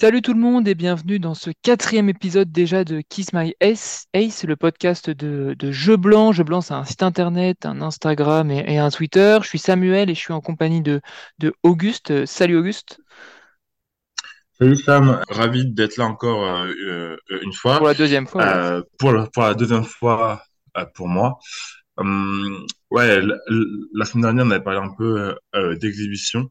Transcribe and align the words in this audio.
Salut 0.00 0.22
tout 0.22 0.32
le 0.32 0.38
monde 0.38 0.68
et 0.68 0.76
bienvenue 0.76 1.18
dans 1.18 1.34
ce 1.34 1.50
quatrième 1.62 2.08
épisode 2.08 2.52
déjà 2.52 2.84
de 2.84 3.00
Kiss 3.00 3.32
My 3.32 3.56
Ace, 3.60 4.06
Ace 4.14 4.44
le 4.44 4.54
podcast 4.54 5.10
de, 5.10 5.56
de 5.58 5.72
Jeux 5.72 5.96
Blanc. 5.96 6.30
Jeux 6.30 6.44
Blanc, 6.44 6.60
c'est 6.60 6.74
un 6.74 6.84
site 6.84 7.02
internet, 7.02 7.66
un 7.66 7.82
Instagram 7.82 8.48
et, 8.52 8.64
et 8.68 8.78
un 8.78 8.90
Twitter. 8.90 9.38
Je 9.42 9.48
suis 9.48 9.58
Samuel 9.58 10.08
et 10.08 10.14
je 10.14 10.20
suis 10.20 10.32
en 10.32 10.40
compagnie 10.40 10.82
de, 10.82 11.00
de 11.40 11.52
Auguste. 11.64 12.26
Salut 12.26 12.56
Auguste. 12.58 13.00
Salut 14.52 14.76
Sam, 14.76 15.20
ravi 15.30 15.66
d'être 15.66 15.96
là 15.96 16.04
encore 16.04 16.44
euh, 16.44 16.72
euh, 16.86 17.16
une 17.42 17.52
fois. 17.52 17.78
Pour 17.78 17.88
la 17.88 17.94
deuxième 17.94 18.28
fois. 18.28 18.44
ouais. 18.44 18.54
Euh, 18.54 18.82
pour, 19.00 19.10
la, 19.10 19.26
pour 19.26 19.42
la 19.42 19.54
deuxième 19.54 19.84
fois 19.84 20.40
euh, 20.76 20.84
pour 20.94 21.08
moi. 21.08 21.40
Hum, 21.96 22.64
ouais, 22.90 23.20
la 23.94 24.04
semaine 24.04 24.22
dernière, 24.22 24.46
on 24.46 24.50
avait 24.50 24.62
parlé 24.64 24.80
un 24.80 24.94
peu 24.96 25.20
euh, 25.30 25.34
euh, 25.54 25.76
d'exhibition 25.76 26.50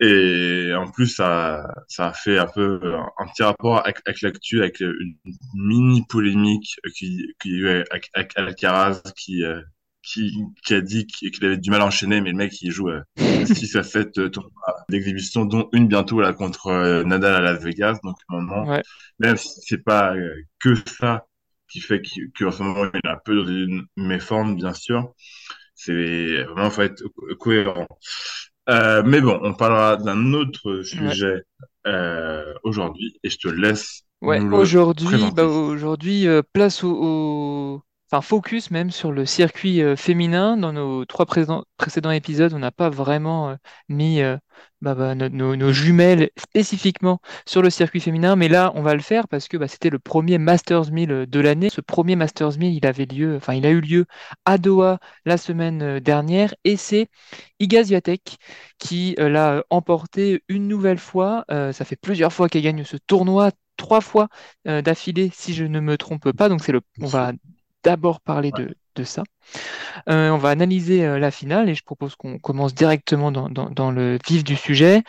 et 0.00 0.72
en 0.76 0.90
plus, 0.90 1.08
ça, 1.08 1.66
ça 1.88 2.08
a 2.08 2.12
fait 2.14 2.38
un 2.38 2.46
peu 2.46 2.80
euh, 2.82 2.98
un 3.18 3.26
petit 3.28 3.42
rapport 3.42 3.78
avec, 3.84 3.98
avec 4.06 4.22
l'actu, 4.22 4.60
avec 4.60 4.82
euh, 4.82 4.94
une 5.00 5.16
mini 5.54 6.04
polémique 6.08 6.76
qui, 6.96 7.34
qui 7.40 7.50
y 7.50 7.54
a 7.54 7.58
eu 7.58 7.84
avec, 7.90 8.10
avec 8.14 8.32
Alcaraz 8.36 9.02
qui, 9.16 9.44
euh, 9.44 9.60
qui, 10.02 10.32
qui 10.64 10.74
a 10.74 10.80
dit 10.80 11.06
qu'il 11.06 11.30
qu'il 11.30 11.44
avait 11.44 11.58
du 11.58 11.70
mal 11.70 11.82
à 11.82 11.86
enchaîner, 11.86 12.20
mais 12.20 12.30
le 12.30 12.36
mec, 12.36 12.60
il 12.62 12.70
joue 12.72 12.88
euh, 12.90 13.02
6 13.44 13.76
à 13.76 13.82
7 13.82 14.18
euh, 14.18 14.28
tournois 14.30 14.52
d'exhibition, 14.88 15.44
dont 15.44 15.68
une 15.72 15.88
bientôt 15.88 16.20
là 16.20 16.32
contre 16.32 16.68
euh, 16.68 17.04
Nadal 17.04 17.34
à 17.36 17.40
Las 17.40 17.62
Vegas. 17.62 17.98
Donc 18.04 18.16
maintenant, 18.28 18.66
Ouais. 18.66 18.82
même 19.18 19.36
si 19.36 19.48
c'est 19.66 19.84
pas 19.84 20.14
euh, 20.16 20.30
que 20.60 20.74
ça 20.98 21.26
qui 21.70 21.80
fait 21.80 22.00
qu'il- 22.02 22.30
qu'en 22.38 22.50
ce 22.50 22.62
moment 22.62 22.90
il 22.94 23.00
est 23.04 23.08
un 23.10 23.18
peu 23.24 23.36
dans 23.36 23.46
une 23.46 23.86
méforme, 23.96 24.56
bien 24.56 24.72
sûr, 24.74 25.14
c'est 25.84 26.44
vraiment 26.44 26.70
faut 26.70 26.82
être 26.82 27.02
co- 27.16 27.34
cohérent. 27.38 27.86
Euh, 28.68 29.02
mais 29.04 29.20
bon, 29.20 29.38
on 29.42 29.54
parlera 29.54 29.96
d'un 29.96 30.32
autre 30.34 30.82
Ouais. 30.92 31.14
sujet 31.14 31.42
euh, 31.86 32.54
aujourd'hui 32.64 33.18
et 33.24 33.30
je 33.30 33.38
te 33.38 33.48
laisse 33.48 34.04
Ouais, 34.22 34.44
aujourd'hui, 34.50 35.30
bah, 35.30 35.44
aujourd'hui, 35.46 36.26
euh, 36.28 36.42
place 36.52 36.84
au, 36.84 36.90
au- 36.92 37.82
enfin 38.10 38.22
focus 38.22 38.70
même 38.70 38.90
sur 38.90 39.12
le 39.12 39.24
circuit 39.24 39.82
euh, 39.82 39.94
féminin. 39.96 40.56
Dans 40.56 40.72
nos 40.72 41.04
trois 41.04 41.26
précédents 41.26 42.10
épisodes, 42.10 42.52
on 42.54 42.58
n'a 42.58 42.72
pas 42.72 42.90
vraiment 42.90 43.50
euh, 43.50 43.54
mis 43.88 44.20
euh, 44.20 44.36
bah, 44.80 44.94
bah, 44.94 45.14
no- 45.14 45.54
nos, 45.56 45.72
jumelles 45.72 46.30
spécifiquement 46.36 47.20
sur 47.46 47.62
le 47.62 47.70
circuit 47.70 48.00
féminin, 48.00 48.34
mais 48.36 48.48
là, 48.48 48.72
on 48.74 48.82
va 48.82 48.94
le 48.94 49.00
faire 49.00 49.28
parce 49.28 49.46
que 49.48 49.56
bah, 49.56 49.68
c'était 49.68 49.90
le 49.90 49.98
premier 50.00 50.38
Masters 50.38 50.90
1000 50.90 51.26
de 51.28 51.40
l'année. 51.40 51.70
Ce 51.70 51.80
premier 51.80 52.16
Masters 52.16 52.58
1000, 52.58 52.74
il 52.74 52.86
avait 52.86 53.06
lieu, 53.06 53.36
enfin, 53.36 53.54
il 53.54 53.64
a 53.66 53.70
eu 53.70 53.80
lieu 53.80 54.06
à 54.44 54.58
Doha 54.58 54.98
la 55.24 55.36
semaine 55.36 56.00
dernière, 56.00 56.54
et 56.64 56.76
c'est 56.76 57.08
Iga 57.60 57.82
qui 58.78 59.14
l'a 59.18 59.62
emporté 59.70 60.42
une 60.48 60.68
nouvelle 60.68 60.98
fois. 60.98 61.44
Ça 61.48 61.84
fait 61.84 61.96
plusieurs 61.96 62.32
fois 62.32 62.48
qu'elle 62.48 62.62
gagne 62.62 62.84
ce 62.84 62.96
tournoi, 62.96 63.50
trois 63.76 64.00
fois 64.00 64.28
d'affilée, 64.64 65.30
si 65.34 65.54
je 65.54 65.64
ne 65.64 65.80
me 65.80 65.96
trompe 65.96 66.32
pas. 66.32 66.48
Donc 66.48 66.62
c'est 66.64 66.72
le, 66.72 66.80
on 67.00 67.06
va 67.06 67.32
d'abord 67.84 68.20
parler 68.20 68.52
de, 68.52 68.74
de 68.96 69.04
ça. 69.04 69.22
Euh, 70.08 70.30
on 70.30 70.38
va 70.38 70.50
analyser 70.50 71.04
euh, 71.04 71.18
la 71.18 71.30
finale 71.30 71.68
et 71.68 71.74
je 71.74 71.82
propose 71.84 72.16
qu'on 72.16 72.38
commence 72.38 72.74
directement 72.74 73.32
dans, 73.32 73.48
dans- 73.48 73.70
le 73.90 74.18
vif 74.26 74.44
du 74.44 74.56
sujet. 74.56 75.02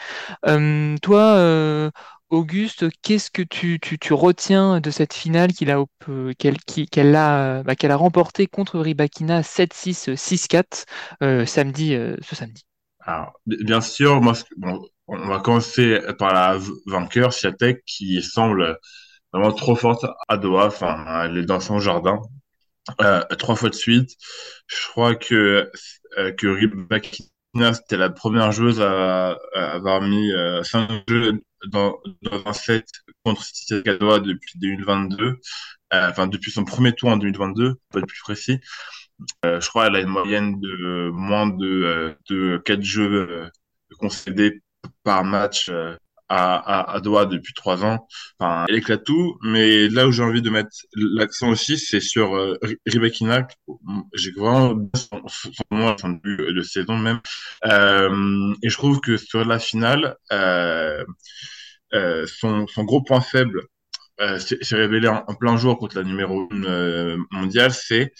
Euh, 0.48 0.96
toi, 1.02 1.36
Auguste, 2.30 2.86
qu'est-ce 3.02 3.30
que 3.32 3.42
tu, 3.42 3.80
tu, 3.82 3.98
retiens 4.14 4.80
de 4.80 4.90
cette 4.92 5.14
finale 5.14 5.52
a, 5.72 5.84
qu'elle, 6.90 7.16
a, 7.16 7.60
euh, 7.60 7.64
bah, 7.64 7.76
a 7.92 7.96
remportée 7.96 8.48
contre 8.48 8.80
Rybakina 8.80 9.44
7-6, 9.44 10.10
euh, 10.10 10.16
6-4 10.16 10.86
euh, 11.24 11.46
samedi, 11.46 11.94
ce 12.22 12.36
samedi? 12.36 12.64
Alors, 13.00 13.34
bien 13.46 13.82
sûr, 13.82 14.22
moi, 14.22 14.34
on 15.08 15.18
va 15.28 15.40
commencer 15.40 16.00
par 16.20 16.34
la 16.34 16.58
vainqueur, 16.86 17.34
Swiatek, 17.34 17.84
qui 17.86 18.22
semble 18.22 18.78
vraiment 19.34 19.54
trop 19.54 19.76
forte 19.76 20.06
à 20.30 20.38
Doha. 20.38 20.68
Enfin, 20.68 21.26
elle 21.26 21.38
est 21.40 21.46
dans 21.46 21.60
son 21.62 21.80
jardin. 21.80 22.22
Euh, 23.02 23.22
trois 23.38 23.56
fois 23.56 23.70
de 23.70 23.76
suite. 23.76 24.12
Je 24.68 24.88
crois 24.90 25.16
que, 25.16 25.70
euh, 26.18 26.32
que 26.34 26.48
Rybakina, 26.48 27.74
c'était 27.74 27.98
la 27.98 28.10
première 28.10 28.52
joueuse 28.52 28.82
à, 28.82 29.38
avoir 29.56 30.02
mis 30.02 30.32
euh, 30.34 30.64
cinq 30.64 31.04
jeux 31.08 31.42
dans, 31.68 32.00
dans 32.24 32.46
un 32.46 32.54
set 32.54 32.88
contre 33.24 33.44
City 33.44 33.82
Doha 33.84 34.20
depuis 34.20 34.60
2022. 34.60 35.40
Euh, 35.94 36.10
enfin, 36.10 36.28
depuis 36.28 36.52
son 36.52 36.64
premier 36.66 36.94
tour 36.94 37.10
en 37.10 37.18
2022, 37.18 37.76
pour 37.90 38.00
être 38.00 38.08
plus 38.08 38.22
précis. 38.22 38.60
Euh, 39.46 39.62
je 39.62 39.70
crois 39.70 39.86
qu'elle 39.86 39.98
a 39.98 40.02
une 40.02 40.08
moyenne 40.08 40.60
de 40.60 41.10
moins 41.12 41.48
de, 41.48 42.18
de 42.30 42.58
4 42.66 42.82
jeux 42.82 43.50
concédés 44.00 44.62
par 45.04 45.24
match 45.24 45.70
à, 46.34 46.94
à, 46.94 47.00
Doha 47.02 47.26
depuis 47.26 47.54
trois 47.54 47.84
ans. 47.84 48.08
Enfin, 48.40 48.66
elle 48.70 48.76
éclate 48.76 49.04
tout, 49.04 49.38
mais 49.44 49.90
là 49.90 50.08
où 50.08 50.12
j'ai 50.12 50.24
envie 50.24 50.42
de 50.42 50.50
mettre 50.50 50.70
l'accent 50.96 51.50
aussi, 51.50 51.78
c'est 51.78 52.00
sur 52.00 52.36
euh, 52.36 52.58
Rybakina. 52.86 53.48
J'ai 54.14 54.32
vraiment 54.32 54.90
son, 54.96 55.22
son 55.28 55.98
son 55.98 56.10
début 56.10 56.54
de 56.54 56.62
saison 56.62 56.98
même. 56.98 57.20
Euh, 57.66 58.54
et 58.64 58.70
je 58.70 58.78
trouve 58.78 59.02
que 59.02 59.18
sur 59.18 59.44
la 59.46 59.60
finale, 59.60 60.16
euh, 60.32 61.04
euh, 61.94 62.26
son, 62.28 62.68
son 62.68 62.84
gros 62.86 63.02
point 63.02 63.22
faible 63.22 63.64
euh, 64.22 64.40
s'est 64.40 64.76
révélé 64.76 65.08
en, 65.10 65.24
plein 65.36 65.58
jour 65.58 65.78
contre 65.78 65.98
la 65.98 66.04
numéro 66.04 66.48
1 66.52 66.64
euh, 66.64 67.18
mondiale, 67.32 67.74
c'est 67.74 68.14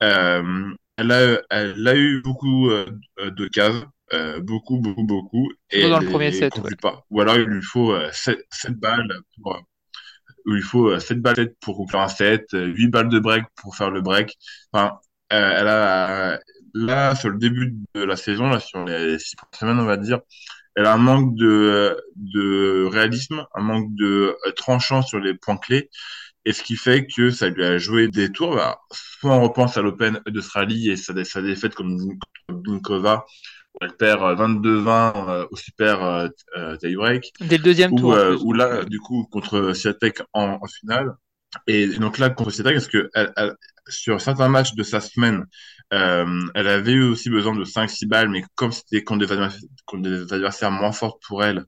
elle 0.00 1.10
a, 1.10 1.40
elle 1.50 1.88
a 1.88 1.96
eu 1.96 2.20
beaucoup 2.22 2.68
de 2.70 3.48
cases, 3.48 3.84
euh, 4.14 4.40
beaucoup, 4.40 4.78
beaucoup, 4.78 5.04
beaucoup, 5.04 5.50
et 5.70 5.88
dans 5.88 5.98
le 6.00 6.08
premier 6.08 6.32
set, 6.32 6.56
ouais. 6.58 6.70
pas. 6.80 7.04
Ou 7.10 7.20
alors 7.20 7.36
il 7.36 7.44
lui 7.44 7.62
faut 7.62 7.92
euh, 7.92 8.08
7, 8.12 8.38
balles 8.78 9.12
pour, 9.36 9.60
où 10.46 10.54
il 10.54 10.62
faut 10.62 10.90
euh, 10.90 10.98
7 10.98 11.20
balles 11.20 11.54
pour 11.60 11.76
conclure 11.76 12.00
un 12.00 12.08
set, 12.08 12.46
euh, 12.54 12.66
8 12.66 12.88
balles 12.88 13.08
de 13.08 13.18
break 13.18 13.44
pour 13.56 13.76
faire 13.76 13.90
le 13.90 14.00
break. 14.00 14.36
Enfin, 14.72 14.98
euh, 15.32 15.52
elle 15.56 15.68
a, 15.68 16.38
là, 16.74 17.14
sur 17.14 17.30
le 17.30 17.38
début 17.38 17.74
de 17.94 18.02
la 18.02 18.16
saison, 18.16 18.48
là, 18.48 18.60
sur 18.60 18.84
les 18.84 19.18
6 19.18 19.36
premières 19.36 19.58
semaines, 19.60 19.80
on 19.80 19.86
va 19.86 19.96
dire, 19.96 20.20
elle 20.76 20.86
a 20.86 20.94
un 20.94 20.98
manque 20.98 21.34
de, 21.36 21.96
de 22.16 22.84
réalisme, 22.90 23.46
un 23.54 23.62
manque 23.62 23.94
de 23.94 24.36
euh, 24.46 24.52
tranchant 24.52 25.02
sur 25.02 25.18
les 25.20 25.34
points 25.34 25.56
clés. 25.56 25.90
Et 26.46 26.52
ce 26.52 26.62
qui 26.62 26.76
fait 26.76 27.06
que 27.06 27.30
ça 27.30 27.48
lui 27.48 27.64
a 27.64 27.78
joué 27.78 28.08
des 28.08 28.30
tours. 28.30 28.56
Bah, 28.56 28.78
soit 28.90 29.32
on 29.34 29.42
repense 29.42 29.76
à 29.78 29.82
l'Open 29.82 30.20
d'Australie 30.26 30.90
et 30.90 30.96
sa, 30.96 31.24
sa 31.24 31.42
défaite 31.42 31.74
comme 31.74 31.96
Blinkova, 32.50 33.24
où 33.74 33.78
elle 33.84 33.96
perd 33.96 34.22
euh, 34.22 34.34
22-20 34.34 35.28
euh, 35.28 35.46
au 35.50 35.56
super 35.56 36.02
euh, 36.04 36.28
euh, 36.56 36.76
tie-break, 36.76 37.32
Dès 37.40 37.58
le 37.58 37.64
deuxième 37.64 37.92
ou, 37.92 37.96
tour, 37.96 38.12
euh, 38.14 38.36
ou 38.42 38.52
là, 38.52 38.66
euh, 38.66 38.84
du 38.84 38.98
coup, 39.00 39.26
contre 39.30 39.72
Swiatek 39.74 40.22
en, 40.32 40.58
en 40.62 40.66
finale. 40.68 41.14
Et 41.66 41.86
donc 41.88 42.18
là, 42.18 42.30
contre 42.30 42.50
Swiatek, 42.50 42.74
parce 42.74 42.88
que 42.88 43.10
elle, 43.14 43.32
elle- 43.36 43.54
sur 43.88 44.20
certains 44.20 44.48
matchs 44.48 44.74
de 44.74 44.82
sa 44.82 45.00
semaine, 45.00 45.44
euh, 45.92 46.24
elle 46.54 46.68
avait 46.68 46.92
eu 46.92 47.02
aussi 47.04 47.28
besoin 47.30 47.54
de 47.54 47.64
5-6 47.64 48.06
balles, 48.06 48.30
mais 48.30 48.42
comme 48.54 48.72
c'était 48.72 49.02
contre 49.04 49.26
des, 49.26 49.32
adversaires, 49.32 49.60
contre 49.84 50.02
des 50.04 50.32
adversaires 50.32 50.70
moins 50.70 50.92
forts 50.92 51.18
pour 51.26 51.44
elle, 51.44 51.64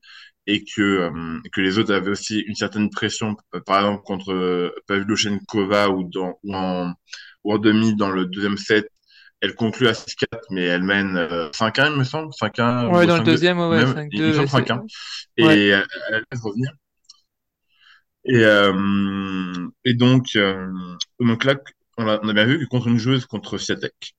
et 0.46 0.64
que, 0.64 0.80
euh, 0.82 1.40
que 1.52 1.60
les 1.60 1.78
autres 1.78 1.92
avaient 1.94 2.10
aussi 2.10 2.38
une 2.40 2.54
certaine 2.54 2.88
pression, 2.90 3.36
euh, 3.54 3.60
par 3.60 3.80
exemple 3.80 4.02
contre 4.04 4.32
euh, 4.32 4.70
Pavlyuchenkova 4.86 5.90
ou, 5.90 6.04
dans, 6.08 6.38
ou, 6.44 6.54
en, 6.54 6.92
ou 7.44 7.52
en 7.54 7.58
demi 7.58 7.94
dans 7.96 8.10
le 8.10 8.26
deuxième 8.26 8.56
set, 8.58 8.88
elle 9.46 9.54
conclut 9.54 9.88
à 9.88 9.92
6-4, 9.92 10.26
mais 10.50 10.64
elle 10.64 10.82
mène 10.82 11.16
euh, 11.16 11.50
5-1, 11.50 11.92
il 11.92 11.98
me 11.98 12.04
semble, 12.04 12.32
5-1 12.32 12.88
Ouais, 12.88 13.04
ou 13.04 13.06
dans 13.06 13.16
le 13.16 13.22
5-2, 13.22 13.24
deuxième, 13.24 13.58
ouais, 13.58 13.68
ouais, 13.68 13.84
même, 13.84 14.08
il 14.12 14.22
me 14.22 14.32
5-2, 14.32 14.46
semble 14.46 14.48
c'est... 14.48 14.72
5-1, 14.72 14.86
et 15.38 15.72
euh, 15.74 15.82
elle 16.10 16.24
laisse 16.30 16.42
revenir. 16.42 16.70
Et, 18.24 18.44
euh, 18.44 19.68
et 19.84 19.94
donc, 19.94 20.26
euh, 20.36 20.68
donc 21.20 21.44
là, 21.44 21.54
on 21.96 22.08
a, 22.08 22.18
on 22.22 22.28
a 22.28 22.32
bien 22.32 22.44
vu 22.44 22.58
que 22.58 22.64
contre 22.66 22.88
une 22.88 22.98
joueuse, 22.98 23.24
contre 23.26 23.56
Swiatek, 23.56 24.14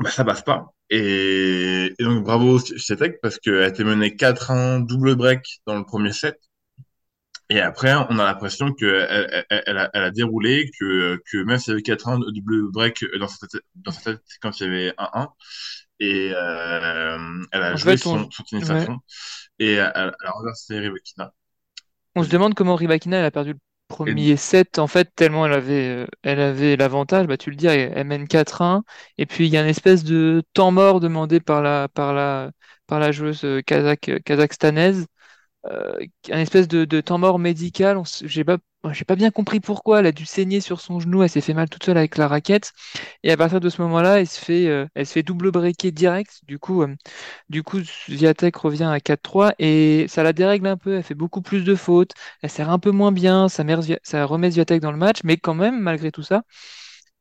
bah, 0.00 0.10
ça 0.10 0.24
passe 0.24 0.42
pas. 0.42 0.66
Et, 0.90 1.92
et 1.98 2.04
donc, 2.04 2.24
bravo 2.24 2.58
Swiatek, 2.58 3.20
parce 3.22 3.38
qu'elle 3.38 3.62
a 3.62 3.68
été 3.68 3.84
menée 3.84 4.10
4-1 4.16 4.86
double 4.86 5.16
break 5.16 5.60
dans 5.66 5.76
le 5.76 5.84
premier 5.84 6.12
set. 6.12 6.38
Et 7.50 7.60
après, 7.60 7.94
on 7.94 8.18
a 8.18 8.24
l'impression 8.24 8.72
qu'elle 8.74 9.44
elle, 9.50 9.62
elle, 9.66 9.78
a, 9.78 9.90
elle 9.94 10.02
a 10.02 10.10
déroulé, 10.10 10.70
que, 10.78 11.20
que 11.30 11.38
même 11.44 11.58
s'il 11.58 11.70
y 11.70 11.72
avait 11.74 11.82
4-1 11.82 12.18
double 12.18 12.70
break 12.70 13.04
dans 13.18 13.28
cette 13.28 13.50
tête, 14.04 14.20
quand 14.42 14.60
il 14.60 14.64
y 14.64 14.66
avait 14.66 14.94
1-1, 14.98 15.28
et 16.00 16.32
euh, 16.34 17.18
elle 17.52 17.62
a 17.62 17.74
En 17.74 17.76
joué 17.76 17.96
fait, 17.96 18.06
on, 18.06 18.24
son, 18.24 18.30
son 18.30 18.42
tennis 18.44 18.68
à 18.70 18.74
ouais. 18.74 18.92
et 19.58 19.72
elle, 19.74 19.92
elle 19.96 20.26
a 20.26 20.30
renversé 20.32 20.78
Rybakina. 20.78 21.32
On 22.14 22.22
se 22.24 22.28
demande 22.30 22.54
comment 22.54 22.74
Rybakina 22.76 23.18
elle 23.18 23.24
a 23.24 23.30
perdu 23.30 23.52
le 23.54 23.58
Et 24.04 24.18
premier 24.18 24.36
set, 24.36 24.78
en 24.78 24.86
fait, 24.86 25.10
tellement 25.14 25.46
elle 25.46 25.52
avait, 25.52 25.88
euh, 26.04 26.06
elle 26.22 26.40
avait 26.40 26.76
l'avantage. 26.76 27.26
Bah, 27.26 27.36
tu 27.36 27.50
le 27.50 27.56
dis, 27.56 27.66
elle, 27.66 28.06
mène 28.06 28.26
4-1. 28.28 28.82
Et 29.18 29.26
puis, 29.26 29.46
il 29.46 29.52
y 29.52 29.56
a 29.56 29.62
une 29.62 29.68
espèce 29.68 30.04
de 30.04 30.42
temps 30.52 30.70
mort 30.70 31.00
demandé 31.00 31.40
par 31.40 31.62
la, 31.62 31.88
par 31.88 32.12
la, 32.14 32.50
par 32.86 32.98
la 33.00 33.12
joueuse 33.12 33.44
euh, 33.44 33.60
kazakh, 33.62 34.22
kazakhstanaise. 34.24 35.06
Euh, 35.70 35.98
un 36.30 36.38
espèce 36.38 36.68
de, 36.68 37.00
temps 37.00 37.18
mort 37.18 37.38
médical. 37.38 37.98
J'ai 38.24 38.44
pas, 38.44 38.58
pas 39.06 39.16
bien 39.16 39.30
compris 39.30 39.60
pourquoi. 39.60 40.00
Elle 40.00 40.06
a 40.06 40.12
dû 40.12 40.24
saigner 40.26 40.60
sur 40.60 40.80
son 40.80 41.00
genou. 41.00 41.22
Elle 41.22 41.30
s'est 41.30 41.40
fait 41.40 41.54
mal 41.54 41.68
toute 41.68 41.84
seule 41.84 41.98
avec 41.98 42.16
la 42.16 42.28
raquette. 42.28 42.72
Et 43.22 43.30
à 43.30 43.36
partir 43.36 43.60
de 43.60 43.68
ce 43.68 43.82
moment-là, 43.82 44.20
elle 44.20 44.26
se 44.26 44.40
fait, 44.40 44.66
euh, 44.68 44.86
elle 44.94 45.06
se 45.06 45.12
fait 45.12 45.22
double 45.22 45.50
breaker 45.50 45.92
direct. 45.92 46.40
Du 46.46 46.58
coup, 46.58 46.82
euh, 46.82 46.94
du 47.48 47.62
coup, 47.62 47.78
revient 48.08 48.84
à 48.84 49.00
4-3 49.00 49.54
et 49.58 50.06
ça 50.08 50.22
la 50.22 50.32
dérègle 50.32 50.66
un 50.66 50.76
peu. 50.76 50.96
Elle 50.96 51.02
fait 51.02 51.14
beaucoup 51.14 51.42
plus 51.42 51.64
de 51.64 51.74
fautes. 51.74 52.12
Elle 52.42 52.50
sert 52.50 52.70
un 52.70 52.78
peu 52.78 52.90
moins 52.90 53.12
bien. 53.12 53.48
Ça, 53.48 53.62
remet 53.62 54.50
Swiatek 54.50 54.80
dans 54.80 54.92
le 54.92 54.98
match. 54.98 55.20
Mais 55.24 55.36
quand 55.36 55.54
même, 55.54 55.80
malgré 55.80 56.10
tout 56.12 56.22
ça, 56.22 56.42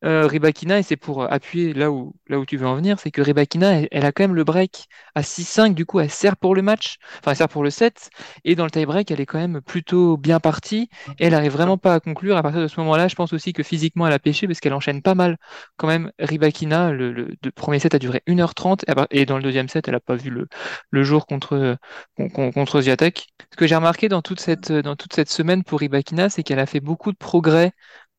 euh, 0.05 0.27
Rybakina, 0.27 0.79
et 0.79 0.83
c'est 0.83 0.95
pour 0.95 1.23
appuyer 1.31 1.73
là 1.73 1.91
où, 1.91 2.13
là 2.27 2.37
où 2.39 2.45
tu 2.45 2.55
veux 2.57 2.67
en 2.67 2.75
venir, 2.75 2.99
c'est 2.99 3.09
que 3.09 3.21
Rybakina, 3.21 3.81
elle, 3.91 4.05
a 4.05 4.11
quand 4.11 4.23
même 4.23 4.35
le 4.35 4.43
break 4.43 4.87
à 5.15 5.23
6-5, 5.23 5.73
du 5.73 5.85
coup, 5.87 5.99
elle 5.99 6.11
sert 6.11 6.37
pour 6.37 6.53
le 6.53 6.61
match, 6.61 6.97
enfin, 7.19 7.31
elle 7.31 7.37
sert 7.37 7.49
pour 7.49 7.63
le 7.63 7.71
set, 7.71 8.09
et 8.43 8.55
dans 8.55 8.65
le 8.65 8.69
tie-break, 8.71 9.09
elle 9.09 9.19
est 9.19 9.25
quand 9.25 9.39
même 9.39 9.59
plutôt 9.61 10.15
bien 10.17 10.39
partie, 10.39 10.89
et 11.19 11.25
elle 11.25 11.33
arrive 11.33 11.51
vraiment 11.53 11.77
pas 11.79 11.95
à 11.95 11.99
conclure. 11.99 12.37
À 12.37 12.43
partir 12.43 12.61
de 12.61 12.67
ce 12.67 12.79
moment-là, 12.79 13.07
je 13.07 13.15
pense 13.15 13.33
aussi 13.33 13.53
que 13.53 13.63
physiquement, 13.63 14.05
elle 14.05 14.13
a 14.13 14.19
pêché, 14.19 14.45
parce 14.47 14.59
qu'elle 14.59 14.73
enchaîne 14.73 15.01
pas 15.01 15.15
mal 15.15 15.37
quand 15.77 15.87
même. 15.87 16.11
Rybakina, 16.19 16.91
le, 16.91 17.11
le, 17.11 17.35
premier 17.55 17.79
set 17.79 17.95
a 17.95 17.99
duré 17.99 18.21
1h30, 18.27 18.85
et 19.11 19.25
dans 19.25 19.37
le 19.37 19.43
deuxième 19.43 19.67
set, 19.67 19.87
elle 19.87 19.95
a 19.95 19.99
pas 19.99 20.15
vu 20.15 20.29
le, 20.29 20.47
le 20.91 21.03
jour 21.03 21.25
contre, 21.25 21.77
con- 22.17 22.29
con- 22.29 22.51
contre 22.51 22.81
Swiatek. 22.81 23.27
Ce 23.51 23.57
que 23.57 23.67
j'ai 23.67 23.75
remarqué 23.75 24.09
dans 24.09 24.21
toute 24.21 24.39
cette, 24.39 24.71
dans 24.71 24.95
toute 24.95 25.13
cette 25.13 25.29
semaine 25.31 25.63
pour 25.63 25.79
Rybakina, 25.79 26.29
c'est 26.29 26.43
qu'elle 26.43 26.59
a 26.59 26.65
fait 26.65 26.79
beaucoup 26.79 27.11
de 27.11 27.17
progrès 27.17 27.71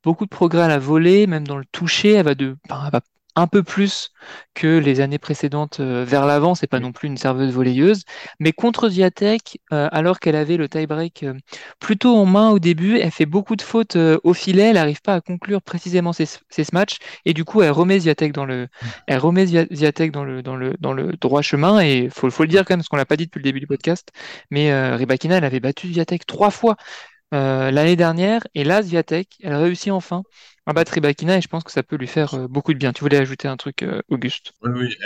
beaucoup 0.08 0.24
de 0.24 0.30
progrès 0.30 0.62
à 0.62 0.68
la 0.68 0.78
volée, 0.78 1.26
même 1.26 1.46
dans 1.46 1.58
le 1.58 1.66
toucher. 1.70 2.12
Elle 2.14 2.24
va, 2.24 2.34
de, 2.34 2.56
enfin, 2.64 2.82
elle 2.86 2.92
va 2.92 3.00
un 3.36 3.46
peu 3.46 3.62
plus 3.62 4.10
que 4.54 4.78
les 4.78 5.00
années 5.00 5.18
précédentes 5.18 5.80
euh, 5.80 6.02
vers 6.02 6.24
l'avant. 6.24 6.54
C'est 6.54 6.66
pas 6.66 6.80
non 6.80 6.92
plus 6.92 7.08
une 7.08 7.18
serveuse 7.18 7.52
volleyeuse. 7.52 8.04
Mais 8.40 8.52
contre 8.52 8.88
Ziatek, 8.88 9.60
euh, 9.70 9.86
alors 9.92 10.18
qu'elle 10.18 10.34
avait 10.34 10.56
le 10.56 10.66
tie-break 10.66 11.24
euh, 11.24 11.34
plutôt 11.78 12.16
en 12.16 12.24
main 12.24 12.48
au 12.50 12.58
début, 12.58 12.98
elle 12.98 13.10
fait 13.10 13.26
beaucoup 13.26 13.54
de 13.54 13.60
fautes 13.60 13.96
au 13.96 14.32
filet. 14.32 14.68
Elle 14.70 14.74
n'arrive 14.80 15.02
pas 15.02 15.16
à 15.16 15.20
conclure 15.20 15.60
précisément 15.60 16.14
ses, 16.14 16.26
ses 16.48 16.64
matchs. 16.72 16.96
Et 17.26 17.34
du 17.34 17.44
coup, 17.44 17.60
elle 17.60 17.70
remet 17.70 18.00
Ziatek 18.00 18.32
dans 18.32 18.46
le, 18.46 18.66
elle 19.06 19.18
remet 19.18 19.44
Zia- 19.44 19.68
Ziatek 19.70 20.10
dans 20.10 20.24
le, 20.24 20.42
dans 20.42 20.56
le, 20.56 20.72
dans 20.80 20.94
le 20.94 21.12
droit 21.20 21.42
chemin. 21.42 21.80
Et 21.80 22.08
faut, 22.08 22.30
faut 22.30 22.44
le 22.44 22.48
dire 22.48 22.64
quand 22.64 22.72
même, 22.72 22.80
parce 22.80 22.88
qu'on 22.88 22.96
l'a 22.96 23.04
pas 23.04 23.18
dit 23.18 23.26
depuis 23.26 23.40
le 23.40 23.44
début 23.44 23.60
du 23.60 23.66
podcast. 23.66 24.08
Mais 24.50 24.72
Rybakina, 24.96 25.36
elle 25.36 25.44
avait 25.44 25.60
battu 25.60 25.92
Ziatek 25.92 26.24
trois 26.26 26.50
fois 26.50 26.76
euh, 27.34 27.70
l'année 27.70 27.96
dernière. 27.96 28.46
Et 28.54 28.64
là, 28.64 28.82
Swiatek, 28.82 29.28
elle 29.42 29.54
réussit 29.54 29.92
enfin 29.92 30.22
à 30.66 30.72
battre 30.72 30.92
Rybakina 30.92 31.38
et 31.38 31.40
je 31.40 31.48
pense 31.48 31.64
que 31.64 31.72
ça 31.72 31.82
peut 31.82 31.96
lui 31.96 32.06
faire 32.06 32.34
euh, 32.34 32.48
beaucoup 32.48 32.72
de 32.72 32.78
bien. 32.78 32.92
Tu 32.92 33.00
voulais 33.00 33.18
ajouter 33.18 33.48
un 33.48 33.56
truc, 33.56 33.82
euh, 33.82 34.00
Auguste? 34.08 34.52
Oui, 34.62 34.96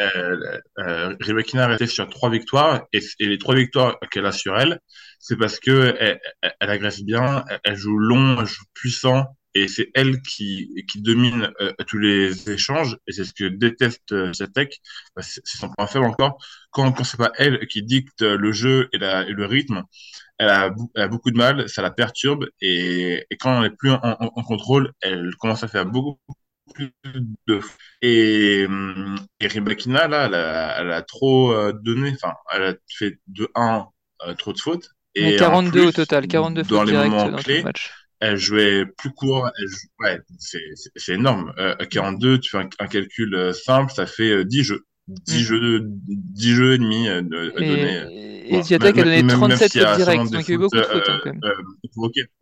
Rybakina 0.76 1.64
est 1.64 1.66
restée 1.66 1.86
sur 1.86 2.08
trois 2.08 2.30
victoires 2.30 2.82
et, 2.92 3.00
les 3.20 3.38
trois 3.38 3.54
victoires 3.54 3.98
qu'elle 4.10 4.26
a 4.26 4.32
sur 4.32 4.58
elle, 4.58 4.80
c'est 5.18 5.36
parce 5.36 5.58
que 5.58 5.96
elle, 5.98 6.70
agresse 6.70 7.02
bien, 7.02 7.44
elle 7.64 7.76
joue 7.76 7.98
long, 7.98 8.40
elle 8.40 8.46
joue 8.46 8.64
puissant 8.74 9.26
et 9.54 9.68
c'est 9.68 9.90
elle 9.94 10.22
qui, 10.22 10.84
qui 10.90 11.02
domine 11.02 11.52
euh, 11.60 11.72
tous 11.86 11.98
les 11.98 12.50
échanges 12.50 12.96
et 13.06 13.12
c'est 13.12 13.24
ce 13.24 13.32
que 13.34 13.44
déteste 13.44 14.12
euh, 14.12 14.32
Swiatek. 14.32 14.80
Bah, 15.16 15.22
c'est 15.22 15.42
son 15.46 15.70
point 15.70 15.86
faible 15.86 16.06
encore. 16.06 16.38
Quand, 16.70 16.90
quand 16.92 17.04
c'est 17.04 17.18
pas 17.18 17.32
elle 17.36 17.66
qui 17.68 17.82
dicte 17.82 18.22
le 18.22 18.52
jeu 18.52 18.88
et, 18.92 18.98
la, 18.98 19.26
et 19.28 19.32
le 19.32 19.46
rythme, 19.46 19.82
elle 20.38 20.48
a, 20.50 20.74
elle 20.94 21.02
a 21.02 21.08
beaucoup 21.08 21.30
de 21.30 21.38
mal, 21.38 21.68
ça 21.68 21.82
la 21.82 21.90
perturbe 21.90 22.46
et, 22.60 23.24
et 23.30 23.36
quand 23.36 23.56
elle 23.62 23.70
n'est 23.70 23.76
plus 23.76 23.90
en, 23.90 24.00
en- 24.02 24.32
en 24.36 24.42
contrôle, 24.44 24.92
elle 25.02 25.32
commence 25.38 25.64
à 25.64 25.68
faire 25.68 25.86
beaucoup 25.86 26.18
plus 26.74 26.92
de 27.46 27.60
et, 28.02 28.62
et 29.40 29.48
là 30.08 30.26
elle 30.26 30.34
a, 30.34 30.80
elle 30.80 30.92
a 30.92 31.02
trop 31.02 31.52
euh, 31.52 31.72
donné 31.72 32.12
enfin 32.14 32.34
elle 32.52 32.62
a 32.64 32.74
fait 32.88 33.18
de 33.26 33.48
un 33.54 33.88
euh, 34.26 34.34
trop 34.34 34.52
de 34.52 34.58
fautes 34.60 34.88
et 35.14 35.24
en 35.24 35.32
42 35.32 35.86
au 35.86 35.92
total, 35.92 36.26
42 36.26 36.64
dans 36.68 36.82
fautes 36.82 36.84
les 36.84 36.92
directes 36.92 36.94
moments 36.94 37.30
dans 37.30 37.42
tout 37.44 37.56
le 37.56 37.60
clés 37.60 37.62
match. 37.62 37.90
Elle 38.22 38.36
jouait 38.38 38.86
plus 38.98 39.10
court 39.12 39.50
ouais 40.00 40.18
c'est 40.98 41.12
énorme 41.14 41.52
euh, 41.58 41.74
à 41.78 41.86
42 41.86 42.38
tu 42.40 42.50
fais 42.50 42.58
un, 42.58 42.68
un 42.78 42.86
calcul 42.86 43.34
euh, 43.34 43.52
simple 43.52 43.92
ça 43.92 44.06
fait 44.06 44.30
euh, 44.30 44.44
10 44.44 44.64
jeux 44.64 44.82
Mm. 45.08 45.14
10 45.26 45.42
jeux 45.42 45.60
de 45.80 45.86
10 45.88 46.54
jeux 46.54 46.74
et 46.74 46.78
demi 46.78 47.08
euh, 47.08 47.22
euh, 47.32 47.50
Et, 48.10 48.48
et 48.48 48.50
Bon, 48.52 48.62
a 49.00 49.04
donné 49.04 49.22
même, 49.22 49.26
même 49.48 49.58
37 49.58 49.72
s'il 49.72 49.80
y 49.80 49.84
fautes 49.84 49.94
a 49.94 49.98
sûrement 49.98 50.24
directes, 50.24 50.30
des 50.30 50.38
donc 50.38 50.48
il 50.48 50.50
y 50.50 50.52
a 50.52 50.56
eu 50.56 50.58
beaucoup 50.58 50.76
de 50.76 50.82
fautes 50.82 51.08
hein, 51.08 51.14
euh, 51.14 51.20
quand 51.24 51.32
même. 51.32 51.42
euh. 51.44 51.62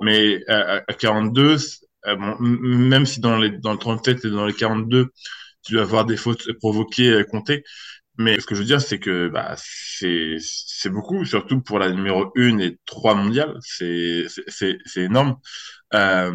Mais 0.02 0.40
à, 0.48 0.82
à 0.88 0.92
42, 0.94 1.58
c'est- 1.58 1.86
euh, 2.06 2.16
bon, 2.16 2.36
m- 2.40 2.58
même 2.88 3.06
si 3.06 3.20
dans, 3.20 3.36
les, 3.38 3.50
dans 3.50 3.72
le 3.72 3.78
37 3.78 4.24
et 4.24 4.30
dans 4.30 4.46
les 4.46 4.54
42, 4.54 5.08
tu 5.64 5.74
dois 5.74 5.82
avoir 5.82 6.04
des 6.06 6.16
fautes 6.16 6.52
provoquées, 6.58 7.10
euh, 7.10 7.24
comptées. 7.24 7.62
Mais 8.20 8.38
ce 8.38 8.44
que 8.46 8.54
je 8.54 8.60
veux 8.60 8.66
dire, 8.66 8.82
c'est 8.82 8.98
que 8.98 9.28
bah, 9.28 9.54
c'est 9.56 10.90
beaucoup, 10.90 11.24
surtout 11.24 11.62
pour 11.62 11.78
la 11.78 11.90
numéro 11.90 12.30
1 12.36 12.58
et 12.58 12.78
3 12.84 13.14
mondiale. 13.14 13.56
C'est 13.62 14.26
énorme. 14.96 15.38
Euh, 15.94 16.30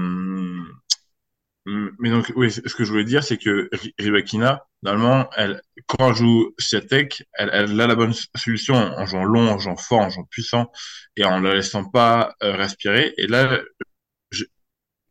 mais 1.99 2.11
donc, 2.11 2.31
oui, 2.35 2.51
ce 2.51 2.61
que 2.75 2.83
je 2.83 2.91
voulais 2.91 3.03
dire, 3.05 3.23
c'est 3.23 3.37
que 3.37 3.69
Ri- 3.71 3.93
Rybakina, 3.97 4.67
normalement, 4.83 5.29
elle, 5.35 5.61
quand 5.87 6.09
elle 6.09 6.15
joue 6.15 6.53
Swiatek, 6.59 7.23
elle, 7.33 7.49
elle 7.53 7.81
a 7.81 7.87
la 7.87 7.95
bonne 7.95 8.13
solution 8.35 8.75
en 8.75 9.05
jouant 9.07 9.23
long, 9.23 9.49
en 9.49 9.57
jouant 9.57 9.75
fort, 9.75 10.01
en 10.01 10.09
jouant 10.11 10.25
puissant, 10.29 10.71
et 11.17 11.25
en 11.25 11.39
la 11.39 11.55
laissant 11.55 11.83
pas 11.89 12.35
euh, 12.43 12.55
respirer. 12.55 13.13
Et 13.17 13.25
là, 13.27 13.59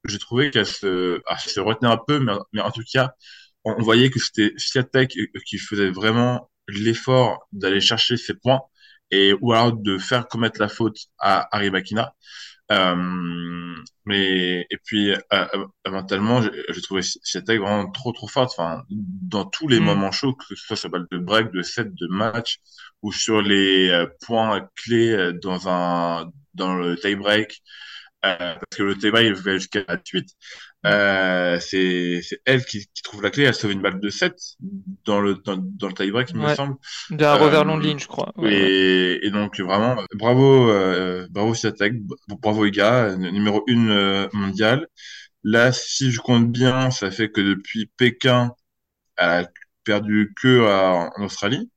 j'ai 0.05 0.19
trouvé 0.19 0.51
qu'elle 0.51 0.67
se, 0.67 1.21
ah, 1.27 1.39
se 1.39 1.61
retenait 1.61 1.91
un 1.91 1.97
peu, 2.07 2.19
mais, 2.19 2.33
mais 2.53 2.61
en 2.61 2.71
tout 2.71 2.83
cas, 2.93 3.13
on, 3.65 3.81
voyait 3.83 4.11
que 4.11 4.19
c'était 4.21 4.53
Swiatek 4.59 5.17
qui 5.47 5.59
faisait 5.59 5.91
vraiment 5.91 6.51
l'effort 6.69 7.47
d'aller 7.53 7.81
chercher 7.81 8.17
ses 8.17 8.35
points, 8.35 8.61
et 9.11 9.35
ou 9.41 9.53
alors 9.53 9.73
de 9.75 9.99
faire 9.99 10.29
commettre 10.29 10.61
la 10.61 10.69
faute 10.69 10.99
à, 11.19 11.49
à 11.55 11.59
Rybakina. 11.59 12.15
Euh, 12.73 12.97
mais 14.07 14.67
et 14.71 14.77
puis 14.85 15.13
euh, 15.13 15.47
mentalement, 15.89 16.41
j'ai 16.43 16.83
trouvé 16.83 17.03
Swiatek 17.03 17.61
vraiment 17.61 17.91
trop 17.91 18.13
trop 18.13 18.29
forte. 18.29 18.53
Enfin, 18.59 18.83
dans 18.91 19.45
tous 19.45 19.69
les 19.69 19.81
Mm. 19.81 19.85
moments 19.85 20.11
chauds, 20.13 20.35
que 20.35 20.45
ce 20.55 20.57
soit 20.57 20.77
sur 20.77 20.91
balle 20.91 21.07
de 21.11 21.19
break, 21.19 21.51
de 21.53 21.63
set, 21.63 21.89
de 21.95 22.07
match, 22.09 22.59
ou 23.03 23.13
sur 23.13 23.43
les 23.43 23.91
euh, 23.91 24.07
points 24.27 24.69
clés 24.77 25.11
euh, 25.13 25.33
dans 25.33 25.69
un 25.69 26.31
dans 26.55 26.75
le 26.77 26.97
tie 26.97 27.17
break, 27.17 27.63
euh, 28.25 28.37
parce 28.57 28.79
que 28.79 28.83
le 28.83 28.97
tie-break 28.99 29.27
il 29.27 29.35
va 29.35 29.55
jusqu'à 29.55 29.85
8. 30.13 30.29
Mm. 30.29 30.74
Euh, 30.87 31.59
c'est 31.61 32.21
c'est 32.23 32.41
elle 32.45 32.65
qui, 32.65 32.87
qui 32.95 33.03
trouve 33.03 33.23
la 33.23 33.31
clé. 33.31 33.45
Elle 33.45 33.55
sauve 33.55 33.73
une 33.73 33.81
balle 33.83 34.01
de 34.01 34.11
7 34.11 34.39
dans 35.05 35.21
le 35.21 35.35
dans, 35.37 35.57
dans 35.57 35.89
le 35.89 35.95
tie-break, 35.95 36.31
il 36.35 36.41
me 36.41 36.49
semble. 36.49 36.77
d'un 37.11 37.35
revers 37.35 37.65
long 37.65 37.79
de 37.79 37.83
Euh, 37.83 37.85
ligne, 37.85 37.99
je 37.99 38.07
crois. 38.07 38.33
Ouais, 38.37 38.53
et, 38.53 39.27
et 39.27 39.31
donc 39.31 39.59
vraiment, 39.61 39.99
euh, 40.01 40.05
bravo, 40.15 40.71
euh, 40.71 41.27
bravo 41.31 41.55
Swiatek, 41.55 41.95
b- 41.95 42.15
bravo 42.41 42.65
les 42.65 42.71
gars, 42.73 43.07
euh, 43.07 43.17
numéro 43.17 43.65
une 43.69 43.91
euh, 43.91 44.29
mondiale. 44.35 44.89
Là, 45.45 45.73
si 45.73 46.13
je 46.13 46.21
compte 46.21 46.51
bien, 46.53 46.91
ça 46.93 47.11
fait 47.13 47.31
que 47.33 47.41
depuis 47.43 47.87
Pékin, 47.99 48.55
elle 49.17 49.29
a 49.47 49.49
perdu 49.85 50.35
que 50.41 50.67
à- 50.67 51.11
en 51.19 51.25
Australie. 51.25 51.71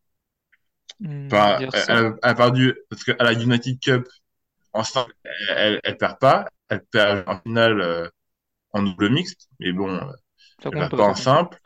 Mm, 0.99 1.31
dire 1.55 1.71
elle, 1.71 1.81
a 1.89 1.97
elle 1.99 2.13
a 2.21 2.35
perdu 2.35 2.75
parce 2.89 3.03
qu'à 3.03 3.15
la 3.19 3.33
United 3.33 3.79
Cup 3.79 4.07
en 4.73 4.83
elle, 5.25 5.57
elle, 5.57 5.81
elle 5.83 5.97
perd 5.97 6.19
pas, 6.19 6.47
elle 6.69 6.85
perd 6.85 7.25
en 7.29 7.39
finale 7.41 7.81
euh, 7.81 8.09
en 8.73 8.83
double 8.83 9.09
mixte, 9.09 9.49
mais 9.59 9.71
bon, 9.71 9.89
euh, 9.95 10.01
elle 10.71 10.89
pas, 10.89 11.03
en 11.03 11.15
simple. 11.15 11.57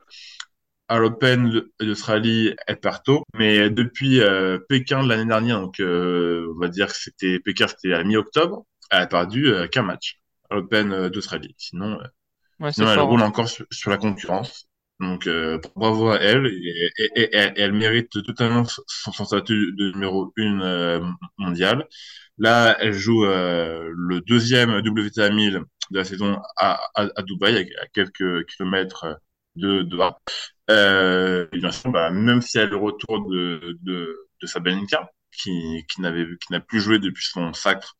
à 0.88 0.98
l'Open 1.00 1.64
d'Australie, 1.80 2.54
elle 2.68 2.80
perd 2.80 3.04
tôt. 3.04 3.24
Mais 3.38 3.70
depuis 3.70 4.20
euh, 4.22 4.60
Pékin 4.70 5.04
de 5.04 5.10
l'année 5.10 5.26
dernière, 5.26 5.62
donc 5.62 5.80
euh, 5.80 6.48
on 6.56 6.60
va 6.60 6.68
dire 6.68 6.88
que 6.88 6.96
c'était 6.98 7.40
Pékin, 7.40 7.68
c'était 7.68 7.94
à 7.94 8.04
mi-octobre, 8.04 8.66
elle 8.90 9.02
a 9.04 9.08
perdu 9.08 9.48
euh, 9.48 9.68
qu'un 9.68 9.84
match 9.84 10.20
à 10.50 10.56
l'Open 10.56 10.92
euh, 10.92 11.10
d'Australie. 11.10 11.56
Sinon, 11.58 12.00
euh, 12.02 12.06
Ouais, 12.60 12.72
sinon 12.72 12.92
elle 12.92 13.00
fort. 13.00 13.08
roule 13.10 13.22
hein. 13.22 13.24
encore 13.24 13.50
sur, 13.50 13.66
sur 13.72 13.92
la 13.92 13.98
concurrence. 13.98 14.68
Donc 15.00 15.28
euh, 15.28 15.60
bravo 15.76 16.10
à 16.10 16.18
elle 16.20 16.48
et, 16.48 16.90
et, 16.98 17.22
et- 17.24 17.36
et 17.36 17.62
elle 17.62 17.74
mérite 17.74 18.12
totalement 18.26 18.66
son, 18.66 18.84
son 19.14 19.26
statut 19.26 19.74
de 19.78 19.92
numéro 19.92 20.34
une 20.38 20.62
euh, 20.64 21.02
mondiale. 21.38 21.88
Là, 22.38 22.78
elle 22.82 22.94
joue 22.94 23.26
euh, 23.26 23.90
le 23.96 24.22
deuxième 24.22 24.82
WTA 24.82 25.30
1000 25.30 25.62
de 25.92 25.98
la 26.00 26.06
saison 26.06 26.42
à, 26.58 26.82
à, 26.96 27.08
à 27.16 27.22
Dubaï, 27.24 27.58
à, 27.82 27.88
quelques 27.94 28.46
kilomètres 28.48 29.20
de, 29.56 29.86
là. 29.96 30.18
Euh, 30.70 31.48
bien 31.52 31.72
sûr, 31.72 31.92
bah, 31.92 32.10
même 32.12 32.42
si 32.42 32.58
elle 32.58 32.70
le 32.70 32.78
retour 32.78 33.28
de, 33.30 33.78
de, 33.82 34.18
de 34.42 34.48
qui, 35.32 35.86
qui 35.90 36.02
n'avait 36.02 36.26
qui 36.26 36.52
n'a 36.52 36.60
plus 36.60 36.82
joué 36.82 37.00
depuis 37.00 37.26
son 37.26 37.54
sacre 37.54 37.96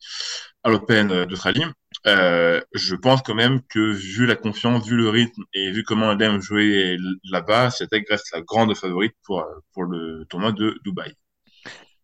à 0.64 0.70
l'Open 0.70 1.24
d'Australie, 1.26 1.64
euh, 2.06 2.60
je 2.74 2.94
pense 2.94 3.22
quand 3.22 3.34
même 3.34 3.62
que 3.68 3.92
vu 3.92 4.26
la 4.26 4.36
confiance, 4.36 4.86
vu 4.86 4.96
le 4.96 5.08
rythme 5.08 5.42
et 5.54 5.70
vu 5.72 5.82
comment 5.84 6.12
elle 6.12 6.22
aime 6.22 6.40
jouer 6.40 6.96
là-bas, 7.30 7.70
cette 7.70 7.90
reste 8.08 8.32
la 8.32 8.42
grande 8.42 8.74
favorite 8.76 9.14
pour, 9.24 9.44
pour 9.72 9.84
le 9.84 10.24
tournoi 10.28 10.52
de 10.52 10.78
Dubaï. 10.84 11.14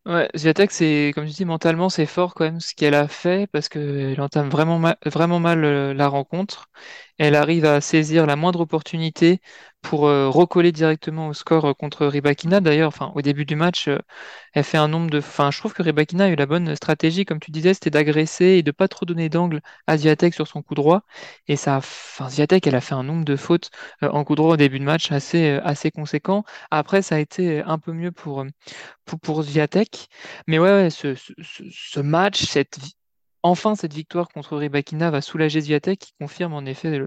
Ouais, 0.09 0.31
Swiatek, 0.35 0.71
c'est, 0.71 1.13
comme 1.15 1.27
tu 1.27 1.33
dis, 1.35 1.45
mentalement, 1.45 1.91
c'est 1.91 2.07
fort 2.07 2.33
quand 2.35 2.45
même 2.45 2.61
ce 2.61 2.75
qu'elle 2.75 2.95
a 2.95 3.09
fait 3.09 3.47
parce 3.53 3.69
qu'elle 3.69 4.19
entame 4.23 4.49
vraiment 4.49 4.79
mal, 4.79 4.97
vraiment 5.05 5.39
mal 5.39 5.63
euh, 5.65 5.93
la 5.93 6.09
rencontre. 6.09 6.71
Elle 7.19 7.35
arrive 7.35 7.67
à 7.67 7.81
saisir 7.83 8.25
la 8.25 8.35
moindre 8.35 8.61
opportunité 8.61 9.41
pour 9.83 10.07
euh, 10.07 10.29
recoller 10.29 10.73
directement 10.73 11.29
au 11.29 11.33
score 11.33 11.65
euh, 11.67 11.73
contre 11.75 12.07
Rybakina. 12.07 12.61
D'ailleurs, 12.61 12.93
au 13.15 13.23
début 13.23 13.45
du 13.45 13.57
match, 13.57 13.89
euh, 13.89 13.99
elle 14.53 14.65
fait 14.65 14.79
un 14.79 14.89
nombre 14.89 15.11
de. 15.11 15.21
Je 15.21 15.59
trouve 15.59 15.73
que 15.73 15.83
Rybakina 15.83 16.25
a 16.25 16.29
eu 16.29 16.37
la 16.37 16.47
bonne 16.47 16.75
stratégie, 16.77 17.25
comme 17.25 17.41
tu 17.41 17.51
disais, 17.51 17.75
c'était 17.75 17.91
d'agresser 17.91 18.45
et 18.45 18.63
de 18.63 18.71
pas 18.71 18.89
trop 18.89 19.07
donner 19.07 19.29
d'angle 19.29 19.61
à 19.87 19.97
Ziatek 19.97 20.35
sur 20.35 20.47
son 20.49 20.63
coup 20.63 20.75
droit. 20.75 21.03
Et 21.47 21.57
ça, 21.57 21.77
enfin, 21.77 22.29
elle 22.29 22.75
a 22.75 22.81
fait 22.81 22.95
un 22.95 23.03
nombre 23.03 23.25
de 23.25 23.37
fautes 23.37 23.71
en 24.03 24.25
coup 24.25 24.35
droit 24.35 24.55
au 24.55 24.57
début 24.57 24.79
de 24.79 24.85
match 24.85 25.13
assez, 25.13 25.51
assez 25.63 25.91
conséquent. 25.91 26.45
Après, 26.71 27.03
ça 27.03 27.17
a 27.17 27.19
été 27.19 27.63
un 27.63 27.79
peu 27.79 27.93
mieux 27.93 28.13
pour, 28.13 28.45
pour. 29.23 29.45
Mais 30.47 30.59
ouais, 30.59 30.91
ce, 30.91 32.01
match, 32.01 32.45
cette, 32.45 32.79
enfin 33.43 33.75
cette 33.75 33.93
victoire 33.95 34.29
contre 34.29 34.57
Rybakina 34.57 35.11
va 35.11 35.21
soulager 35.21 35.61
Ziatek, 35.61 35.99
qui 35.99 36.13
confirme 36.21 36.55
en 36.55 36.65
effet 36.65 37.01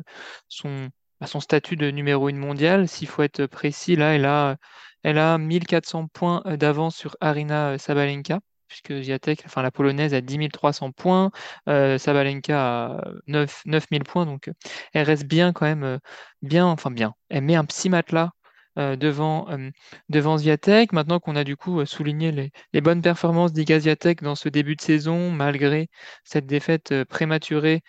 son, 0.48 0.90
bah, 1.22 1.28
son 1.28 1.40
statut 1.40 1.76
de 1.76 1.92
numéro 1.92 2.28
1 2.30 2.34
mondial. 2.34 2.88
S'il 2.88 3.08
faut 3.08 3.22
être 3.22 3.46
précis, 3.46 3.96
là, 3.96 4.16
elle 4.16 4.26
a, 4.26 4.58
elle 5.04 5.20
a 5.20 5.38
1400 5.38 6.08
points 6.08 6.42
d'avance 6.58 6.96
sur 6.96 7.16
Arina 7.22 7.72
euh, 7.74 7.78
Sabalenka. 7.78 8.40
Puisque 8.68 8.94
Ziatek, 9.04 9.44
enfin 9.46 9.62
la 9.62 9.70
polonaise, 9.72 10.14
a 10.14 10.22
10 10.22 10.50
300 10.50 10.92
points, 10.94 11.32
euh, 11.68 11.98
Sabalenka 11.98 12.94
a 12.96 13.12
9, 13.28 13.64
9000 13.66 14.04
points, 14.04 14.26
donc 14.26 14.48
euh, 14.48 14.54
elle 14.94 15.06
reste 15.06 15.26
bien 15.26 15.52
quand 15.54 15.66
même, 15.66 16.00
bien, 16.42 16.66
enfin 16.68 16.90
bien. 16.90 17.14
Elle 17.30 17.44
met 17.44 17.56
un 17.56 17.66
petit 17.66 17.90
matelas 17.90 18.32
devant, 18.78 19.48
euh, 19.50 20.38
Swiatek. 20.38 20.94
Maintenant 20.94 21.20
qu'on 21.20 21.36
a 21.36 21.44
du 21.44 21.58
coup 21.58 21.86
souligné 21.86 22.32
les, 22.32 22.52
les 22.74 22.82
bonnes 22.82 23.02
performances 23.02 23.52
d'Iga 23.54 23.80
Swiatek 23.82 24.24
dans 24.24 24.36
ce 24.36 24.50
début 24.50 24.76
de 24.78 24.82
saison, 24.82 25.32
malgré 25.32 25.90
cette 26.24 26.46
défaite 26.46 27.04
prématurée, 27.06 27.82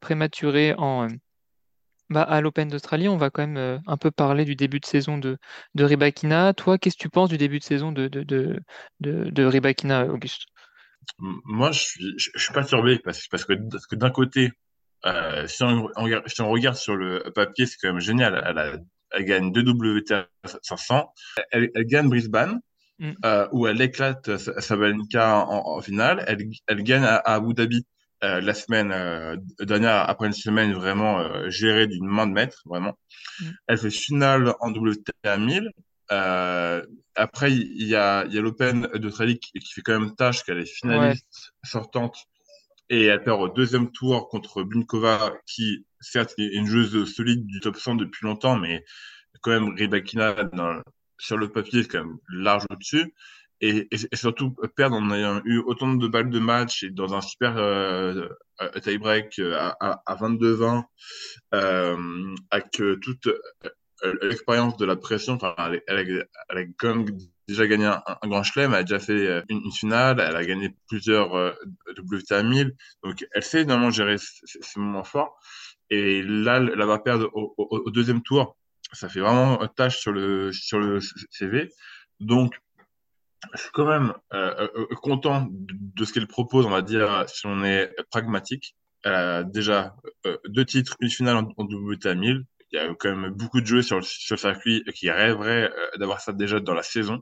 prématurée 0.00 0.74
en, 0.76 1.08
bah, 2.10 2.22
à 2.22 2.40
l'Open 2.40 2.68
d'Australie, 2.68 3.08
on 3.08 3.16
va 3.16 3.30
quand 3.30 3.42
même 3.42 3.56
euh, 3.56 3.78
un 3.86 3.96
peu 3.96 4.10
parler 4.10 4.44
du 4.44 4.56
début 4.56 4.80
de 4.80 4.86
saison 4.86 5.18
de, 5.18 5.38
de 5.74 5.84
Rybakina. 5.84 6.54
Toi, 6.54 6.78
qu'est-ce 6.78 6.96
que 6.96 7.02
tu 7.02 7.10
penses 7.10 7.28
du 7.28 7.38
début 7.38 7.58
de 7.58 7.64
saison 7.64 7.92
de, 7.92 8.08
de, 8.08 8.22
de, 8.24 8.60
de, 9.00 9.44
Rybakina, 9.44 10.06
Auguste? 10.06 10.46
Moi, 11.18 11.72
je 11.72 11.80
suis, 11.80 12.18
je, 12.18 12.30
je 12.34 12.42
suis 12.42 12.52
perturbé 12.52 12.98
parce, 12.98 13.26
parce 13.28 13.44
que, 13.44 13.54
parce 13.70 13.86
que 13.86 13.96
d'un 13.96 14.10
côté, 14.10 14.50
euh, 15.06 15.46
si 15.46 15.62
on, 15.62 15.88
si 16.26 16.40
on 16.40 16.50
regarde 16.50 16.76
sur 16.76 16.96
le 16.96 17.22
papier, 17.34 17.66
c'est 17.66 17.76
quand 17.80 17.88
même 17.88 18.00
génial. 18.00 18.42
Elle, 19.12 19.24
gagne 19.24 19.52
deux 19.52 19.62
WTA 19.62 20.28
500. 20.62 21.12
Elle, 21.50 21.70
elle 21.74 21.86
gagne 21.86 22.08
Brisbane, 22.08 22.60
Mm, 23.00 23.14
euh, 23.24 23.48
où 23.52 23.66
elle 23.66 23.80
éclate 23.80 24.36
Sa- 24.36 24.60
Sabalenka 24.60 25.38
en, 25.46 25.76
en 25.76 25.80
finale. 25.80 26.24
Elle, 26.26 26.50
elle 26.66 26.82
gagne 26.82 27.04
à, 27.04 27.16
à 27.16 27.34
Abu 27.34 27.54
Dhabi 27.54 27.86
euh, 28.24 28.40
la 28.40 28.54
semaine 28.54 28.92
euh, 28.92 29.36
dernière, 29.60 30.08
après 30.08 30.26
une 30.26 30.32
semaine 30.32 30.72
vraiment 30.72 31.20
euh, 31.20 31.48
gérée 31.50 31.86
d'une 31.86 32.06
main 32.06 32.26
de 32.26 32.32
maître, 32.32 32.62
vraiment. 32.66 32.98
mm. 33.40 33.58
Elle 33.68 33.78
fait 33.78 33.90
finale 33.90 34.54
en 34.60 34.72
WTA 34.72 35.36
1000. 35.38 35.70
Euh, 36.12 36.82
après, 37.16 37.52
il 37.52 37.86
y 37.86 37.94
a, 37.96 38.24
il 38.26 38.34
y 38.34 38.38
a 38.38 38.42
l'Open 38.42 38.88
d'Australie 38.96 39.38
qui, 39.38 39.52
qui 39.52 39.72
fait 39.74 39.82
quand 39.82 39.98
même 40.00 40.14
tâche, 40.16 40.42
qu'elle 40.44 40.58
est 40.58 40.66
Ouais, 40.90 41.14
finaliste 41.14 41.52
sortante 41.64 42.16
et 42.90 43.04
elle 43.04 43.22
perd 43.22 43.40
au 43.40 43.48
deuxième 43.48 43.90
tour 43.92 44.28
contre 44.28 44.62
Blinkova, 44.62 45.34
qui 45.46 45.86
certes 46.00 46.34
est 46.38 46.54
une 46.54 46.66
joueuse 46.66 47.04
solide 47.14 47.46
du 47.46 47.60
top 47.60 47.76
100 47.76 47.96
depuis 47.96 48.26
longtemps, 48.26 48.56
mais 48.56 48.84
quand 49.42 49.50
même 49.50 49.74
Rybakina 49.74 50.44
dans- 50.52 50.82
sur 51.18 51.36
le 51.36 51.50
papier 51.50 51.82
c'est 51.82 51.88
quand 51.88 52.04
même 52.04 52.18
large 52.32 52.64
au-dessus. 52.70 53.12
Et, 53.60 53.88
et, 53.90 54.16
surtout 54.16 54.54
perdre 54.76 54.96
en 54.96 55.10
ayant 55.10 55.40
eu 55.44 55.58
autant 55.58 55.92
de 55.92 56.08
balles 56.08 56.30
de 56.30 56.38
match 56.38 56.84
et 56.84 56.90
dans 56.90 57.14
un 57.14 57.20
super 57.20 57.56
euh, 57.56 58.28
euh, 58.60 58.80
tie-break 58.80 59.38
euh, 59.40 59.56
à, 59.58 59.76
à, 59.80 60.02
à 60.06 60.16
22-20 60.16 60.84
euh, 61.54 62.34
avec 62.50 62.80
euh, 62.80 62.96
toute 63.02 63.28
l'expérience 64.22 64.76
de 64.76 64.84
la 64.84 64.96
pression. 64.96 65.34
Enfin, 65.34 65.54
elle, 65.58 65.82
elle, 65.88 66.28
elle 66.50 66.58
a 66.58 66.62
quand 66.78 66.94
même 66.94 67.06
déjà 67.48 67.66
gagné 67.66 67.86
un, 67.86 68.02
un 68.06 68.28
grand 68.28 68.42
chelem, 68.42 68.72
elle 68.72 68.80
a 68.80 68.82
déjà 68.84 68.98
fait 68.98 69.42
une, 69.48 69.62
une, 69.64 69.72
finale, 69.72 70.20
elle 70.20 70.36
a 70.36 70.44
gagné 70.44 70.74
plusieurs 70.86 71.34
euh, 71.34 71.52
WTA 71.96 72.42
1000. 72.42 72.76
Donc, 73.02 73.26
elle 73.32 73.42
sait 73.42 73.58
évidemment 73.58 73.90
gérer 73.90 74.16
ces 74.18 74.78
moments 74.80 75.04
forts. 75.04 75.38
Et 75.90 76.22
là, 76.22 76.58
elle 76.58 76.84
va 76.84 76.98
perdre 76.98 77.30
au, 77.32 77.54
au, 77.56 77.82
au, 77.86 77.90
deuxième 77.90 78.22
tour. 78.22 78.56
Ça 78.92 79.08
fait 79.08 79.20
vraiment 79.20 79.58
tâche 79.68 79.98
sur 79.98 80.12
le, 80.12 80.52
sur 80.52 80.78
le 80.78 81.00
CV. 81.30 81.70
Donc, 82.20 82.54
je 83.54 83.60
suis 83.60 83.70
quand 83.72 83.86
même 83.86 84.12
euh, 84.32 84.68
euh, 84.76 84.86
content 84.96 85.46
de, 85.50 86.04
ce 86.04 86.12
qu'elle 86.12 86.26
propose, 86.26 86.66
on 86.66 86.70
va 86.70 86.82
dire, 86.82 87.24
si 87.28 87.46
on 87.46 87.64
est 87.64 87.94
pragmatique. 88.10 88.74
A 89.04 89.44
déjà 89.44 89.94
euh, 90.26 90.36
deux 90.48 90.64
titres, 90.64 90.96
une 91.00 91.10
finale 91.10 91.36
en, 91.36 91.48
en 91.56 91.64
WTA 91.64 92.14
1000. 92.14 92.44
Il 92.70 92.76
y 92.76 92.78
a 92.78 92.94
quand 92.94 93.14
même 93.14 93.30
beaucoup 93.30 93.60
de 93.60 93.66
jeux 93.66 93.82
sur, 93.82 94.04
sur 94.04 94.34
le 94.34 94.40
circuit 94.40 94.84
qui 94.94 95.10
rêveraient 95.10 95.70
euh, 95.70 95.98
d'avoir 95.98 96.20
ça 96.20 96.32
déjà 96.32 96.60
dans 96.60 96.74
la 96.74 96.82
saison. 96.82 97.20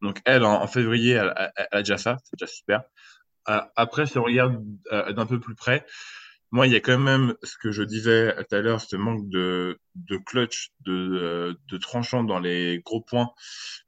Donc 0.00 0.20
elle, 0.24 0.44
en, 0.44 0.66
février, 0.66 1.12
elle, 1.12 1.32
elle, 1.36 1.52
elle, 1.56 1.66
a 1.70 1.78
déjà 1.82 1.98
ça, 1.98 2.16
c'est 2.24 2.38
déjà 2.38 2.50
super. 2.50 2.82
Euh, 3.48 3.60
après, 3.76 4.06
si 4.06 4.18
on 4.18 4.24
regarde 4.24 4.62
euh, 4.92 5.12
d'un 5.12 5.26
peu 5.26 5.40
plus 5.40 5.54
près, 5.54 5.86
moi, 6.52 6.66
il 6.66 6.72
y 6.72 6.76
a 6.76 6.80
quand 6.80 6.98
même 6.98 7.34
ce 7.42 7.56
que 7.62 7.70
je 7.72 7.82
disais 7.82 8.34
tout 8.48 8.54
à 8.54 8.60
l'heure, 8.60 8.80
ce 8.80 8.96
manque 8.96 9.28
de, 9.28 9.78
de 9.94 10.16
clutch, 10.16 10.70
de, 10.80 11.56
de 11.68 11.76
tranchant 11.78 12.24
dans 12.24 12.40
les 12.40 12.80
gros 12.84 13.00
points 13.02 13.30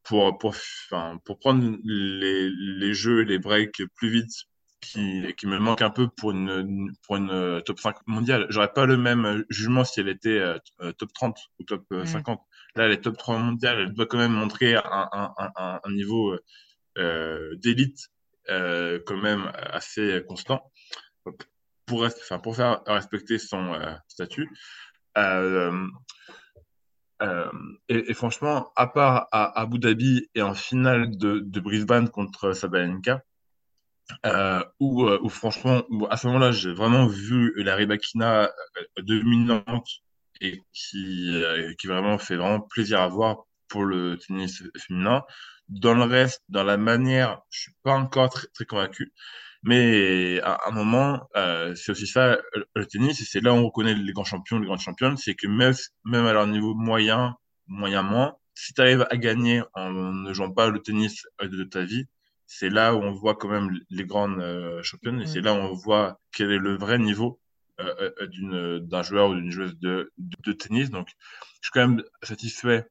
pour, 0.04 0.38
pour, 0.38 0.50
enfin, 0.50 1.18
pour 1.24 1.38
prendre 1.38 1.76
les, 1.84 2.50
les 2.50 2.94
jeux, 2.94 3.22
les 3.22 3.38
breaks 3.38 3.82
plus 3.96 4.10
vite 4.10 4.32
qui, 4.80 5.34
qui 5.36 5.46
me 5.46 5.58
manque 5.58 5.82
un 5.82 5.90
peu 5.90 6.08
pour 6.08 6.32
une, 6.32 6.92
pour 7.06 7.16
une 7.16 7.62
top 7.64 7.80
5 7.80 7.96
mondiale. 8.06 8.46
J'aurais 8.50 8.72
pas 8.72 8.86
le 8.86 8.96
même 8.96 9.44
jugement 9.48 9.84
si 9.84 10.00
elle 10.00 10.08
était 10.08 10.38
euh, 10.38 10.92
top 10.98 11.12
30 11.14 11.38
ou 11.60 11.64
top 11.64 11.84
Mm. 11.90 12.04
50. 12.04 12.40
Là, 12.76 12.86
elle 12.86 12.92
est 12.92 13.00
top 13.00 13.16
3 13.16 13.38
mondiale, 13.38 13.80
elle 13.80 13.92
doit 13.92 14.06
quand 14.06 14.18
même 14.18 14.32
montrer 14.32 14.74
un, 14.74 14.82
un, 15.12 15.34
un, 15.38 15.80
un 15.84 15.92
niveau 15.92 16.36
euh, 16.98 17.56
d'élite 17.56 18.08
euh, 18.50 18.98
quand 19.06 19.16
même 19.16 19.50
assez 19.54 20.22
constant 20.26 20.70
pour, 21.86 22.56
faire 22.56 22.82
respecter 22.86 23.38
son 23.38 23.74
euh, 23.74 23.92
statut. 24.08 24.48
Euh, 25.18 25.86
euh, 27.22 27.50
et, 27.88 28.14
franchement, 28.14 28.72
à 28.76 28.86
part 28.86 29.28
à 29.32 29.60
Abu 29.60 29.78
Dhabi 29.78 30.28
et 30.34 30.42
en 30.42 30.54
finale 30.54 31.16
de, 31.16 31.60
Brisbane 31.60 32.08
contre 32.08 32.52
Sabalenka, 32.52 33.22
où, 34.80 35.28
franchement, 35.28 35.82
à 36.10 36.16
ce 36.16 36.26
moment-là, 36.26 36.52
j'ai 36.52 36.72
vraiment 36.72 37.06
vu 37.06 37.52
la 37.62 37.76
Rybakina 37.76 38.50
dominante 38.98 39.88
et 40.40 40.60
qui, 40.72 41.40
qui 41.78 41.86
vraiment 41.86 42.18
fait 42.18 42.36
vraiment 42.36 42.60
plaisir 42.60 43.00
à 43.00 43.08
voir 43.08 43.44
pour 43.68 43.84
le 43.84 44.18
tennis 44.18 44.62
féminin. 44.76 45.22
Dans 45.68 45.94
le 45.94 46.02
reste, 46.02 46.42
dans 46.48 46.64
la 46.64 46.76
manière, 46.76 47.40
je 47.50 47.60
suis 47.60 47.72
pas 47.84 47.94
encore 47.94 48.30
très, 48.30 48.48
très 48.48 48.64
convaincu. 48.64 49.12
Mais 49.64 50.40
à 50.42 50.68
un 50.68 50.72
moment, 50.72 51.28
euh, 51.36 51.74
c'est 51.76 51.92
aussi 51.92 52.06
ça 52.06 52.38
le 52.74 52.86
tennis, 52.86 53.20
et 53.20 53.24
c'est 53.24 53.40
là 53.40 53.52
où 53.52 53.58
on 53.58 53.66
reconnaît 53.66 53.94
les 53.94 54.12
grands 54.12 54.24
champions, 54.24 54.58
les 54.58 54.66
grandes 54.66 54.80
championnes, 54.80 55.16
c'est 55.16 55.34
que 55.34 55.46
même, 55.46 55.74
même 56.04 56.26
à 56.26 56.32
leur 56.32 56.46
niveau 56.48 56.74
moyen, 56.74 57.36
moyen 57.68 58.02
moins, 58.02 58.34
si 58.54 58.74
tu 58.74 58.80
arrives 58.80 59.06
à 59.10 59.16
gagner 59.16 59.62
en 59.74 59.90
ne 59.92 60.32
jouant 60.32 60.52
pas 60.52 60.68
le 60.68 60.80
tennis 60.80 61.22
de 61.40 61.64
ta 61.64 61.84
vie, 61.84 62.06
c'est 62.46 62.70
là 62.70 62.94
où 62.94 62.98
on 62.98 63.12
voit 63.12 63.36
quand 63.36 63.48
même 63.48 63.70
les 63.88 64.04
grandes 64.04 64.40
euh, 64.40 64.82
championnes, 64.82 65.20
et 65.20 65.26
c'est 65.26 65.40
là 65.40 65.54
où 65.54 65.58
on 65.58 65.72
voit 65.72 66.18
quel 66.32 66.50
est 66.50 66.58
le 66.58 66.76
vrai 66.76 66.98
niveau 66.98 67.40
euh, 67.80 68.10
d'une 68.26 68.80
d'un 68.80 69.02
joueur 69.02 69.30
ou 69.30 69.34
d'une 69.34 69.50
joueuse 69.50 69.78
de, 69.78 70.12
de, 70.18 70.36
de, 70.44 70.52
tennis. 70.52 70.90
Donc, 70.90 71.08
je 71.08 71.68
suis 71.68 71.70
quand 71.72 71.88
même 71.88 72.02
satisfait 72.22 72.86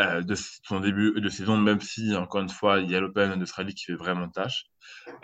euh, 0.00 0.22
de 0.22 0.34
son 0.34 0.80
début 0.80 1.12
de 1.20 1.28
saison, 1.28 1.56
même 1.56 1.80
si, 1.80 2.14
encore 2.16 2.40
une 2.40 2.48
fois, 2.48 2.80
il 2.80 2.90
y 2.90 2.96
a 2.96 3.00
l'Open 3.00 3.38
d'Australie 3.38 3.74
qui 3.74 3.84
fait 3.84 3.94
vraiment 3.94 4.28
tâche. 4.28 4.64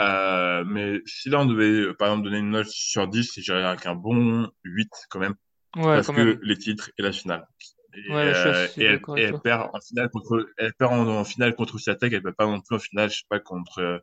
Euh, 0.00 0.64
mais 0.66 1.00
si 1.06 1.30
là, 1.30 1.40
on 1.40 1.46
devait, 1.46 1.94
par 1.94 2.08
exemple, 2.08 2.24
donner 2.24 2.38
une 2.38 2.50
note 2.50 2.68
sur 2.68 3.08
10, 3.08 3.32
j'irais 3.38 3.64
avec 3.64 3.86
un 3.86 3.94
bon 3.94 4.48
8 4.64 4.90
quand 5.10 5.18
même. 5.20 5.34
Ouais, 5.76 5.82
parce 5.84 6.06
quand 6.08 6.14
que 6.14 6.20
même. 6.20 6.38
les 6.42 6.56
titres 6.58 6.90
et 6.98 7.02
la 7.02 7.12
finale. 7.12 7.46
Et, 7.94 8.10
Ouais, 8.12 8.32
euh, 8.34 8.66
et 8.76 8.84
elle, 8.84 9.00
et 9.16 9.32
perd 9.42 9.70
en 9.72 9.80
finale 9.80 10.10
contre, 10.10 10.48
elle 10.58 10.72
perd 10.74 10.92
en, 10.92 11.06
en 11.08 11.24
finale 11.24 11.54
contre 11.54 11.78
Swiatek, 11.78 12.12
elle 12.12 12.22
peut 12.22 12.32
pas 12.32 12.46
non 12.46 12.60
plus 12.60 12.76
en 12.76 12.78
finale, 12.78 13.10
je 13.10 13.16
sais 13.16 13.24
pas, 13.28 13.40
contre, 13.40 13.78
euh, 13.80 13.98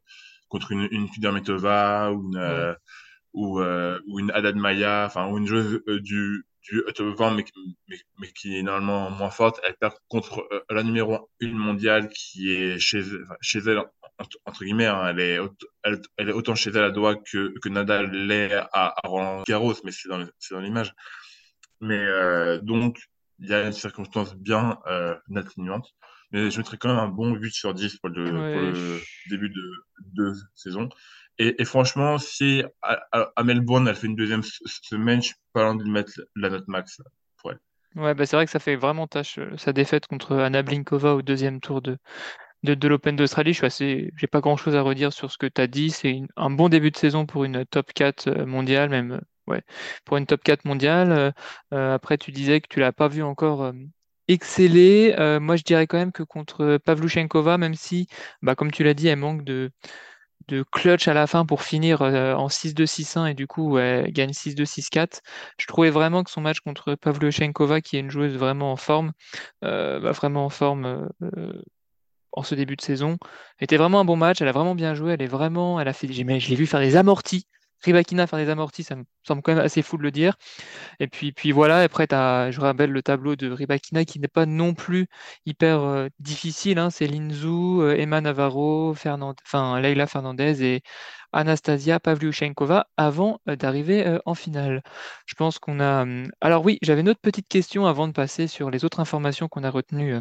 contre 0.49 0.71
une, 0.71 0.87
une 0.91 1.09
Kudermetova 1.09 2.11
ou 2.11 2.23
une, 2.23 2.35
Ouais. 2.37 2.41
euh, 2.43 2.73
ou, 3.33 3.59
euh, 3.59 3.99
ou 4.07 4.19
une 4.19 4.31
Haddad 4.31 4.55
Maya, 4.55 5.05
enfin, 5.05 5.27
ou 5.27 5.37
une 5.37 5.47
joueuse 5.47 5.81
euh, 5.87 5.99
du, 6.01 6.45
du 6.69 6.83
top 6.93 7.17
20, 7.17 7.31
mais, 7.35 7.45
mais, 7.87 7.97
mais, 8.19 8.27
qui 8.31 8.57
est 8.57 8.63
normalement 8.63 9.09
moins 9.11 9.29
forte. 9.29 9.59
Elle 9.63 9.75
perd 9.75 9.93
contre 10.07 10.47
euh, 10.51 10.61
la 10.69 10.83
numéro 10.83 11.29
1 11.41 11.47
mondiale 11.51 12.09
qui 12.09 12.51
est 12.51 12.79
chez, 12.79 13.03
chez 13.41 13.59
elle, 13.59 13.81
entre, 14.45 14.63
guillemets, 14.63 14.85
hein, 14.85 15.07
elle, 15.09 15.19
est, 15.19 15.39
elle, 15.83 16.01
elle, 16.17 16.29
est 16.29 16.33
autant 16.33 16.55
chez 16.55 16.69
elle 16.71 16.83
à 16.83 16.91
Doha 16.91 17.15
que, 17.15 17.53
que 17.59 17.69
Nadal 17.69 18.11
l'est 18.11 18.53
à, 18.53 18.67
à 18.73 19.07
Roland 19.07 19.43
Garros, 19.47 19.75
mais 19.83 19.91
c'est 19.91 20.09
dans, 20.09 20.25
dans 20.51 20.59
l'image. 20.59 20.93
Mais 21.81 21.99
euh, 21.99 22.59
donc, 22.61 22.99
il 23.39 23.49
y 23.49 23.53
a 23.53 23.65
une 23.65 23.73
circonstance 23.73 24.35
bien 24.35 24.79
euh, 24.87 25.15
atténuante. 25.35 25.93
Mais 26.31 26.49
je 26.49 26.57
mettrais 26.57 26.77
quand 26.77 26.89
même 26.89 26.97
un 26.97 27.07
bon 27.07 27.33
8 27.35 27.51
sur 27.51 27.73
10 27.73 27.97
pour 27.97 28.09
le, 28.09 28.23
Ouais, 28.23 28.53
pour 28.53 28.61
le 28.61 28.99
début 29.29 29.49
de, 29.49 29.71
de 30.13 30.33
saison. 30.55 30.89
Et, 31.37 31.65
franchement, 31.65 32.17
si 32.17 32.63
à, 32.81 33.43
Melbourne, 33.43 33.87
elle 33.87 33.95
fait 33.95 34.07
une 34.07 34.15
deuxième 34.15 34.43
semaine, 34.43 35.21
je 35.21 35.27
suis 35.27 35.35
pas 35.51 35.63
loin 35.63 35.75
de 35.75 35.83
mettre 35.83 36.21
la 36.35 36.49
note 36.49 36.67
max 36.67 37.01
pour 37.37 37.51
elle. 37.51 37.59
Ouais, 37.95 38.13
bah 38.13 38.25
c'est 38.25 38.35
vrai 38.35 38.45
que 38.45 38.51
ça 38.51 38.59
fait 38.59 38.75
vraiment 38.75 39.07
tâche 39.07 39.37
euh, 39.39 39.55
sa 39.57 39.71
défaite 39.71 40.07
contre 40.07 40.35
Anna 40.37 40.63
Blinkova 40.63 41.15
au 41.15 41.21
deuxième 41.21 41.61
tour 41.61 41.81
de, 41.81 41.97
de, 42.63 42.87
l'Open 42.87 43.15
d'Australie. 43.15 43.53
Je 43.53 43.57
suis 43.57 43.65
assez, 43.65 44.11
j'ai 44.17 44.27
pas 44.27 44.41
grand-chose 44.41 44.75
à 44.75 44.81
redire 44.81 45.13
sur 45.13 45.31
ce 45.31 45.37
que 45.37 45.45
tu 45.47 45.61
as 45.61 45.67
dit. 45.67 45.91
C'est 45.91 46.21
un 46.37 46.49
bon 46.49 46.69
début 46.69 46.91
de 46.91 46.97
saison 46.97 47.25
pour 47.25 47.43
une 47.45 47.65
top 47.65 47.93
4 47.93 48.27
euh, 48.27 48.45
mondiale, 48.45 48.89
même 48.89 49.13
euh, 49.13 49.21
ouais, 49.47 49.61
pour 50.05 50.17
une 50.17 50.25
top 50.25 50.43
4 50.43 50.65
mondiale. 50.65 51.33
Après, 51.71 52.17
tu 52.17 52.31
disais 52.31 52.61
que 52.61 52.67
tu 52.69 52.79
l'as 52.79 52.93
pas 52.93 53.07
vu 53.07 53.23
encore 53.23 53.73
exceller. 54.27 55.15
Moi, 55.39 55.55
je 55.55 55.63
dirais 55.63 55.87
quand 55.87 55.97
même 55.97 56.11
que 56.11 56.23
contre 56.23 56.77
Pavlyuchenkova, 56.83 57.57
même 57.57 57.75
si, 57.75 58.07
bah, 58.41 58.55
comme 58.55 58.71
tu 58.71 58.83
l'as 58.83 58.93
dit, 58.93 59.07
elle 59.07 59.19
manque 59.19 59.43
de 59.43 59.71
de 60.47 60.63
clutch 60.63 61.07
à 61.07 61.13
la 61.13 61.27
fin 61.27 61.45
pour 61.45 61.63
finir 61.63 62.01
euh, 62.01 62.33
en 62.33 62.47
6-2, 62.47 62.85
6-1 62.85 63.27
et 63.27 63.33
du 63.33 63.47
coup 63.47 63.77
elle 63.77 64.11
gagne 64.11 64.31
6-2, 64.31 64.65
6-4. 64.65 65.21
Je 65.57 65.67
trouvais 65.67 65.89
vraiment 65.89 66.23
que 66.23 66.31
son 66.31 66.41
match 66.41 66.59
contre 66.59 66.95
Pavlyuchenkova, 66.95 67.81
qui 67.81 67.97
est 67.97 67.99
une 67.99 68.11
joueuse 68.11 68.35
vraiment 68.35 68.71
en 68.71 68.75
forme, 68.75 69.11
euh, 69.63 69.99
bah, 69.99 70.11
vraiment 70.11 70.45
en 70.45 70.49
forme 70.49 71.09
euh, 71.23 71.61
en 72.31 72.43
ce 72.43 72.55
début 72.55 72.75
de 72.75 72.81
saison, 72.81 73.17
était 73.59 73.77
vraiment 73.77 74.01
un 74.01 74.05
bon 74.05 74.17
match. 74.17 74.41
Elle 74.41 74.47
a 74.47 74.51
vraiment 74.51 74.75
bien 74.75 74.93
joué. 74.93 75.13
Elle 75.13 75.21
est 75.21 75.27
vraiment, 75.27 75.77
a 75.77 75.93
fait, 75.93 76.11
je 76.11 76.23
l'ai 76.23 76.55
vu 76.55 76.67
faire 76.67 76.81
des 76.81 76.97
amortis. 76.97 77.47
Rybakina 77.85 78.27
faire 78.27 78.39
des 78.39 78.49
amortis, 78.49 78.83
ça 78.83 78.95
me 78.95 79.03
semble 79.27 79.41
quand 79.41 79.53
même 79.55 79.63
assez 79.63 79.81
fou 79.81 79.97
de 79.97 80.03
le 80.03 80.11
dire. 80.11 80.35
Et 80.99 81.07
puis, 81.07 81.31
puis 81.31 81.51
voilà, 81.51 81.79
après, 81.79 82.07
je 82.11 82.59
rappelle 82.59 82.91
le 82.91 83.01
tableau 83.03 83.35
de 83.35 83.49
Rybakina 83.51 84.05
qui 84.05 84.19
n'est 84.19 84.27
pas 84.27 84.45
non 84.45 84.73
plus 84.73 85.07
hyper 85.45 85.81
euh, 85.83 86.07
difficile. 86.19 86.79
hein. 86.79 86.89
C'est 86.89 87.07
Linzou, 87.07 87.81
euh, 87.81 87.95
Emma 87.97 88.21
Navarro, 88.21 88.93
Fernand... 88.93 89.35
enfin, 89.45 89.79
Leila 89.79 90.07
Fernandez 90.07 90.63
et 90.63 90.81
Anastasia 91.33 91.99
Pavlyuchenkova 91.99 92.87
avant 92.97 93.39
euh, 93.49 93.55
d'arriver 93.55 94.17
en 94.25 94.35
finale. 94.35 94.81
Je 95.25 95.35
pense 95.35 95.59
qu'on 95.59 95.79
a. 95.79 96.03
hum, 96.03 96.27
Alors 96.41 96.65
oui, 96.65 96.77
j'avais 96.81 97.01
une 97.01 97.09
autre 97.09 97.21
petite 97.21 97.47
question 97.47 97.85
avant 97.87 98.07
de 98.07 98.13
passer 98.13 98.47
sur 98.47 98.69
les 98.71 98.85
autres 98.85 98.99
informations 98.99 99.47
qu'on 99.47 99.63
a 99.63 99.69
retenues, 99.71 100.15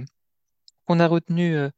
qu'on 0.86 1.00
a 1.00 1.06
retenues 1.08 1.56
euh, 1.56 1.70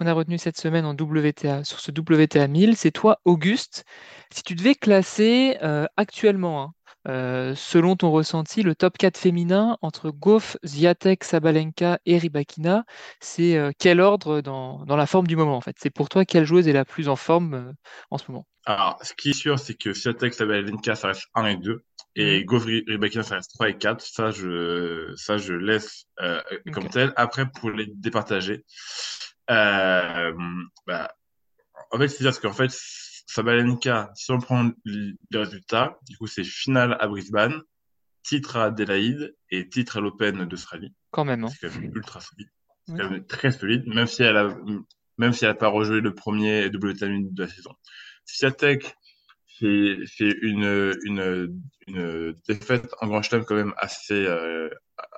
qu'on 0.00 0.06
a 0.06 0.14
retenu 0.14 0.38
cette 0.38 0.58
semaine 0.58 0.86
en 0.86 0.94
WTA, 0.94 1.62
sur 1.62 1.78
ce 1.78 1.90
WTA 1.90 2.48
1000, 2.48 2.74
c'est 2.74 2.90
toi, 2.90 3.20
Auguste. 3.26 3.84
Si 4.32 4.42
tu 4.42 4.54
devais 4.54 4.74
classer 4.74 5.58
euh, 5.62 5.84
actuellement, 5.98 6.62
hein, 6.62 6.74
euh, 7.06 7.54
selon 7.54 7.96
ton 7.96 8.10
ressenti, 8.10 8.62
le 8.62 8.74
top 8.74 8.96
4 8.96 9.18
féminin 9.18 9.76
entre 9.82 10.10
Goff, 10.10 10.56
Zviatek, 10.64 11.22
Sabalenka 11.22 11.98
et 12.06 12.16
Rybakina, 12.16 12.84
c'est 13.20 13.58
euh, 13.58 13.72
quel 13.78 14.00
ordre 14.00 14.40
dans, 14.40 14.86
dans 14.86 14.96
la 14.96 15.04
forme 15.04 15.26
du 15.26 15.36
moment 15.36 15.56
en 15.56 15.60
fait? 15.60 15.76
C'est 15.78 15.90
pour 15.90 16.08
toi 16.08 16.24
quelle 16.24 16.46
joueuse 16.46 16.66
est 16.66 16.72
la 16.72 16.86
plus 16.86 17.10
en 17.10 17.16
forme 17.16 17.54
euh, 17.54 17.72
en 18.10 18.16
ce 18.16 18.24
moment? 18.30 18.46
Alors, 18.64 18.98
ce 19.02 19.12
qui 19.12 19.30
est 19.30 19.34
sûr, 19.34 19.58
c'est 19.58 19.74
que 19.74 19.92
Swiatek, 19.92 20.32
Sabalenka, 20.32 20.94
ça 20.94 21.08
reste 21.08 21.26
1 21.34 21.44
et 21.44 21.56
2. 21.56 21.72
Mhm. 21.72 21.80
Et 22.16 22.44
Govri 22.44 22.84
Rybakina, 22.86 23.22
ça 23.22 23.34
reste 23.34 23.52
3 23.52 23.68
et 23.68 23.76
4. 23.76 24.00
Ça, 24.00 24.30
je, 24.30 25.12
ça, 25.16 25.36
je 25.36 25.52
laisse 25.52 26.06
comme 26.72 26.88
tel. 26.88 27.12
Après, 27.16 27.44
pour 27.50 27.70
les 27.70 27.86
départager, 27.86 28.64
euh, 29.50 30.32
bah, 30.86 31.12
en 31.90 31.98
fait, 31.98 32.08
c'est-à-dire 32.08 32.40
qu'en 32.40 32.52
fait, 32.52 32.70
Sabalenka, 33.26 34.10
si 34.14 34.30
on 34.32 34.38
prend 34.38 34.70
les 34.84 35.14
résultats, 35.32 35.98
du 36.08 36.16
coup, 36.16 36.26
c'est 36.26 36.44
finale 36.44 36.96
à 37.00 37.06
Brisbane, 37.08 37.60
titre 38.22 38.56
à 38.56 38.64
Adélaïde 38.66 39.34
et 39.50 39.68
titre 39.68 39.98
à 39.98 40.00
l'Open 40.00 40.44
d'Australie. 40.46 40.94
quand 41.10 41.24
même. 41.24 41.44
hein. 41.44 41.48
C'est 41.48 41.68
quand 41.68 41.80
même 41.80 41.92
ultra 41.94 42.20
solide. 42.20 42.48
C'est 42.86 42.92
Oui. 42.94 42.98
quand 43.00 43.10
même 43.10 43.26
très 43.26 43.50
solide, 43.52 43.86
même 43.86 44.06
si 44.06 44.22
elle 44.22 44.36
a, 44.36 44.48
même 45.18 45.32
si 45.32 45.44
elle 45.44 45.50
a 45.50 45.54
pas 45.54 45.68
rejoué 45.68 46.00
le 46.00 46.14
premier 46.14 46.66
WTA 46.66 47.06
de 47.08 47.42
la 47.42 47.48
saison. 47.48 47.74
Swiatek, 48.24 48.94
c'est 49.58 49.96
c'est 50.06 50.30
une, 50.42 50.94
une, 51.04 51.60
une 51.88 52.34
défaite 52.48 52.92
en 53.00 53.06
Grand 53.08 53.22
Chelem 53.22 53.44
quand 53.44 53.54
même 53.56 53.74
assez, 53.76 54.26
euh, 54.26 54.68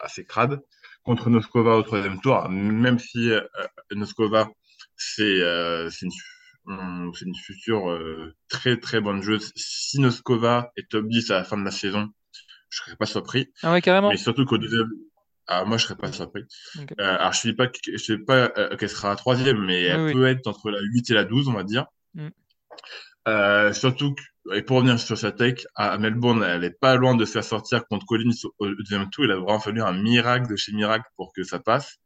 assez 0.01 0.25
crade 0.25 0.61
contre 1.03 1.31
Noskova 1.31 1.77
au 1.77 1.83
troisième 1.83 2.21
tour, 2.21 2.49
même 2.49 2.99
si 2.99 3.31
euh, 3.31 3.41
Noskova, 3.93 4.49
c'est 4.97 5.23
euh, 5.23 5.91
c'est 5.91 6.07
une, 6.07 7.13
c'est 7.15 7.25
une 7.25 7.35
future 7.35 7.91
euh, 7.91 8.35
très 8.49 8.79
très 8.79 9.01
bonne 9.01 9.23
joueuse. 9.23 9.53
Si 9.57 9.99
Noskova 10.01 10.73
est 10.77 10.89
top 10.91 11.07
10 11.09 11.31
à 11.31 11.35
la 11.39 11.45
fin 11.45 11.57
de 11.57 11.65
la 11.65 11.71
saison, 11.71 12.09
je 12.71 12.79
serais 12.79 12.97
pas 12.97 13.07
surpris. 13.07 13.53
Ah 13.63 13.73
ouais, 13.73 13.83
carrément. 13.83 14.11
Mais 14.11 14.17
surtout 14.17 14.45
qu'au 14.45 14.59
deuxième, 14.59 14.89
ah, 15.47 15.65
moi 15.65 15.77
je 15.77 15.85
serais 15.85 15.97
pas 15.97 16.13
surpris. 16.13 16.45
Euh, 16.79 16.85
alors 16.99 17.33
je 17.33 17.49
dis 17.49 17.53
pas, 17.55 17.69
je 17.87 18.15
dis 18.15 18.23
pas 18.23 18.53
euh, 18.57 18.77
qu'elle 18.77 18.89
sera 18.89 19.09
la 19.11 19.17
troisième, 19.17 19.59
mais 19.65 19.85
Oui, 19.85 19.91
elle 19.91 20.01
oui. 20.03 20.13
peut 20.13 20.27
être 20.27 20.47
entre 20.47 20.71
la 20.71 20.79
8 20.81 21.11
et 21.11 21.15
la 21.15 21.25
12, 21.25 21.49
on 21.49 21.53
va 21.53 21.65
dire. 21.65 21.87
Mm. 22.15 22.29
Euh, 23.29 23.73
surtout, 23.73 24.15
que- 24.15 24.57
et 24.57 24.63
pour 24.63 24.79
revenir 24.79 24.99
sur 24.99 25.17
sa 25.17 25.31
tech, 25.33 25.65
à 25.77 25.97
Melbourne, 25.99 26.43
elle 26.43 26.65
est 26.65 26.79
pas 26.81 26.97
loin 26.97 27.15
de 27.15 27.25
se 27.25 27.33
faire 27.33 27.45
sortir 27.45 27.87
contre 27.87 28.05
Collins 28.07 28.33
au 28.59 28.69
deuxième 28.75 29.09
tour. 29.11 29.25
Il 29.25 29.31
a 29.31 29.37
vraiment 29.37 29.61
fallu 29.61 29.81
un 29.83 29.93
miracle 29.93 30.49
de 30.51 30.57
chez 30.57 30.73
miracle 30.73 31.07
pour 31.17 31.33
que 31.33 31.45
ça 31.45 31.61
passe. 31.61 31.97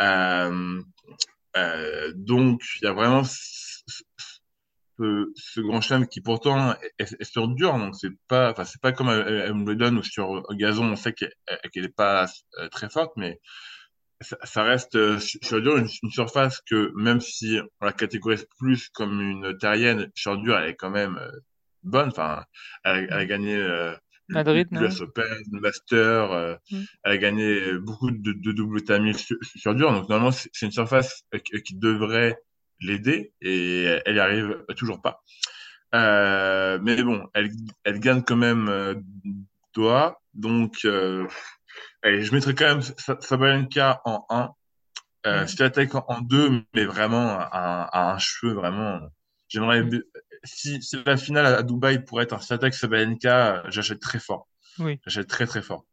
Euh, 0.00 0.80
euh, 1.56 2.12
donc, 2.16 2.62
il 2.80 2.84
y 2.86 2.88
a 2.88 2.92
vraiment 2.92 3.24
ce, 3.24 3.82
ce- 5.36 5.60
grand 5.60 5.80
chelem 5.80 6.06
qui 6.08 6.20
pourtant 6.20 6.74
est, 6.98 7.24
sur 7.24 7.48
dur. 7.48 7.76
Donc, 7.78 7.94
c'est 7.96 8.10
pas, 8.28 8.50
enfin, 8.52 8.64
c'est 8.64 8.80
pas 8.80 8.92
comme 8.92 9.08
Wimbledon 9.08 9.96
où 9.96 10.02
sur 10.02 10.42
gazon, 10.54 10.90
on 10.92 10.96
sait 10.96 11.12
qu'elle 11.12 11.32
qu'elle 11.72 11.84
est 11.84 11.94
pas 11.94 12.26
euh, 12.58 12.68
très 12.68 12.88
forte, 12.90 13.12
mais 13.16 13.40
ça, 14.20 14.36
ça 14.44 14.62
reste 14.64 14.96
euh, 14.96 15.18
sur 15.18 15.40
sur 15.42 15.62
dur 15.62 15.76
une, 15.76 15.88
une 16.02 16.10
surface 16.10 16.60
que 16.68 16.92
même 16.96 17.20
si 17.20 17.58
on 17.80 17.86
la 17.86 17.92
catégorise 17.92 18.46
plus 18.58 18.88
comme 18.90 19.20
une 19.20 19.56
terrienne, 19.58 20.10
sur 20.14 20.36
dur 20.38 20.58
elle 20.58 20.70
est 20.70 20.76
quand 20.76 20.90
même 20.90 21.16
euh, 21.18 21.30
bonne. 21.82 22.08
Enfin, 22.08 22.44
elle, 22.84 22.92
a- 22.92 22.98
elle 22.98 23.12
a 23.12 23.24
Mm. 23.24 23.28
gagné 23.28 23.56
euh, 23.56 23.94
Madrid, 24.30 24.68
non? 24.72 24.80
l'US 24.80 25.00
Open, 25.00 25.24
le 25.52 25.60
Master, 25.60 26.32
euh, 26.32 26.54
Mm. 26.70 26.76
elle 27.04 27.12
a 27.12 27.16
gagné 27.18 27.72
beaucoup 27.78 28.10
de, 28.10 28.32
de 28.32 28.52
double 28.52 28.82
tamil 28.84 29.16
sur, 29.16 29.36
sur 29.56 29.74
dur. 29.74 29.92
Donc 29.92 30.08
normalement 30.08 30.32
c'est 30.32 30.62
une 30.66 30.72
surface 30.72 31.22
euh, 31.34 31.38
qui, 31.38 31.62
qui 31.62 31.74
devrait 31.76 32.36
l'aider 32.80 33.32
et 33.40 33.84
elle 34.04 34.16
y 34.16 34.20
arrive 34.20 34.64
toujours 34.76 35.00
pas. 35.02 35.22
Euh, 35.94 36.78
mais 36.82 37.02
bon, 37.02 37.26
elle, 37.34 37.50
elle 37.84 38.00
gagne 38.00 38.22
quand 38.22 38.36
même 38.36 38.68
euh, 38.68 38.94
Doha. 39.74 40.18
Donc 40.34 40.84
Allez, 42.02 42.22
je 42.24 42.34
mettrais 42.34 42.54
quand 42.54 42.66
même 42.66 42.82
Sa- 42.82 43.20
Sabalenka 43.20 44.00
en 44.04 44.24
1, 44.30 44.50
euh, 45.26 45.42
Mm. 45.44 45.48
Swiatek 45.48 45.94
en 45.94 46.04
en 46.08 46.20
2, 46.20 46.62
mais 46.74 46.84
vraiment 46.84 47.38
à, 47.38 47.88
à 47.92 48.12
un 48.14 48.18
cheveu, 48.18 48.52
vraiment. 48.54 49.00
J'aimerais, 49.48 49.82
Mm. 49.82 50.02
si, 50.44 50.82
si 50.82 50.96
la 51.04 51.16
finale 51.16 51.46
à 51.46 51.62
Dubaï 51.62 52.04
pourrait 52.04 52.24
être 52.24 52.34
un 52.34 52.40
Swiatek 52.40 52.74
Sabalenka, 52.74 53.56
euh, 53.56 53.62
j'achète 53.70 54.00
très 54.00 54.18
fort. 54.20 54.48
Oui. 54.78 55.00
J'achète 55.06 55.26
très 55.28 55.46
très 55.46 55.62
fort. 55.62 55.84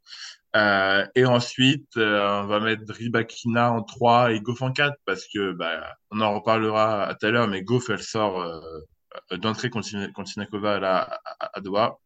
Euh, 0.55 1.05
et 1.15 1.25
ensuite, 1.25 1.97
euh, 1.97 2.41
on 2.43 2.45
va 2.45 2.59
mettre 2.61 2.83
Rybakina 2.93 3.71
en 3.73 3.81
3 3.83 4.31
et 4.31 4.39
Goff 4.39 4.61
en 4.61 4.71
4 4.71 4.95
parce 5.05 5.25
que 5.33 5.51
bah, 5.51 5.97
on 6.11 6.21
en 6.21 6.33
reparlera 6.33 7.13
tout 7.19 7.25
à 7.25 7.31
l'heure, 7.31 7.47
mais 7.49 7.61
Goff 7.61 7.89
elle 7.89 8.01
sort 8.01 8.41
euh, 8.41 8.61
d'entrée 9.37 9.69
là, 10.79 10.97
à, 11.25 11.45
à, 11.45 11.57
à 11.57 11.61
Doha. 11.61 11.97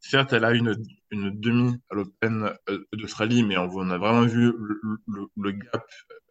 Certes, 0.00 0.32
elle 0.32 0.44
a 0.44 0.52
une, 0.52 0.74
une 1.10 1.38
demi 1.40 1.76
à 1.90 1.94
l'Open 1.94 2.54
euh, 2.68 2.84
d'Australie, 2.92 3.42
mais 3.42 3.56
on, 3.58 3.68
on 3.70 3.90
a 3.90 3.98
vraiment 3.98 4.26
vu 4.26 4.52
le, 4.56 4.80
le, 5.06 5.26
le 5.36 5.52
gap 5.52 5.86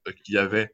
euh, 0.07 0.11
qu'il 0.23 0.35
y 0.35 0.37
avait 0.37 0.73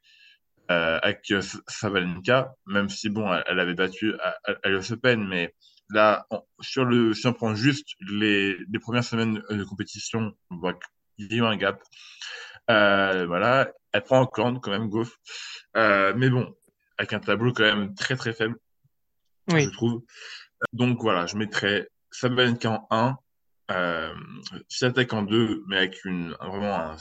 euh, 0.71 0.99
avec 1.01 1.29
euh, 1.31 1.41
Sabalenka, 1.67 2.53
même 2.67 2.89
si 2.89 3.09
bon, 3.09 3.31
elle, 3.33 3.43
elle 3.47 3.59
avait 3.59 3.73
battu 3.73 4.13
à, 4.19 4.37
à, 4.45 4.55
à 4.63 4.69
l'US 4.69 4.91
Open, 4.91 5.27
mais 5.27 5.53
là, 5.89 6.25
on, 6.29 6.41
sur 6.61 6.85
le, 6.85 7.13
si 7.13 7.27
on 7.27 7.33
prend 7.33 7.55
juste 7.55 7.89
les, 7.99 8.57
les 8.57 8.79
premières 8.79 9.03
semaines 9.03 9.41
de 9.49 9.63
compétition, 9.63 10.33
on 10.51 10.57
voit 10.57 10.73
qu'il 11.17 11.31
y 11.31 11.33
a 11.33 11.37
eu 11.37 11.43
un 11.43 11.57
gap. 11.57 11.81
Euh, 12.69 13.25
voilà, 13.25 13.71
elle 13.91 14.03
prend 14.03 14.21
encore 14.21 14.61
quand 14.61 14.71
même 14.71 14.87
Goff, 14.87 15.17
euh, 15.75 16.13
mais 16.15 16.29
bon, 16.29 16.55
avec 16.97 17.11
un 17.11 17.19
tableau 17.19 17.51
quand 17.51 17.63
même 17.63 17.93
très 17.95 18.15
très 18.15 18.33
faible, 18.33 18.55
Oui. 19.51 19.63
je 19.63 19.69
trouve. 19.71 20.03
Donc 20.71 21.01
voilà, 21.01 21.25
je 21.25 21.35
mettrais 21.35 21.89
Sabalenka 22.13 22.69
en 22.69 22.87
1, 22.91 23.17
euh, 23.71 24.13
en 25.11 25.21
2, 25.23 25.63
mais 25.67 25.77
avec 25.77 26.05
une, 26.05 26.31
vraiment 26.39 26.75
un, 26.75 26.95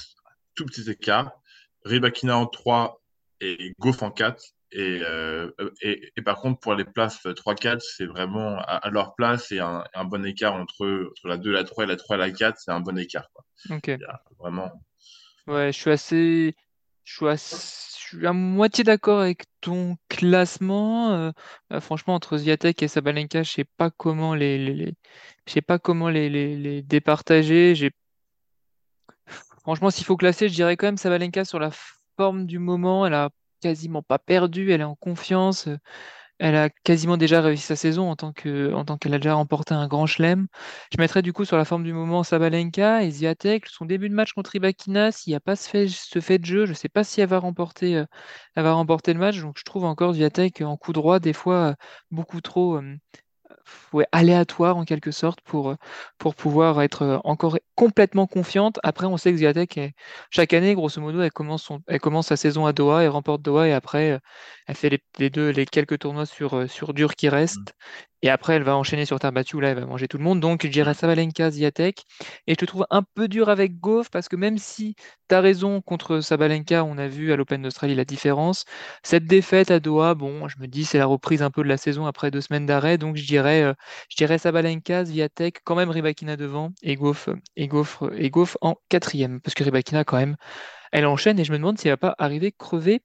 tout 0.55 0.66
petit 0.66 0.90
écart. 0.90 1.33
Rybakina 1.85 2.37
en 2.37 2.46
3 2.46 3.01
et 3.40 3.75
Goff 3.79 4.03
en 4.03 4.11
4. 4.11 4.42
Et, 4.75 5.03
euh, 5.03 5.51
et, 5.83 6.12
et, 6.16 6.22
par 6.22 6.40
contre, 6.40 6.59
pour 6.61 6.75
les 6.75 6.87
places 6.87 7.27
3-4, 7.27 7.81
c'est 7.81 8.07
vraiment 8.07 8.57
à, 8.59 8.77
à, 8.77 8.90
leur 8.90 9.14
place 9.14 9.53
et 9.53 9.61
un, 9.61 9.85
un, 9.92 10.05
bon 10.05 10.25
écart 10.25 10.55
entre, 10.55 11.11
entre 11.11 11.29
la 11.29 11.37
2, 11.37 11.53
la 11.53 11.64
3 11.64 11.85
et 11.85 11.87
la 11.87 11.96
3 11.96 12.16
et 12.16 12.18
la 12.18 12.31
4, 12.31 12.59
c'est 12.59 12.70
un 12.70 12.81
bon 12.81 12.96
écart. 12.96 13.29
Quoi. 13.35 13.44
Ok. 13.77 13.90
Vraiment. 14.38 14.72
Ouais, 15.46 15.72
je 15.72 15.79
suis 15.79 15.90
assez. 15.90 16.57
Je 17.05 17.16
suis, 17.16 17.29
assez... 17.29 17.91
je 18.12 18.18
suis 18.18 18.27
à 18.27 18.33
moitié 18.33 18.85
d'accord 18.85 19.20
avec 19.20 19.44
ton 19.61 19.96
classement. 20.09 21.12
Euh, 21.12 21.31
euh, 21.72 21.81
franchement, 21.81 22.14
entre 22.14 22.37
Zviatek 22.37 22.83
et 22.83 22.88
Sabalenka, 22.88 23.42
je 23.42 23.51
sais 23.51 23.64
pas 23.64 23.90
comment 23.90 24.35
les, 24.35 24.92
sais 25.46 25.62
pas 25.62 25.79
comment 25.79 26.09
les, 26.11 26.29
les, 26.29 26.83
départager. 26.83 27.75
Franchement, 29.62 29.90
s'il 29.90 30.05
faut 30.05 30.16
classer, 30.16 30.48
je 30.48 30.55
dirais 30.55 30.77
quand 30.77 30.87
même 30.87 30.98
Sabalenka 30.98 31.44
sur 31.44 31.59
la 31.59 31.70
forme 32.18 32.46
du 32.46 32.59
moment. 32.59 33.07
Elle 33.07 33.14
a 33.14 33.31
quasiment 33.62 34.03
pas 34.03 34.18
perdu, 34.18 34.72
elle 34.72 34.83
est 34.83 34.85
en 34.85 34.96
confiance. 34.96 35.68
Elle 36.42 36.57
a 36.57 36.70
quasiment 36.70 37.16
déjà 37.16 37.40
réussi 37.40 37.62
sa 37.64 37.76
saison 37.76 38.11
en 38.11 38.16
tant 38.16 38.33
qu'elle 38.33 39.14
a 39.14 39.18
déjà 39.18 39.35
remporté 39.35 39.74
un 39.74 39.87
grand 39.87 40.07
chelem. 40.07 40.48
Je 40.92 41.00
mettrais 41.00 41.22
du 41.22 41.33
coup 41.33 41.44
sur 41.44 41.57
la 41.57 41.64
forme 41.64 41.85
du 41.85 41.92
moment 41.92 42.24
Sabalenka 42.24 43.05
et 43.05 43.11
Ziatek. 43.12 43.66
Son 43.68 43.85
début 43.87 44.09
de 44.09 44.14
match 44.14 44.33
contre 44.33 44.57
Ibakina, 44.57 45.12
s'il 45.12 45.31
n'y 45.31 45.37
a 45.37 45.40
pas 45.40 45.55
ce 45.55 45.68
fait, 46.20 46.38
de 46.38 46.44
jeu, 46.44 46.66
je 46.66 46.70
ne 46.70 46.76
sais 46.76 46.88
pas 46.88 47.05
si 47.05 47.20
elle 47.20 47.28
va 47.28 47.38
remporter, 47.38 47.96
euh, 47.96 48.07
elle 48.57 48.64
va 48.64 48.72
remporter 48.72 49.12
le 49.14 49.20
match. 49.20 49.40
Donc 49.40 49.57
je 49.57 49.62
trouve 49.64 49.85
encore 49.85 50.14
Ziatek 50.14 50.62
en 50.62 50.76
coup 50.76 50.92
droit, 50.92 51.20
des 51.20 51.33
fois 51.33 51.55
euh, 51.70 51.74
beaucoup 52.11 52.40
trop 52.40 52.76
euh, 52.78 52.96
aléatoire 54.12 54.77
en 54.77 54.85
quelque 54.85 55.11
sorte 55.11 55.41
pour, 55.43 55.71
euh, 55.71 55.77
pouvoir 56.19 56.83
être 56.83 57.03
euh, 57.03 57.19
encore 57.25 57.59
complètement 57.75 58.27
confiante. 58.27 58.79
Après, 58.83 59.07
on 59.07 59.17
sait 59.17 59.33
que 59.33 59.38
Ziatek, 59.38 59.81
chaque 60.31 60.53
année, 60.53 60.75
grosso 60.75 61.01
modo, 61.01 61.21
elle 61.23 61.31
commence, 61.33 62.27
sa 62.27 62.37
saison 62.37 62.67
à 62.67 62.73
Doha, 62.73 63.03
elle 63.03 63.11
remporte 63.11 63.43
Doha 63.43 63.69
et 63.69 63.73
après, 63.73 64.12
euh, 64.12 64.19
elle 64.67 64.77
fait 64.77 64.91
les, 64.91 65.03
les 65.19 65.31
deux, 65.31 65.51
les 65.51 65.67
quelques 65.67 65.99
tournois 65.99 66.27
sur, 66.27 66.69
sur 66.71 66.95
dur 66.95 67.15
qui 67.15 67.29
restent. 67.29 67.75
Et 68.22 68.30
après, 68.30 68.54
elle 68.54 68.62
va 68.62 68.76
enchaîner 68.76 69.04
sur 69.04 69.18
terre 69.18 69.32
battue, 69.32 69.61
là, 69.61 69.70
elle 69.70 69.80
va 69.80 69.87
manger 69.87 70.06
tout 70.08 70.16
le 70.18 70.22
monde. 70.24 70.38
Donc, 70.40 70.62
je 70.64 70.68
dirais 70.68 70.94
Sabalenka, 70.94 71.50
Ziatek. 71.50 72.04
Et 72.46 72.52
je 72.52 72.56
te 72.56 72.64
trouve 72.64 72.87
un 72.90 73.02
peu 73.02 73.26
dur 73.28 73.48
avec 73.48 73.80
Goff, 73.80 74.11
parce 74.11 74.28
que 74.28 74.37
même 74.37 74.58
si 74.58 74.94
tu 75.28 75.35
as 75.35 75.40
raison 75.40 75.80
contre 75.80 76.20
Sabalenka, 76.20 76.85
on 76.85 76.98
a 76.98 77.08
vu 77.08 77.32
à 77.32 77.37
l'Open 77.37 77.62
d'Australie 77.62 77.94
la 77.96 78.04
différence. 78.04 78.64
Cette 79.02 79.26
défaite 79.26 79.70
à 79.72 79.80
Doha, 79.80 80.14
bon, 80.14 80.46
je 80.48 80.56
me 80.61 80.66
dis, 80.68 80.85
c'est 80.85 80.98
la 80.98 81.06
reprise 81.06 81.42
un 81.42 81.50
peu 81.50 81.62
de 81.64 81.68
la 81.68 81.76
saison 81.76 82.06
après 82.06 82.30
deux 82.30 82.40
semaines 82.40 82.66
d'arrêt. 82.66 82.96
Donc, 82.96 83.16
je 83.16 83.26
dirais, 83.26 83.62
euh, 83.62 83.74
je 84.08 84.16
dirais 84.16 84.38
Sabalenka, 84.38 85.04
Ziatek, 85.04 85.61
quand 85.64 85.74
même 85.74 85.90
Ribakina 85.90 86.37
devant, 86.37 86.72
et 86.82 86.94
Goff, 86.96 87.28
et 87.56 87.66
Goff, 87.66 88.02
et 88.16 88.30
Goff 88.30 88.56
en 88.61 88.76
quatrième. 88.88 89.40
Parce 89.40 89.54
que 89.54 89.64
Ribakina, 89.64 90.04
quand 90.04 90.16
même, 90.18 90.37
elle 90.92 91.06
enchaîne 91.06 91.38
et 91.38 91.44
je 91.44 91.52
me 91.52 91.58
demande 91.58 91.78
si 91.78 91.88
elle 91.88 91.94
va 91.94 91.96
pas 91.98 92.14
arriver 92.18 92.52
crever 92.52 93.02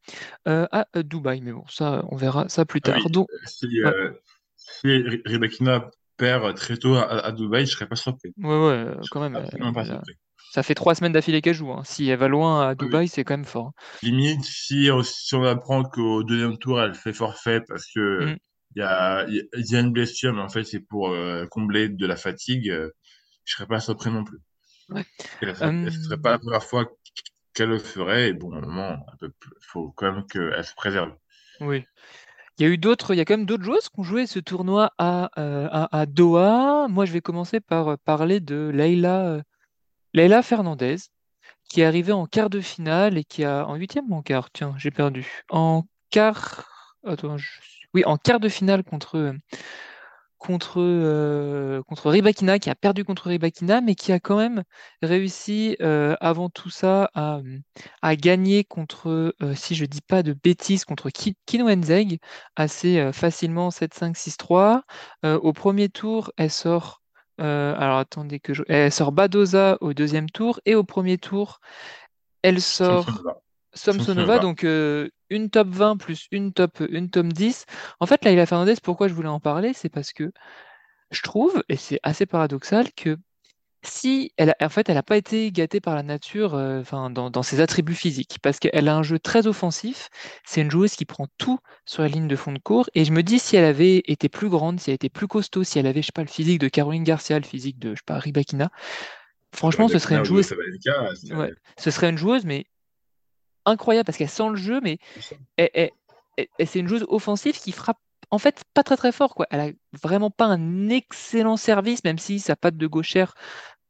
euh, 0.47 0.67
à 0.71 0.87
Dubaï. 1.03 1.41
Mais 1.41 1.53
bon, 1.53 1.63
ça, 1.69 2.03
on 2.09 2.15
verra 2.15 2.49
ça 2.49 2.65
plus 2.65 2.81
Ah 2.83 2.89
tard. 2.89 2.97
oui, 2.97 3.11
Donc, 3.11 3.27
si, 3.45 3.67
ouais. 3.83 3.93
Si 4.57 4.87
Rybakina 5.25 5.89
perd 6.17 6.55
très 6.55 6.77
tôt 6.77 6.95
à, 6.95 7.03
à 7.25 7.31
Dubaï, 7.31 7.65
je 7.65 7.71
serais 7.71 7.87
pas 7.87 7.95
surpris. 7.95 8.35
Ouais, 8.37 8.45
ouais, 8.49 8.53
euh, 8.73 9.03
Je 9.03 9.09
quand 9.09 9.19
même. 9.21 9.37
euh, 9.37 9.47
pas 9.73 9.85
surpris. 9.85 10.15
Ça 10.49 10.63
fait 10.63 10.75
trois 10.75 10.95
semaines 10.95 11.13
d'affilée 11.13 11.41
qu'elle 11.41 11.55
joue. 11.55 11.71
hein. 11.71 11.83
Si 11.85 12.07
elle 12.09 12.19
va 12.19 12.27
loin 12.27 12.67
à 12.69 12.75
oui. 12.79 12.87
Dubaï, 12.87 13.07
c'est 13.07 13.23
quand 13.23 13.35
même 13.37 13.45
fort. 13.45 13.73
Limite, 14.01 14.43
si, 14.45 14.89
on- 14.91 15.03
si 15.03 15.35
on 15.35 15.43
apprend 15.43 15.83
qu'au 15.83 16.23
deuxième 16.23 16.57
tour, 16.57 16.81
elle 16.81 16.95
fait 16.95 17.13
forfait 17.13 17.61
parce 17.67 17.85
que 17.93 18.19
Mm, 18.19 18.37
il 18.75 18.79
y 18.79 18.83
a, 18.83 19.25
il 19.27 19.35
y 19.35 19.39
a 19.41 19.43
il 19.57 19.71
y 19.71 19.75
a 19.75 19.79
une 19.81 19.91
blessure, 19.91 20.33
mais 20.33 20.41
en 20.41 20.49
fait, 20.49 20.63
c'est 20.63 20.79
pour 20.81 21.09
euh, 21.09 21.45
combler 21.47 21.89
de 21.89 22.05
la 22.07 22.15
fatigue, 22.15 22.69
euh, 22.69 22.89
je 23.45 23.55
serais 23.55 23.67
pas 23.67 23.79
surpris 23.81 24.11
non 24.11 24.23
plus. 24.25 24.39
ouais. 24.89 25.05
Et 25.41 25.47
là, 25.47 25.55
ce 25.55 25.65
ne 25.65 25.89
serait 25.89 26.17
pas 26.19 26.29
Hum, 26.29 26.33
la 26.33 26.37
première 26.39 26.63
fois 26.63 26.85
qu'elle 27.53 27.69
le 27.69 27.79
ferait, 27.79 28.29
et 28.29 28.33
bon, 28.33 28.53
à 28.53 28.57
un 28.59 28.61
moment, 28.61 29.05
il 29.23 29.29
faut 29.61 29.91
quand 29.93 30.11
même 30.13 30.27
qu'elle 30.27 30.65
se 30.65 30.75
préserve. 30.75 31.15
oui. 31.59 31.85
Il 32.57 32.63
y 32.63 32.65
a 32.65 32.69
eu 32.69 32.77
d'autres, 32.79 33.13
il 33.13 33.17
y 33.17 33.21
a 33.21 33.25
quand 33.25 33.37
même 33.37 33.45
d'autres 33.45 33.63
joueuses 33.63 33.89
qui 33.89 33.99
ont 33.99 34.03
joué 34.03 34.25
ce 34.25 34.39
tournoi 34.39 34.91
à, 34.97 35.29
euh, 35.37 35.67
à, 35.71 36.05
Doha. 36.07 36.87
Moi, 36.89 37.05
je 37.05 37.13
vais 37.13 37.21
commencer 37.21 37.59
par 37.59 37.89
euh, 37.89 37.95
parler 38.03 38.39
de 38.39 38.71
Leila, 38.73 39.25
euh, 39.27 39.41
Leila 40.15 40.41
Fernandez, 40.41 40.95
qui 41.69 41.81
est 41.81 41.85
arrivée 41.85 42.13
en 42.13 42.25
quart 42.25 42.49
de 42.49 42.59
finale 42.59 43.17
et 43.17 43.23
qui 43.23 43.43
a 43.43 43.67
en 43.67 43.75
huitième 43.75 44.11
ou 44.11 44.15
en 44.15 44.23
quart, 44.23 44.49
tiens, 44.51 44.73
j'ai 44.77 44.89
perdu. 44.89 45.43
En 45.49 45.83
quart, 46.09 46.95
attends, 47.05 47.37
oui, 47.93 48.03
en 48.05 48.17
quart 48.17 48.39
de 48.39 48.49
finale 48.49 48.83
contre 48.83 49.35
contre, 50.37 50.79
euh, 50.79 51.81
contre 51.83 52.09
Rybakina, 52.09 52.59
qui 52.59 52.69
a 52.69 52.75
perdu 52.75 53.03
contre 53.03 53.27
Rybakina, 53.29 53.81
mais 53.81 53.95
qui 53.95 54.11
a 54.11 54.19
quand 54.19 54.37
même 54.37 54.63
réussi 55.01 55.75
euh, 55.81 56.15
avant 56.19 56.49
tout 56.49 56.69
ça 56.69 57.09
à, 57.15 57.39
à 58.01 58.15
gagner 58.15 58.63
contre, 58.63 59.33
euh, 59.41 59.55
si 59.55 59.75
je 59.75 59.85
dis 59.85 60.01
pas 60.01 60.23
de 60.23 60.33
bêtises, 60.33 60.85
contre 60.85 61.09
Ki- 61.09 61.35
Kino 61.45 61.67
Enzeg 61.69 62.19
assez 62.55 62.99
euh, 62.99 63.11
facilement 63.11 63.69
7-5-6-3. 63.71 64.83
Euh, 65.25 65.37
au 65.39 65.53
premier 65.53 65.89
tour, 65.89 66.31
elle 66.37 66.51
sort, 66.51 67.01
alors 67.39 67.97
attendez 67.97 68.39
que 68.39 68.53
je, 68.53 68.63
elle 68.67 68.91
sort 68.91 69.11
Badoza 69.11 69.77
au 69.81 69.93
deuxième 69.93 70.29
tour, 70.29 70.59
et 70.65 70.75
au 70.75 70.83
premier 70.83 71.17
tour, 71.17 71.59
elle 72.41 72.61
sort 72.61 73.05
Samsonova. 73.73 74.39
Donc 74.39 74.63
euh, 74.63 75.09
une 75.29 75.49
top 75.49 75.69
20 75.69 75.97
plus 75.97 76.27
une 76.31 76.53
top, 76.53 76.81
une 76.89 77.09
top 77.09 77.27
10. 77.27 77.65
En 77.99 78.05
fait, 78.05 78.23
Laila 78.25 78.45
Fernandez, 78.45 78.75
pourquoi 78.81 79.07
je 79.07 79.13
voulais 79.13 79.27
en 79.27 79.39
parler, 79.39 79.73
c'est 79.73 79.89
parce 79.89 80.13
que 80.13 80.31
je 81.11 81.21
trouve, 81.21 81.63
et 81.69 81.77
c'est 81.77 81.99
assez 82.03 82.25
paradoxal, 82.25 82.91
que 82.93 83.17
si 83.83 84.33
elle 84.37 84.49
a, 84.49 84.55
en 84.61 84.69
fait, 84.69 84.89
elle 84.89 84.95
n'a 84.95 85.03
pas 85.03 85.17
été 85.17 85.51
gâtée 85.51 85.79
par 85.79 85.95
la 85.95 86.03
nature, 86.03 86.55
euh, 86.55 86.81
enfin, 86.81 87.09
dans, 87.09 87.29
dans 87.29 87.43
ses 87.43 87.61
attributs 87.61 87.93
physiques, 87.93 88.39
parce 88.41 88.59
qu'elle 88.59 88.87
a 88.87 88.95
un 88.95 89.03
jeu 89.03 89.19
très 89.19 89.47
offensif. 89.47 90.09
C'est 90.45 90.61
une 90.61 90.71
joueuse 90.71 90.95
qui 90.95 91.05
prend 91.05 91.27
tout 91.37 91.59
sur 91.85 92.01
la 92.03 92.09
ligne 92.09 92.27
de 92.27 92.35
fond 92.35 92.51
de 92.51 92.59
cours. 92.59 92.89
Et 92.95 93.05
je 93.05 93.11
me 93.11 93.23
dis, 93.23 93.39
si 93.39 93.55
elle 93.55 93.65
avait 93.65 94.03
été 94.07 94.29
plus 94.29 94.49
grande, 94.49 94.79
si 94.79 94.89
elle 94.89 94.95
était 94.95 95.09
plus 95.09 95.27
costaud, 95.27 95.63
si 95.63 95.79
elle 95.79 95.87
avait, 95.87 96.01
je 96.01 96.07
sais 96.07 96.11
pas, 96.11 96.23
le 96.23 96.27
physique 96.27 96.59
de 96.59 96.67
Caroline 96.67 97.03
Garcia, 97.03 97.39
le 97.39 97.45
physique 97.45 97.79
de, 97.79 97.91
je 97.91 97.99
sais 97.99 98.03
pas, 98.05 98.19
Rybakina, 98.19 98.69
franchement, 99.53 99.87
ce 99.87 99.99
serait 99.99 100.15
une 100.15 100.25
joueuse, 100.25 100.47
Sabalenka, 100.47 101.13
ouais, 101.37 101.53
ce 101.77 101.91
serait 101.91 102.09
une 102.09 102.17
joueuse, 102.17 102.45
mais 102.45 102.65
incroyable, 103.67 104.05
parce 104.05 104.17
qu'elle 104.17 104.29
sent 104.29 104.49
le 104.49 104.55
jeu, 104.55 104.79
mais 104.81 104.97
c'est 106.65 106.79
une 106.79 106.87
joueuse 106.87 107.05
offensive 107.09 107.59
qui 107.59 107.71
frappe 107.71 107.97
en 108.29 108.39
fait 108.39 108.63
pas 108.73 108.83
très 108.83 108.97
très 108.97 109.11
fort 109.11 109.35
quoi. 109.35 109.47
Elle 109.51 109.59
a 109.59 109.69
vraiment 110.01 110.29
pas 110.29 110.45
un 110.45 110.89
excellent 110.89 111.57
service, 111.57 112.03
même 112.03 112.17
si 112.17 112.39
sa 112.39 112.55
patte 112.55 112.77
de 112.77 112.87
gauchère 112.87 113.33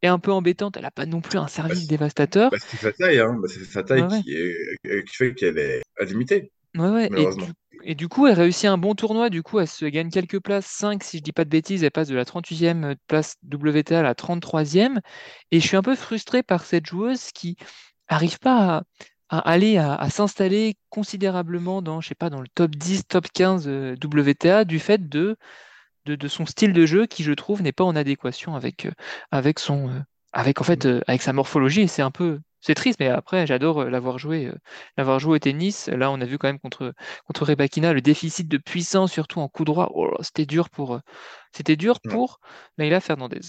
est 0.01 0.07
un 0.07 0.19
peu 0.19 0.31
embêtante. 0.31 0.77
Elle 0.77 0.85
a 0.85 0.91
pas 0.91 1.05
non 1.05 1.21
plus 1.21 1.37
un 1.37 1.43
Bah, 1.43 1.47
service 1.47 1.87
dévastateur. 1.87 2.51
bah, 2.51 2.57
c'est 2.59 2.77
sa 2.77 2.91
taille, 2.91 3.19
hein. 3.19 3.35
Bah, 3.41 3.47
c'est 3.47 3.63
sa 3.65 3.83
taille 3.83 4.03
ouais. 4.03 4.21
qui, 4.21 4.33
est, 4.33 4.55
euh, 4.87 5.01
qui 5.03 5.15
fait 5.15 5.33
qu'elle 5.33 5.57
est 5.57 5.81
limitée, 6.05 6.51
Ouais 6.75 6.89
ouais. 6.89 7.09
Et 7.17 7.25
du, 7.35 7.53
et 7.83 7.95
du 7.95 8.07
coup, 8.07 8.27
elle 8.27 8.35
réussit 8.35 8.65
un 8.65 8.77
bon 8.77 8.93
tournoi. 8.93 9.29
Du 9.29 9.41
coup, 9.41 9.59
elle 9.59 9.67
se 9.67 9.85
gagne 9.85 10.09
quelques 10.11 10.39
places. 10.39 10.67
5 10.67 11.03
si 11.03 11.17
je 11.17 11.23
dis 11.23 11.31
pas 11.31 11.45
de 11.45 11.49
bêtises. 11.49 11.83
Elle 11.83 11.91
passe 11.91 12.07
de 12.09 12.15
la 12.15 12.25
38e 12.25 12.95
place 13.07 13.37
WTA 13.43 13.99
à 13.99 14.03
la 14.03 14.13
33e. 14.13 14.99
Et 15.51 15.59
je 15.59 15.67
suis 15.67 15.77
un 15.77 15.81
peu 15.81 15.95
frustré 15.95 16.43
par 16.43 16.63
cette 16.65 16.85
joueuse 16.85 17.31
qui 17.31 17.57
arrive 18.07 18.39
pas 18.39 18.77
à, 18.77 18.83
à 19.29 19.39
aller 19.39 19.77
à, 19.77 19.95
à 19.95 20.09
s'installer 20.09 20.77
considérablement 20.89 21.81
dans, 21.81 22.01
je 22.01 22.09
sais 22.09 22.15
pas, 22.15 22.29
dans 22.29 22.41
le 22.41 22.47
top 22.47 22.71
10, 22.75 23.07
top 23.07 23.27
15 23.33 23.67
euh, 23.67 23.95
WTA 23.95 24.65
du 24.65 24.79
fait 24.79 25.09
de, 25.09 25.37
de, 26.05 26.15
de 26.15 26.27
son 26.27 26.45
style 26.45 26.73
de 26.73 26.85
jeu 26.85 27.05
qui, 27.07 27.23
je 27.23 27.33
trouve, 27.33 27.61
n'est 27.61 27.71
pas 27.73 27.83
en 27.83 27.95
adéquation 27.95 28.55
avec, 28.55 28.85
euh, 28.87 28.91
avec 29.31 29.59
son, 29.59 29.89
euh, 29.89 29.99
avec 30.33 30.61
en 30.61 30.63
fait, 30.63 30.87
avec 31.07 31.21
sa 31.21 31.33
morphologie. 31.33 31.81
Et 31.81 31.87
c'est 31.87 32.01
un 32.01 32.11
peu, 32.11 32.39
c'est 32.61 32.75
triste, 32.75 32.99
mais 32.99 33.09
après, 33.09 33.47
j'adore 33.47 33.85
l'avoir 33.85 34.19
joué, 34.19 34.51
l'avoir 34.97 35.19
joué 35.19 35.35
au 35.35 35.39
tennis. 35.39 35.87
Là, 35.89 36.11
on 36.11 36.21
a 36.21 36.25
vu 36.25 36.37
quand 36.37 36.47
même 36.47 36.59
contre, 36.59 36.93
contre 37.25 37.45
Rebakina 37.45 37.93
le 37.93 38.01
déficit 38.01 38.47
de 38.47 38.57
puissance, 38.57 39.11
surtout 39.11 39.39
en 39.41 39.49
coup 39.49 39.65
droit. 39.65 39.91
Oh 39.95 40.11
c'était 40.21 40.45
dur 40.45 40.69
pour, 40.69 40.99
c'était 41.53 41.75
dur 41.77 41.99
pour 42.01 42.39
Leila 42.77 43.01
Fernandez. 43.01 43.41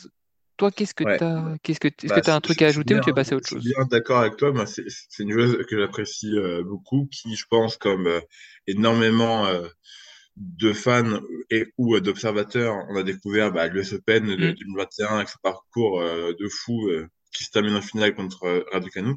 Toi, 0.58 0.70
qu'est-ce 0.70 0.92
que 0.94 1.04
Ouais. 1.04 1.16
t'as, 1.16 1.56
qu'est-ce 1.62 1.80
que, 1.80 1.88
est-ce 1.88 2.12
que 2.12 2.20
Bah, 2.20 2.20
tu 2.20 2.28
as 2.30 2.34
un 2.34 2.40
je, 2.42 2.42
truc 2.42 2.60
je- 2.60 2.62
à 2.62 2.66
je 2.66 2.72
suis 2.72 2.80
ajouter 2.80 2.94
ou 2.94 3.00
tu 3.00 3.08
es 3.10 3.12
passé 3.14 3.32
à 3.34 3.36
je 3.38 3.38
autre 3.38 3.48
suis 3.48 3.56
chose? 3.58 3.74
bien 3.74 3.84
d'accord 3.90 4.20
avec 4.20 4.36
toi. 4.36 4.52
C'est 4.66 4.84
une 5.22 5.32
joueuse 5.32 5.66
que 5.68 5.78
j'apprécie 5.78 6.36
euh, 6.38 6.62
beaucoup, 6.64 7.08
qui, 7.12 7.36
je 7.36 7.44
pense, 7.50 7.76
comme 7.76 8.06
euh, 8.06 8.20
énormément 8.66 9.46
euh, 9.46 9.68
de 10.36 10.72
fans 10.72 11.20
et 11.50 11.66
ou 11.78 11.98
d'observateurs, 12.00 12.76
on 12.90 12.96
a 12.96 13.02
découvert 13.04 13.52
bah, 13.52 13.68
l'US 13.68 13.94
Open 13.94 14.26
de 14.26 14.36
Mm, 14.38 14.52
2021 14.52 15.16
avec 15.16 15.28
son 15.28 15.38
parcours 15.42 16.00
de 16.02 16.48
fou 16.48 16.90
qui 17.32 17.44
se 17.44 17.50
termine 17.50 17.76
en 17.76 17.82
finale 17.82 18.14
contre 18.14 18.64
Raducanu. 18.72 19.16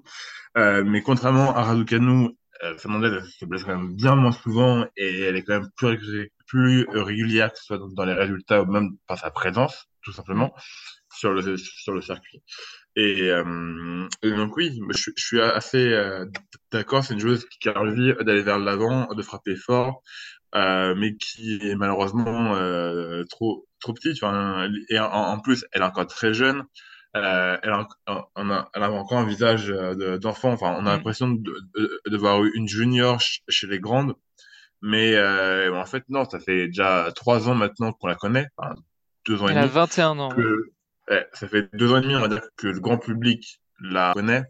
Mais 0.57 1.01
contrairement 1.03 1.55
à 1.55 1.63
Raducanu, 1.63 2.29
Fernandez 2.77 3.09
elle 3.09 3.25
se 3.25 3.45
blesse 3.45 3.63
quand 3.63 3.77
même 3.77 3.95
bien 3.95 4.15
moins 4.15 4.31
souvent 4.33 4.85
et 4.97 5.21
elle 5.21 5.35
est 5.37 5.43
quand 5.43 5.59
même 5.59 5.69
plus, 5.77 6.31
plus 6.47 6.87
régulière, 6.89 7.51
que 7.53 7.59
ce 7.59 7.65
soit 7.65 7.79
dans, 7.95 8.05
les 8.05 8.13
résultats 8.13 8.63
ou 8.63 8.65
même 8.71 8.91
par 9.07 9.19
sa 9.19 9.31
présence, 9.31 9.87
tout 10.03 10.13
mm, 10.13 10.13
simplement, 10.13 10.53
sur 11.11 11.33
le, 11.33 11.57
sur 11.57 11.93
le 11.93 12.01
circuit. 12.01 12.41
Et, 12.95 13.29
euh, 13.31 14.07
et 14.21 14.31
donc 14.31 14.55
oui, 14.57 14.79
je, 14.89 15.11
je 15.15 15.23
suis 15.25 15.41
assez 15.41 15.93
euh, 15.93 16.25
d'accord, 16.71 17.03
c'est 17.03 17.13
une 17.13 17.19
joueuse 17.19 17.45
qui 17.61 17.69
a 17.69 17.79
envie 17.79 18.13
d'aller 18.21 18.41
vers 18.41 18.59
l'avant, 18.59 19.07
de 19.13 19.21
frapper 19.21 19.55
fort, 19.55 20.01
euh, 20.55 20.93
mais 20.97 21.15
qui 21.15 21.59
est 21.63 21.75
malheureusement 21.75 22.55
euh, 22.55 23.23
trop 23.29 23.65
trop 23.79 23.93
petite. 23.93 24.21
Enfin, 24.21 24.69
et 24.89 24.99
en, 24.99 25.05
en 25.09 25.39
plus, 25.39 25.65
elle 25.71 25.81
est 25.81 25.85
encore 25.85 26.07
très 26.07 26.33
jeune. 26.33 26.63
Euh, 27.17 27.57
elle, 27.61 27.71
a, 27.71 27.87
on 28.35 28.49
a, 28.51 28.69
elle 28.73 28.83
a 28.83 28.91
encore 28.91 29.17
un 29.17 29.25
visage 29.25 29.69
euh, 29.69 29.95
de- 29.95 30.17
d'enfant. 30.17 30.51
Enfin, 30.51 30.75
on 30.77 30.85
a 30.85 30.93
mm. 30.93 30.97
l'impression 30.97 31.29
de, 31.29 31.53
de, 31.75 32.01
de 32.05 32.17
voir 32.17 32.41
une 32.43 32.67
junior 32.67 33.21
ch- 33.21 33.41
chez 33.49 33.67
les 33.67 33.79
grandes, 33.79 34.15
mais 34.81 35.15
euh, 35.15 35.73
en 35.75 35.85
fait 35.85 36.03
non, 36.09 36.23
ça 36.29 36.39
fait 36.39 36.67
déjà 36.67 37.11
trois 37.15 37.49
ans 37.49 37.55
maintenant 37.55 37.91
qu'on 37.91 38.07
la 38.07 38.15
connaît, 38.15 38.47
enfin, 38.57 38.75
deux 39.27 39.41
ans 39.41 39.47
et 39.47 39.51
Elle 39.51 39.57
a 39.57 39.61
demi 39.63 39.73
21 39.73 40.19
ans, 40.19 40.29
que 40.29 40.71
ça 41.33 41.47
fait 41.47 41.69
deux 41.73 41.91
ans 41.93 41.97
et 41.97 42.01
demi, 42.01 42.15
on 42.15 42.21
va 42.21 42.27
dire 42.27 42.41
que 42.57 42.67
le 42.67 42.79
grand 42.79 42.97
public 42.97 43.61
la 43.81 44.11
connaît. 44.13 44.43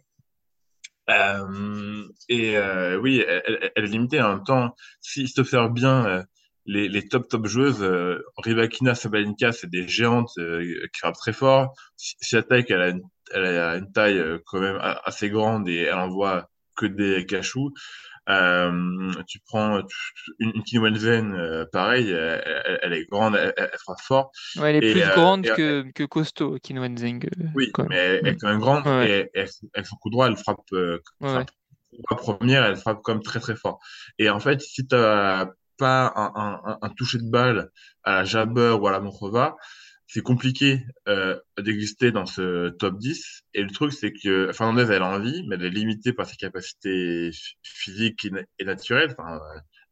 Euh, 1.09 2.03
et 2.29 2.57
euh, 2.57 2.97
oui, 2.99 3.23
elle, 3.27 3.71
elle- 3.75 3.83
est 3.83 3.87
limitée 3.87 4.21
en 4.21 4.35
même 4.35 4.43
temps. 4.43 4.75
S'il 5.01 5.27
se 5.27 5.43
fait 5.43 5.57
bien, 5.69 6.05
euh, 6.05 6.23
les, 6.65 6.87
les 6.87 7.07
top 7.07 7.27
top 7.27 7.47
joueuses, 7.47 7.81
euh, 7.83 8.23
Rybakina, 8.37 8.95
Sabalenka, 8.95 9.51
c'est 9.51 9.69
des 9.69 9.87
géantes 9.87 10.31
euh, 10.37 10.63
qui 10.93 10.99
frappent 10.99 11.15
très 11.15 11.33
fort. 11.33 11.73
Si- 11.97 12.15
Swiatek, 12.21 12.69
elle 12.71 12.81
a 12.81 12.89
une, 12.89 13.01
elle 13.33 13.45
a 13.45 13.75
une 13.77 13.91
taille 13.91 14.19
euh, 14.19 14.37
quand 14.45 14.59
même 14.59 14.79
assez 14.81 15.29
grande 15.29 15.67
et 15.67 15.81
elle 15.83 15.95
envoie 15.95 16.49
que 16.77 16.85
des 16.85 17.25
cachous. 17.25 17.73
Euh, 18.29 19.11
tu 19.27 19.39
prends 19.45 19.81
une, 20.39 20.51
une 20.71 20.79
Wenzen, 20.79 21.65
pareil, 21.71 22.09
elle, 22.11 22.79
elle, 22.83 22.93
est 22.93 23.05
grande, 23.09 23.35
elle, 23.35 23.53
elle 23.57 23.69
frappe 23.79 24.01
fort. 24.01 24.31
Ouais, 24.57 24.69
elle 24.69 24.75
est 24.77 24.81
Et, 24.81 24.91
plus 24.91 25.03
euh, 25.03 25.15
grande 25.15 25.45
et- 25.45 25.51
que, 25.55 25.91
que 25.93 26.03
costaud, 26.03 26.57
Zeng, 26.97 27.25
euh, 27.25 27.45
oui, 27.55 27.71
mais 27.89 27.95
elle, 27.97 28.21
elle 28.23 28.27
est 28.33 28.37
quand 28.37 28.47
même 28.49 28.59
grande 28.59 28.85
Ouais, 28.85 29.09
et, 29.09 29.29
et 29.33 29.45
avec 29.73 29.85
son 29.85 29.95
coup 29.97 30.09
droit, 30.09 30.27
elle 30.27 30.37
frappe, 30.37 30.59
euh, 30.73 30.99
ouais. 31.21 31.45
la 32.09 32.15
première, 32.15 32.65
elle 32.65 32.75
frappe 32.77 33.01
comme 33.01 33.21
très 33.21 33.39
très 33.39 33.55
fort. 33.55 33.79
Et 34.17 34.29
en 34.29 34.39
fait, 34.39 34.61
si 34.61 34.85
tu 34.87 34.95
n'as 34.95 35.47
pas 35.77 36.13
un, 36.15 36.77
un 36.81 36.89
toucher 36.89 37.17
de 37.17 37.29
balle 37.29 37.69
à 38.03 38.15
la 38.17 38.23
Jabber 38.23 38.77
ou 38.79 38.87
à 38.87 38.91
la 38.91 38.99
Montrova, 38.99 39.55
c'est 40.13 40.21
compliqué 40.23 40.85
euh, 41.07 41.39
d'exister 41.57 42.11
dans 42.11 42.25
ce 42.25 42.69
top 42.69 42.97
10. 42.97 43.43
Et 43.53 43.63
le 43.63 43.69
truc, 43.71 43.93
c'est 43.93 44.11
que 44.11 44.51
Fernandez, 44.51 44.87
elle 44.91 45.01
a 45.03 45.07
envie, 45.07 45.43
mais 45.47 45.55
elle 45.55 45.65
est 45.65 45.69
limitée 45.69 46.11
par 46.13 46.25
ses 46.27 46.35
capacités 46.35 47.31
phy- 47.31 47.55
physiques 47.63 48.25
et, 48.25 48.29
na- 48.31 48.41
et 48.59 48.65
naturelles. 48.65 49.15
Enfin, 49.17 49.39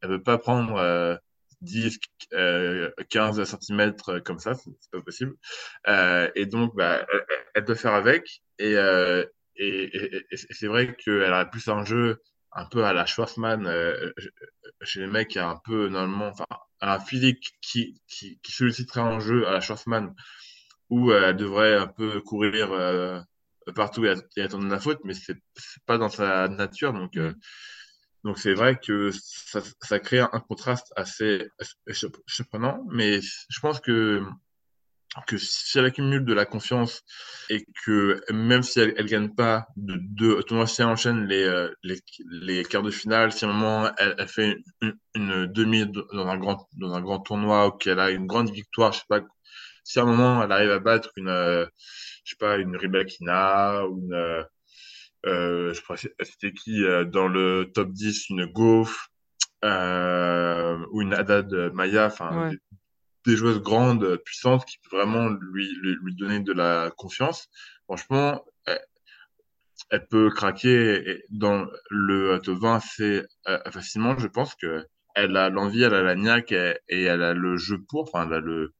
elle 0.02 0.10
veut 0.10 0.24
pas 0.24 0.38
prendre 0.38 0.76
euh, 0.78 1.16
10, 1.62 2.00
euh, 2.34 2.92
15 3.10 3.44
centimètres 3.46 4.20
comme 4.20 4.40
ça, 4.40 4.54
c'est 4.56 4.92
pas 4.92 5.02
possible. 5.02 5.36
Euh, 5.88 6.30
et 6.36 6.46
donc, 6.46 6.76
bah, 6.76 7.06
elle, 7.14 7.26
elle 7.56 7.64
doit 7.66 7.76
faire 7.76 7.94
avec. 7.94 8.42
Et, 8.60 8.76
euh, 8.76 9.24
et, 9.56 9.96
et, 10.32 10.38
c'est 10.38 10.68
vrai 10.68 10.96
qu'elle 10.96 11.34
a 11.34 11.46
plus 11.46 11.68
un 11.70 11.86
jeu 11.86 12.22
un 12.52 12.66
peu 12.66 12.84
à 12.86 12.94
la 12.94 13.06
Schwarzman 13.06 13.68
euh, 13.68 14.12
chez 14.82 15.02
les 15.02 15.08
mecs 15.08 15.38
un 15.38 15.60
peu 15.66 15.88
normalement, 15.90 16.28
enfin, 16.28 16.46
un 16.82 17.00
physique 17.00 17.56
qui, 17.62 18.02
qui, 18.08 18.40
qui 18.42 18.52
solliciterait 18.52 19.02
un 19.02 19.20
jeu 19.20 19.48
à 19.48 19.52
la 19.52 19.62
Schwarzman 19.62 20.14
où 20.90 21.12
euh, 21.12 21.30
elle 21.30 21.36
devrait 21.36 21.76
un 21.76 21.88
peu 21.88 22.22
courir 22.22 22.72
euh, 22.72 23.20
partout 23.76 24.06
et, 24.06 24.16
et 24.38 24.42
attendre 24.42 24.68
la 24.68 24.80
faute, 24.80 25.00
mais 25.04 25.14
c'est 25.14 25.38
pas 25.86 25.98
dans 25.98 26.10
sa 26.10 26.48
nature. 26.48 26.94
Donc, 26.94 27.16
euh, 27.18 27.34
donc 28.24 28.40
c'est 28.40 28.54
vrai 28.54 28.80
que 28.80 29.12
ça, 29.12 29.62
ça 29.82 30.00
crée 30.00 30.20
un 30.20 30.40
contraste 30.48 30.92
assez 30.96 31.48
surprenant, 32.28 32.86
mais 32.90 33.22
je 33.22 33.60
pense 33.62 33.80
que 33.80 34.24
que 35.26 35.38
si 35.38 35.78
elle 35.78 35.86
accumule 35.86 36.24
de 36.24 36.34
la 36.34 36.46
confiance 36.46 37.02
et 37.50 37.66
que 37.84 38.22
même 38.32 38.64
si 38.64 38.80
elle, 38.80 38.94
elle 38.98 39.08
gagne 39.08 39.34
pas 39.34 39.68
de 39.76 39.96
deux 39.98 40.40
si 40.68 40.82
elle 40.82 40.88
enchaîne 40.88 41.26
les, 41.26 41.44
euh, 41.44 41.74
les, 41.84 42.00
les 42.30 42.64
quarts 42.64 42.84
de 42.84 42.92
finale, 42.92 43.32
si 43.32 43.46
à 43.46 43.50
un 43.50 43.54
moment 43.54 43.92
elle, 43.98 44.28
fait 44.28 44.58
une, 45.16 45.48
demi 45.48 45.86
dans 45.88 46.28
un 46.28 46.38
grand, 46.38 46.68
dans 46.78 46.94
un 46.94 47.02
grand 47.02 47.20
tournoi 47.20 47.68
ou 47.68 47.72
qu'elle 47.72 48.00
a 48.00 48.12
une 48.12 48.28
grande 48.28 48.52
victoire, 48.52 48.94
je 48.94 49.00
sais 49.00 49.06
pas, 49.10 49.22
si 49.84 50.00
à 50.00 50.04
un 50.04 50.06
moment 50.06 50.44
elle 50.44 50.52
arrive 50.52 50.72
à 50.72 50.80
battre 50.80 51.10
une, 51.16 51.30
euh, 51.30 51.66
je 52.24 52.32
sais 52.32 52.38
pas, 52.38 52.58
une 52.58 52.76
Rybakina 52.76 53.88
ou 53.88 54.00
une, 54.00 54.14
euh, 54.14 54.44
euh, 55.26 55.74
je 55.74 55.82
crois 55.82 55.98
c'était 55.98 56.54
qui 56.54 56.84
euh, 56.84 57.04
dans 57.04 57.28
le 57.28 57.72
top 57.74 57.92
10, 57.92 58.30
une 58.30 58.48
euh, 59.66 60.86
ou 60.92 61.02
une 61.02 61.14
Haddad 61.14 61.52
Maya, 61.74 62.06
enfin 62.06 62.52
des 63.26 63.36
joueuses 63.36 63.62
grandes, 63.62 64.04
euh, 64.04 64.18
puissantes, 64.18 64.66
qui 64.66 64.78
peuvent 64.80 65.00
vraiment 65.00 65.30
lui, 65.30 65.68
lui, 65.82 65.96
lui 66.02 66.16
donner 66.16 66.40
de 66.40 66.54
la 66.54 66.92
confiance. 66.98 67.48
Franchement, 67.86 68.44
elle, 68.66 68.80
elle 69.90 70.08
peut 70.08 70.30
craquer 70.30 71.10
et- 71.10 71.24
dans 71.30 71.66
le 71.90 72.40
top 72.40 72.60
20 72.60 72.76
assez 72.76 73.24
euh, 73.48 73.60
facilement. 73.72 74.18
Je 74.18 74.28
pense 74.28 74.56
que 74.56 74.86
elle 75.16 75.36
a 75.38 75.50
l'envie, 75.50 75.84
elle 75.84 75.94
a 75.96 76.04
la 76.04 76.16
niaque 76.16 76.52
et, 76.52 76.78
et 76.88 77.04
elle 77.04 77.24
a 77.24 77.34
le 77.34 77.58
jeu 77.58 77.78
pour. 77.90 78.04
Enfin, 78.04 78.28
elle 78.28 78.34
a 78.34 78.40
le, 78.40 78.74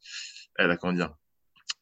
elle 0.56 0.72
a 0.72 0.78
comment 0.78 0.94
dire, 0.94 1.14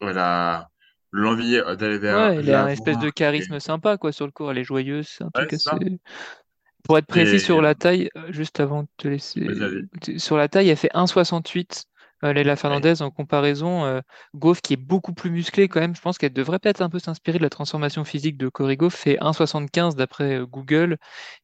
elle 0.02 0.18
a 0.18 0.70
l'envie 1.12 1.58
euh, 1.58 1.76
d'aller 1.76 1.98
vers 2.00 2.30
Ouais, 2.30 2.38
elle 2.38 2.54
a 2.54 2.64
un 2.64 2.68
espèce 2.68 3.00
de 3.00 3.08
Et, 3.08 3.12
charisme 3.12 3.60
sympa, 3.60 3.98
quoi, 3.98 4.12
sur 4.12 4.26
le 4.26 4.32
court. 4.32 4.52
Elle 4.52 4.60
est 4.60 4.64
joyeuse, 4.64 5.08
c'est 5.08 5.24
un 5.24 5.28
ouais, 5.28 5.32
truc 5.34 5.52
c'est 5.52 5.60
ça. 5.60 5.74
assez. 5.76 6.00
Pour 6.84 6.98
être 6.98 7.08
précis 7.08 7.36
Et 7.36 7.40
sur 7.40 7.62
la 7.62 7.76
taille, 7.76 8.10
euh, 8.16 8.32
juste 8.32 8.60
avant 8.62 8.84
de 8.84 8.88
te 8.98 9.08
laisser. 9.10 9.46
Sur 10.18 10.38
la 10.38 10.48
taille, 10.48 10.70
elle 10.70 10.78
fait 10.78 10.92
1,68. 10.94 11.86
Euh, 12.24 12.34
Leila 12.34 12.56
Ouais. 12.70 12.82
Fernandez, 12.82 13.02
en 13.02 13.12
comparaison, 13.12 13.86
euh, 13.86 14.02
Goff, 14.36 14.62
qui 14.62 14.74
est 14.74 14.78
beaucoup 14.78 15.14
plus 15.14 15.30
musclée 15.30 15.68
quand 15.68 15.80
même, 15.80 15.96
je 15.96 16.02
pense 16.02 16.18
qu'elle 16.18 16.34
devrait 16.34 16.60
peut-être 16.60 16.82
un 16.82 16.90
peu 16.90 17.00
s'inspirer 17.00 17.38
de 17.38 17.44
la 17.44 17.50
transformation 17.50 18.04
physique 18.04 18.38
de 18.38 18.50
Cory 18.50 18.78
Goff, 18.78 18.96
fait 18.96 19.18
1,75 19.22 19.96
d'après 19.96 20.36
euh, 20.40 20.46
Google, 20.46 20.98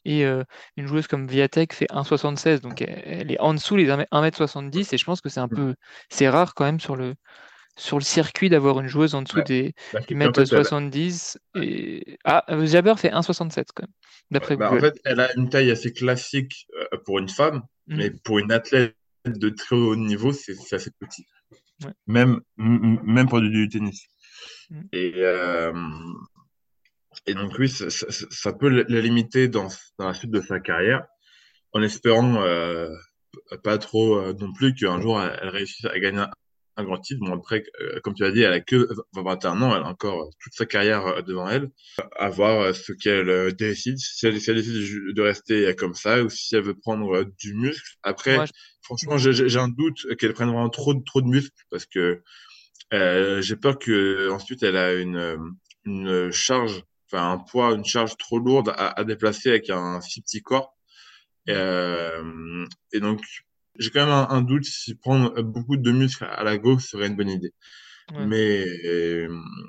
et 0.05 0.25
euh, 0.25 0.43
une 0.77 0.87
joueuse 0.87 1.07
comme 1.07 1.27
Viatek 1.27 1.73
fait 1.73 1.87
1,76, 1.91 2.61
donc 2.61 2.81
elle, 2.81 3.01
elle 3.05 3.31
est 3.31 3.39
en 3.39 3.53
dessous 3.53 3.75
les 3.75 3.87
1m70, 3.87 4.93
et 4.93 4.97
je 4.97 5.05
pense 5.05 5.21
que 5.21 5.29
c'est 5.29 5.39
un 5.39 5.47
peu, 5.47 5.75
c'est 6.09 6.29
rare 6.29 6.53
quand 6.55 6.65
même 6.65 6.79
sur 6.79 6.95
le, 6.95 7.15
sur 7.77 7.97
le 7.97 8.03
circuit 8.03 8.49
d'avoir 8.49 8.79
une 8.79 8.87
joueuse 8.87 9.15
en 9.15 9.21
dessous 9.21 9.37
Ouais. 9.37 9.43
des, 9.43 9.73
Bah, 9.93 9.99
du 10.07 10.15
en 10.15 10.17
mètre 10.19 10.43
fait, 10.43 10.51
elle, 10.53 10.65
70. 10.65 11.37
Et... 11.55 12.17
Ah, 12.23 12.43
Jabber 12.63 12.95
fait 12.97 13.11
1,67 13.11 13.67
quand 13.73 13.83
même, 13.83 13.93
d'après 14.31 14.57
bah, 14.57 14.71
en 14.71 14.79
fait, 14.79 14.99
elle 15.05 15.19
a 15.19 15.29
une 15.37 15.49
taille 15.49 15.71
assez 15.71 15.91
classique 15.93 16.67
pour 17.05 17.19
une 17.19 17.29
femme, 17.29 17.63
Mm. 17.87 17.97
mais 17.97 18.11
pour 18.11 18.39
une 18.39 18.51
athlète 18.53 18.95
de 19.25 19.49
très 19.49 19.75
haut 19.75 19.95
niveau, 19.95 20.33
c'est 20.33 20.55
assez 20.73 20.91
petit. 20.99 21.25
Ouais. 21.83 21.91
Même, 22.07 22.41
même 22.57 23.27
pour 23.27 23.41
du, 23.41 23.69
tennis. 23.69 24.05
Mm. 24.69 24.81
Et, 24.91 25.13
euh, 25.17 25.73
et 27.25 27.33
donc, 27.33 27.53
oui, 27.59 27.69
ça, 27.69 27.89
ça- 27.89 28.07
ça 28.09 28.53
peut 28.53 28.69
la 28.69 28.83
la 28.87 29.01
limiter 29.01 29.47
dans, 29.47 29.67
dans 29.97 30.07
la 30.07 30.13
suite 30.13 30.31
de 30.31 30.41
sa 30.41 30.59
carrière, 30.59 31.05
en 31.71 31.81
espérant 31.81 32.41
euh, 32.43 32.89
pas 33.63 33.77
trop 33.77 34.17
euh, 34.17 34.33
non 34.33 34.53
plus 34.53 34.73
qu'un 34.75 34.99
jour 35.01 35.21
elle, 35.21 35.37
elle 35.41 35.49
réussisse 35.49 35.85
à 35.85 35.99
gagner 35.99 36.19
un, 36.19 36.29
un 36.75 36.83
grand 36.83 36.97
titre. 36.99 37.19
Bon, 37.25 37.33
après, 37.33 37.63
euh, 37.81 37.99
comme 38.01 38.13
tu 38.15 38.23
as 38.25 38.31
dit, 38.31 38.41
elle 38.41 38.53
a 38.53 38.59
que 38.59 38.87
21 39.13 39.61
ans, 39.61 39.75
elle 39.75 39.83
a 39.83 39.87
encore 39.87 40.29
toute 40.41 40.53
sa 40.53 40.65
carrière 40.65 41.05
euh, 41.07 41.21
devant 41.21 41.47
elle. 41.47 41.69
À 42.17 42.29
voir 42.29 42.61
euh, 42.61 42.73
ce 42.73 42.93
qu'elle 42.93 43.29
euh, 43.29 43.51
décide, 43.51 43.97
si 43.99 44.25
elle, 44.27 44.39
si 44.41 44.49
elle 44.49 44.57
décide 44.57 45.13
de 45.13 45.21
rester 45.21 45.67
euh, 45.67 45.73
comme 45.73 45.93
ça 45.93 46.23
ou 46.23 46.29
si 46.29 46.55
elle 46.55 46.63
veut 46.63 46.75
prendre 46.75 47.15
euh, 47.15 47.25
du 47.39 47.53
muscle. 47.53 47.97
Après, 48.03 48.45
je- 48.47 48.51
franchement, 48.81 49.17
j'ai 49.17 49.59
un 49.59 49.69
doute 49.69 50.05
qu'elle 50.17 50.33
prenne 50.33 50.49
vraiment 50.49 50.69
trop, 50.69 50.93
de- 50.93 51.03
trop 51.03 51.21
de 51.21 51.27
muscle 51.27 51.55
parce 51.69 51.85
que 51.85 52.21
euh, 52.93 53.41
j'ai 53.41 53.55
peur 53.55 53.79
que 53.79 54.29
ensuite 54.31 54.63
elle 54.63 54.77
a 54.77 54.93
une, 54.93 55.17
euh, 55.17 55.37
une 55.85 56.31
charge, 56.31 56.83
enfin 57.11 57.31
un 57.31 57.37
poids, 57.37 57.73
une 57.73 57.85
charge 57.85 58.17
trop 58.17 58.39
lourde 58.39 58.69
à, 58.75 58.99
à 58.99 59.03
déplacer 59.03 59.49
avec 59.49 59.69
un 59.69 60.01
si 60.01 60.21
petit 60.21 60.41
corps. 60.41 60.75
Mm. 61.47 61.51
euh, 61.51 62.65
et 62.93 62.99
donc, 62.99 63.21
j'ai 63.79 63.89
quand 63.91 64.01
même 64.05 64.09
un, 64.13 64.27
un 64.29 64.41
doute 64.41 64.65
si 64.65 64.95
prendre 64.95 65.41
beaucoup 65.41 65.77
de 65.77 65.91
muscles 65.91 66.25
à 66.25 66.43
la 66.43 66.57
gauche 66.57 66.85
serait 66.85 67.07
une 67.07 67.15
bonne 67.15 67.29
idée. 67.29 67.53
ouais. 68.13 68.27
Mais, 68.27 68.65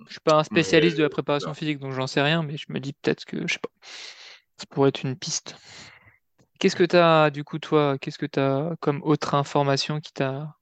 Je 0.07 0.13
suis 0.13 0.21
pas 0.21 0.35
un 0.39 0.45
mais 0.51 0.63
spécialiste 0.63 0.97
de 0.97 1.03
la 1.03 1.09
préparation 1.11 1.53
physique, 1.55 1.79
donc 1.79 1.93
j'en 1.93 2.07
sais 2.07 2.23
rien, 2.23 2.43
mais 2.43 2.57
je 2.57 2.67
me 2.69 2.81
dis 2.81 2.93
peut-être 2.93 3.25
que, 3.25 3.47
je 3.47 3.55
sais 3.55 3.59
pas, 3.59 3.71
ça 4.59 4.67
pourrait 4.71 4.91
être 4.91 5.03
une 5.03 5.17
piste. 5.17 5.57
Qu'est-ce 6.59 6.75
que 6.77 6.83
tu 6.85 6.97
as, 6.97 7.31
du 7.31 7.45
coup, 7.45 7.59
toi, 7.61 7.97
qu'est-ce 7.99 8.19
que 8.19 8.27
tu 8.27 8.41
as 8.41 8.75
comme 8.81 9.03
autre 9.05 9.35
information 9.35 10.01
qui 10.01 10.13
t'a 10.13 10.57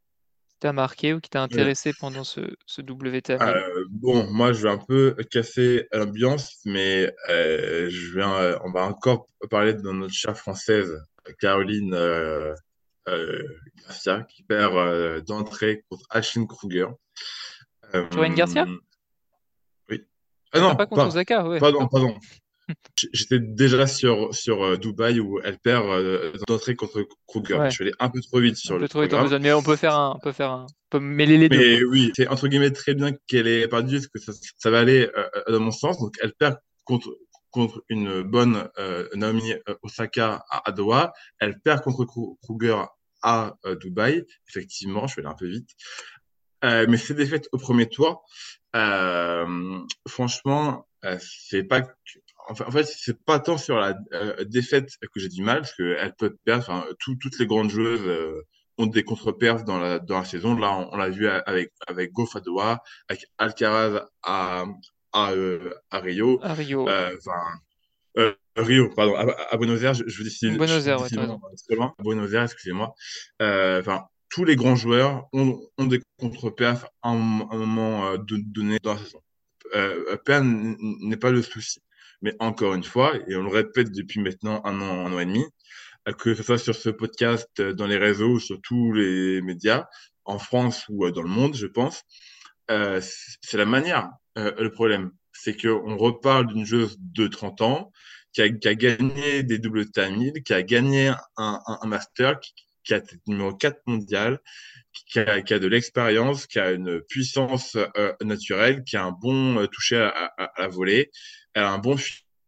marqué 0.73 1.15
ou 1.15 1.21
qui 1.21 1.31
t'a 1.31 1.43
Euh, 1.53 1.67
intéressé 1.67 1.93
pendant 1.93 2.25
ce, 2.25 2.41
ce 2.67 2.81
WTA 2.83 3.39
1000? 3.39 3.57
euh, 3.57 3.85
bon, 3.91 4.31
moi, 4.31 4.53
je 4.53 4.63
vais 4.63 4.71
un 4.71 4.79
peu 4.79 5.17
casser 5.31 5.87
l'ambiance, 5.93 6.59
mais 6.65 7.13
euh, 7.31 7.89
je 7.91 8.15
vais, 8.15 8.25
on 8.65 8.71
va 8.73 8.85
encore 8.85 9.27
parler 9.51 9.75
de 9.75 9.81
notre 9.91 10.13
chère 10.15 10.37
française, 10.37 10.91
Caroline 11.41 11.95
euh, 11.95 12.55
Garcia, 13.07 14.23
qui 14.23 14.43
perd 14.43 14.77
euh, 14.77 15.21
d'entrée 15.21 15.85
contre 15.89 16.05
Ashley 16.11 16.47
Kruger. 16.47 16.87
Euh, 17.95 18.07
Caroline 18.09 18.35
Garcia? 18.35 18.67
oui. 19.89 20.05
Ah, 20.53 20.59
Ah 20.59 20.61
non, 20.61 20.77
pas 20.77 20.87
contre 20.87 21.03
pas, 21.03 21.09
Osaka, 21.09 21.47
ouais. 21.49 21.59
pardon, 21.59 21.89
pardon. 21.93 22.15
J'étais 23.13 23.41
déjà 23.41 23.87
sur, 23.87 24.35
sur 24.35 24.63
euh, 24.63 24.77
Dubaï 24.77 25.19
où 25.21 25.41
elle 25.43 25.59
perd 25.59 25.85
euh, 25.87 26.33
d'entrée 26.47 26.77
contre 26.77 27.07
Kruger. 27.27 27.55
Ouais, 27.55 27.71
Je 27.71 27.75
suis 27.75 27.85
allé 27.85 27.93
un 27.99 28.09
peu 28.09 28.21
trop 28.21 28.41
vite 28.41 28.53
un 28.53 28.57
sur 28.57 28.79
le 28.79 28.89
trop 28.89 29.03
vite 29.03 29.13
mais 29.41 29.53
on 29.53 29.63
peut 29.63 29.77
faire 29.77 29.95
un, 29.95 30.15
on 30.17 30.21
peut 30.21 30.33
faire 30.33 30.51
un, 30.53 30.67
on 30.71 30.89
peut 30.91 31.01
mêler 31.01 31.39
les 31.39 31.49
deux. 31.49 31.59
Mais 31.59 31.85
oui, 31.85 32.13
c'est 32.15 32.29
entre 32.29 32.49
guillemets 32.49 32.71
très 32.71 32.95
bien 32.95 33.13
qu'elle 33.27 33.49
ait 33.49 33.67
perdu 33.67 33.97
parce 33.97 34.07
que 34.07 34.19
ça, 34.21 34.33
ça 34.57 34.71
va 34.71 34.79
aller 34.79 35.11
euh, 35.17 35.53
dans 35.53 35.61
mon 35.61 35.73
sens. 35.73 35.99
Donc 35.99 36.15
elle 36.23 36.33
perd 36.35 36.57
contre, 36.85 37.11
contre 37.53 37.85
une 37.89 38.23
bonne 38.23 38.69
euh, 38.79 39.09
Naomi 39.15 39.53
euh, 39.53 39.75
Osaka 39.83 40.45
à, 40.51 40.73
Doha. 40.73 41.13
Elle 41.39 41.61
perd 41.61 41.83
contre 41.83 42.05
Kru- 42.05 42.37
Kruger 42.43 42.83
à 43.23 43.55
euh, 43.67 43.77
Dubaï. 43.77 44.25
Effectivement, 44.49 45.07
je 45.07 45.15
vais 45.17 45.23
aller 45.23 45.31
un 45.31 45.37
peu 45.37 45.47
vite. 45.47 45.71
Mais 46.65 46.97
ces 46.97 47.15
défaites 47.15 47.49
au 47.53 47.59
premier 47.59 47.89
tour, 47.89 48.25
franchement, 50.09 50.87
c'est 51.21 51.65
pas. 51.65 51.83
en 52.49 52.55
fait, 52.71 52.85
c'est 52.85 53.21
pas 53.25 53.39
tant 53.41 53.59
sur 53.59 53.77
la 53.79 53.95
défaite 54.45 54.89
que 55.13 55.21
j'ai 55.21 55.29
du 55.29 55.43
mal, 55.43 55.59
parce 55.63 55.75
qu'elle 55.75 56.15
peut 56.17 56.37
perdre. 56.45 56.63
Enfin, 56.69 56.87
tout- 57.01 57.17
toutes 57.17 57.39
les 57.39 57.47
grandes 57.47 57.71
joueuses 57.71 58.09
ont 58.79 58.87
des 58.87 59.03
contre-perfs 59.05 59.65
dans 59.65 59.79
la, 59.79 59.99
dans 59.99 60.19
la 60.19 60.25
saison. 60.25 60.55
Là, 60.57 60.71
on, 60.73 60.93
on 60.93 60.97
l'a 60.97 61.11
vu 61.11 61.29
avec, 61.29 61.73
avec 61.87 62.13
Goff 62.13 62.37
à 62.37 62.41
Doha, 62.41 62.83
avec 63.09 63.27
Alcaraz 63.39 64.07
à, 64.23 64.65
à, 65.13 65.33
euh, 65.33 65.73
à 65.91 66.01
Rio. 66.01 66.39
À 66.43 66.55
Rio. 66.55 66.89
Euh, 66.89 67.17
euh, 68.19 68.35
Rio, 68.57 68.91
pardon, 68.95 69.15
à, 69.15 69.23
à 69.51 69.57
Buenos 69.57 69.83
Aires, 69.83 69.95
je, 69.95 70.23
décider, 70.23 70.53
je 70.53 70.59
Buenos 70.59 70.87
Aires, 70.87 71.01
ouais, 71.01 71.77
loin. 71.77 71.95
À 71.99 72.03
Buenos 72.03 72.33
Aires, 72.35 72.43
excusez-moi. 72.45 72.95
Euh, 73.41 73.81
Enfin, 73.81 74.05
tous 74.29 74.45
les 74.45 74.57
grands 74.57 74.77
joueurs 74.77 75.27
ont, 75.33 75.61
ont 75.79 75.87
des 75.87 76.01
contre-perfs 76.19 76.85
à 77.03 77.11
un, 77.11 77.15
un 77.51 77.57
moment 77.57 78.07
euh, 78.09 78.17
de- 78.19 78.37
donné 78.39 78.79
dans 78.83 78.95
la 78.95 78.99
saison. 79.01 79.21
Perdre 80.25 80.47
n- 80.47 80.77
n'est 81.01 81.17
pas 81.17 81.31
le 81.31 81.41
souci. 81.43 81.81
Mais 82.21 82.35
encore 82.39 82.75
une 82.75 82.85
fois, 82.85 83.15
et 83.29 83.35
on 83.37 83.43
le 83.43 83.49
répète 83.51 83.91
depuis 83.91 84.21
maintenant 84.21 84.61
un 84.65 84.81
an, 84.81 85.07
un 85.07 85.13
an 85.15 85.19
et 85.19 85.25
demi, 85.27 85.45
que 86.19 86.35
ce 86.35 86.43
soit 86.43 86.59
sur 86.59 86.75
ce 86.75 86.91
podcast, 86.91 87.49
dans 87.61 87.87
les 87.87 87.97
réseaux, 87.97 88.39
sur 88.39 88.61
tous 88.61 88.93
les 88.93 89.41
médias, 89.43 89.87
en 90.25 90.39
France 90.39 90.85
ou 90.89 91.11
dans 91.11 91.23
le 91.23 91.29
monde, 91.29 91.57
je 91.57 91.67
pense, 91.67 92.03
c'est 92.69 93.57
la 93.57 93.65
manière. 93.65 94.09
Euh, 94.39 94.53
le 94.59 94.71
problème, 94.71 95.13
c'est 95.33 95.61
qu'on 95.61 95.97
reparle 95.97 96.47
d'une 96.47 96.65
joueuse 96.65 96.97
de 96.99 97.27
30 97.27 97.61
ans 97.63 97.93
qui 98.33 98.41
a, 98.43 98.49
gagné 98.49 99.43
des 99.43 99.59
doubles 99.59 99.91
time 99.91 100.33
qui 100.45 100.55
a 100.55 100.63
gagné 100.63 101.13
un, 101.37 101.61
master, 101.85 102.41
qui, 102.41 102.55
qui 102.83 102.95
a 102.95 102.99
été 102.99 103.17
numéro 103.27 103.55
4 103.55 103.83
mondial, 103.87 104.41
qui 104.93 105.19
a, 105.19 105.41
de 105.41 105.67
l'expérience, 105.67 106.47
qui 106.47 106.59
a 106.59 106.73
une 106.73 107.03
puissance 107.03 107.77
euh, 107.77 108.13
naturelle, 108.23 108.85
qui 108.85 108.97
a 108.97 109.05
un 109.05 109.13
bon 109.13 109.59
euh, 109.59 109.67
toucher 109.67 109.99
à, 109.99 110.33
à, 110.39 110.53
la 110.59 110.69
volée, 110.69 111.11
elle 111.55 111.65
a 111.65 111.73
un 111.73 111.79
bon 111.79 111.97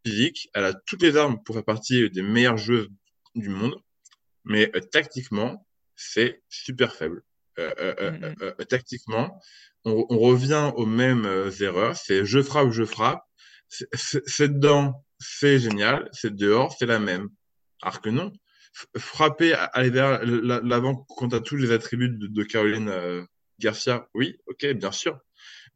physique, 0.04 0.48
elle 0.54 0.64
a 0.64 0.74
toutes 0.74 1.02
les 1.02 1.16
armes 1.16 1.42
pour 1.44 1.54
faire 1.54 1.64
partie 1.64 2.10
des 2.10 2.22
meilleures 2.22 2.56
joueuses 2.56 2.88
du 3.34 3.48
monde, 3.48 3.76
mais 4.44 4.70
euh, 4.74 4.80
tactiquement, 4.80 5.66
c'est 5.96 6.42
super 6.48 6.94
faible. 6.94 7.22
Euh, 7.58 7.72
euh, 7.78 8.10
mm 8.10 8.34
-hmm. 8.34 8.66
tactiquement, 8.66 9.40
on, 9.84 10.06
on, 10.10 10.18
revient 10.18 10.72
aux 10.76 10.86
mêmes 10.86 11.28
erreurs, 11.60 11.96
c'est 11.96 12.24
je 12.24 12.40
frappe, 12.42 12.70
je 12.72 12.84
frappe, 12.84 13.22
c'est 13.68 14.52
dedans, 14.52 15.04
c'est 15.18 15.58
génial, 15.58 16.08
c'est 16.12 16.34
dehors, 16.34 16.74
c'est 16.78 16.86
la 16.86 16.98
même. 16.98 17.28
Alors 17.82 18.00
que 18.00 18.10
non, 18.10 18.32
frapper, 18.96 19.54
aller 19.72 19.90
vers 19.90 20.24
l'avant 20.24 20.94
quand 21.16 21.28
tu 21.28 21.42
tous 21.42 21.56
les 21.56 21.72
attributs 21.72 22.10
de, 22.10 22.26
de 22.26 22.42
Caroline 22.42 22.88
euh, 22.88 23.24
Garcia, 23.58 24.08
oui, 24.14 24.36
ok, 24.46 24.66
bien 24.72 24.92
sûr. 24.92 25.18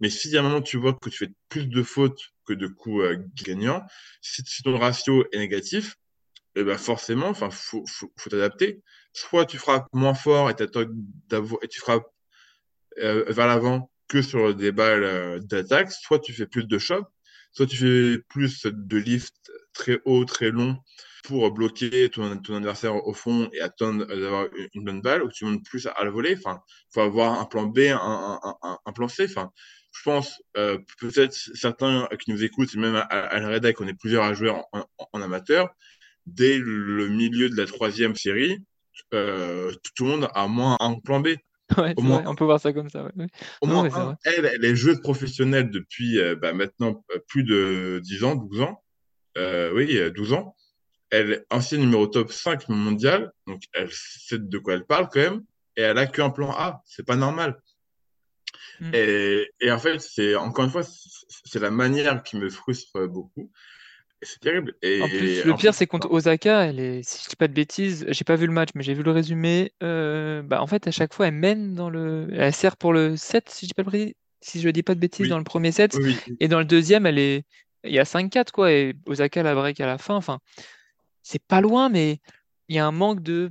Mais 0.01 0.11
si 0.11 0.37
à 0.37 0.41
un 0.41 0.43
moment 0.43 0.63
tu 0.63 0.79
vois 0.79 0.95
que 0.95 1.11
tu 1.11 1.19
fais 1.19 1.33
plus 1.49 1.67
de 1.67 1.83
fautes 1.83 2.21
que 2.47 2.53
de 2.55 2.67
coups 2.67 3.05
euh, 3.05 3.17
gagnants, 3.45 3.85
si, 4.21 4.43
si, 4.47 4.63
ton 4.63 4.79
ratio 4.79 5.25
est 5.33 5.39
négatif, 5.39 5.97
eh 6.55 6.65
ben 6.65 6.79
forcément, 6.79 7.29
enfin, 7.29 7.51
faut, 7.51 7.85
faut, 7.87 8.13
faut 8.17 8.31
t'adapter. 8.31 8.83
Soit 9.13 9.47
tu 9.47 9.59
frappes 9.59 9.89
moins 9.93 10.15
fort 10.15 10.51
et, 10.51 10.55
tu 10.55 11.81
frappes 11.81 12.07
euh, 12.99 13.25
vers 13.29 13.47
l'avant 13.47 13.91
que 14.09 14.23
sur 14.23 14.55
des 14.55 14.73
balles 14.73 15.05
euh, 15.05 15.39
d'attaque, 15.41 15.93
soit 15.93 16.19
tu 16.19 16.33
fais 16.33 16.47
plus 16.47 16.67
de 16.67 16.79
choc, 16.79 17.07
soit 17.53 17.67
tu 17.67 17.77
fais 17.77 18.19
plus 18.29 18.67
de 18.67 18.97
lift 18.97 19.35
très 19.75 20.01
haut, 20.05 20.25
très 20.25 20.51
long 20.51 20.79
pour 21.25 21.51
bloquer 21.53 22.09
ton, 22.09 22.33
adversaire 22.33 22.95
au 23.07 23.13
fond 23.13 23.51
et 23.53 23.61
attendre 23.61 24.07
d'avoir 24.07 24.47
une 24.75 24.85
bonne 24.85 25.03
balle, 25.03 25.23
ou 25.23 25.31
tu 25.31 25.45
montes 25.45 25.65
plus 25.65 25.87
à, 25.87 25.91
à 25.91 26.05
la 26.05 26.11
volée. 26.11 26.35
Enfin, 26.39 26.61
faut 26.93 27.01
avoir 27.01 27.39
un 27.39 27.45
plan 27.45 27.65
B, 27.65 27.81
un, 27.91 28.93
plan 28.95 29.09
C. 29.09 29.27
Enfin, 29.29 29.51
je 29.93 30.03
pense 30.03 30.43
euh, 30.57 30.79
peut-être 31.01 31.35
certains 31.35 32.09
qui 32.21 32.31
nous 32.31 32.45
écoutent, 32.45 32.75
même 32.77 32.97
à, 32.97 33.41
la 33.41 33.49
rédac, 33.49 33.81
on 33.81 33.89
est 33.89 33.99
plusieurs 33.99 34.25
à 34.25 34.33
jouer 34.33 34.51
en, 34.51 35.23
amateur. 35.23 35.69
Dès 36.27 36.59
le 36.59 37.09
milieu 37.09 37.49
de 37.49 37.57
la 37.57 37.67
troisième 37.67 38.15
série, 38.15 38.59
euh, 39.15 39.73
tout 39.95 40.05
le 40.05 40.11
monde 40.11 40.29
a 40.35 40.47
moins 40.49 40.77
un 40.81 40.99
plan 40.99 41.21
B. 41.21 41.29
Ouais, 41.77 41.93
au 41.99 42.01
moins, 42.01 42.25
on 42.27 42.35
peut 42.35 42.47
voir 42.47 42.59
ça 42.59 42.73
comme 42.73 42.89
ça. 42.89 43.05
Ouais. 43.05 43.27
Au 43.61 43.67
non, 43.67 43.85
moins, 43.85 43.95
un, 43.95 44.17
elle, 44.25 44.47
elle 44.47 44.65
est 44.65 44.75
joueuse 44.75 45.03
professionnelle 45.03 45.71
depuis 45.71 46.19
euh, 46.19 46.35
bah, 46.35 46.55
maintenant 46.55 47.05
plus 47.27 47.45
de 47.45 48.01
10 48.03 48.25
ans, 48.25 48.37
12 48.37 48.63
ans. 48.63 48.83
Euh, 49.37 49.71
oui, 49.75 50.01
12 50.15 50.33
ans 50.33 50.57
elle 51.11 51.33
est 51.33 51.47
ancienne 51.51 51.81
numéro 51.81 52.07
top 52.07 52.33
5 52.33 52.69
mondial, 52.69 53.33
donc 53.47 53.63
elle 53.73 53.91
sait 53.93 54.39
de 54.39 54.59
quoi 54.59 54.75
elle 54.75 54.85
parle 54.85 55.09
quand 55.11 55.21
même, 55.21 55.45
et 55.77 55.83
elle 55.83 55.99
a 55.99 56.07
qu'un 56.07 56.31
plan 56.31 56.51
A, 56.53 56.83
c'est 56.87 57.07
pas 57.07 57.17
normal. 57.17 57.61
Mm. 58.81 58.91
Et, 58.95 59.51
et, 59.61 59.73
en 59.73 59.79
fait, 59.79 59.99
c'est 60.01 60.35
encore 60.37 60.65
une 60.65 60.71
fois, 60.71 60.83
c'est 61.45 61.61
la 61.61 61.71
manière 61.71 62.23
qui 62.23 62.37
me 62.37 62.49
frustre 62.49 63.07
beaucoup. 63.07 63.51
C'est 64.23 64.41
terrible. 64.41 64.75
Et, 64.83 65.01
en 65.01 65.09
plus, 65.09 65.45
le 65.45 65.55
pire, 65.55 65.75
c'est 65.75 65.87
contre 65.87 66.11
Osaka, 66.11 66.67
elle 66.67 66.81
est, 66.81 67.03
si 67.09 67.23
je 67.23 67.29
dis 67.29 67.37
pas 67.37 67.47
de 67.47 67.53
bêtises, 67.53 68.05
j'ai 68.09 68.25
pas 68.25 68.35
vu 68.35 68.47
le 68.47 68.53
match, 68.53 68.71
mais 68.75 68.83
j'ai 68.83 68.95
vu 68.95 69.03
le 69.03 69.13
résumé. 69.13 69.73
Euh, 69.83 70.43
bah, 70.43 70.61
en 70.61 70.67
fait, 70.67 70.87
à 70.89 70.91
chaque 70.91 71.15
fois, 71.15 71.29
elle 71.29 71.35
mène 71.35 71.75
dans 71.75 71.89
le. 71.89 72.29
Elle 72.33 72.53
sert 72.53 72.77
pour 72.77 72.93
le 72.93 73.17
7, 73.17 73.49
si 73.49 73.67
je 73.67 73.69
dis 73.69 73.75
pas 73.75 73.85
de 73.85 74.15
si 74.41 74.61
je 74.61 74.69
dis 74.71 74.83
pas 74.83 74.95
de 74.95 75.01
bêtises, 75.01 75.25
oui. 75.25 75.31
dans 75.31 75.39
le 75.39 75.45
premier 75.45 75.73
set. 75.73 75.97
Oui. 76.01 76.17
Et 76.41 76.49
dans 76.49 76.59
le 76.59 76.65
deuxième, 76.65 77.07
elle 77.07 77.19
est. 77.19 77.45
Il 77.85 77.93
y 77.93 77.99
a 78.01 78.05
5-4, 78.05 78.51
quoi, 78.51 78.73
et 78.73 78.95
Osaka 79.07 79.43
la 79.43 79.55
break 79.55 79.81
à 79.81 79.87
la 79.87 79.99
fin. 79.99 80.17
Enfin, 80.17 80.41
c'est 81.23 81.43
pas 81.43 81.61
loin, 81.61 81.89
mais 81.89 82.21
il 82.69 82.77
y 82.77 82.79
a 82.81 82.87
un 82.87 82.93
manque 82.93 83.23
de, 83.23 83.51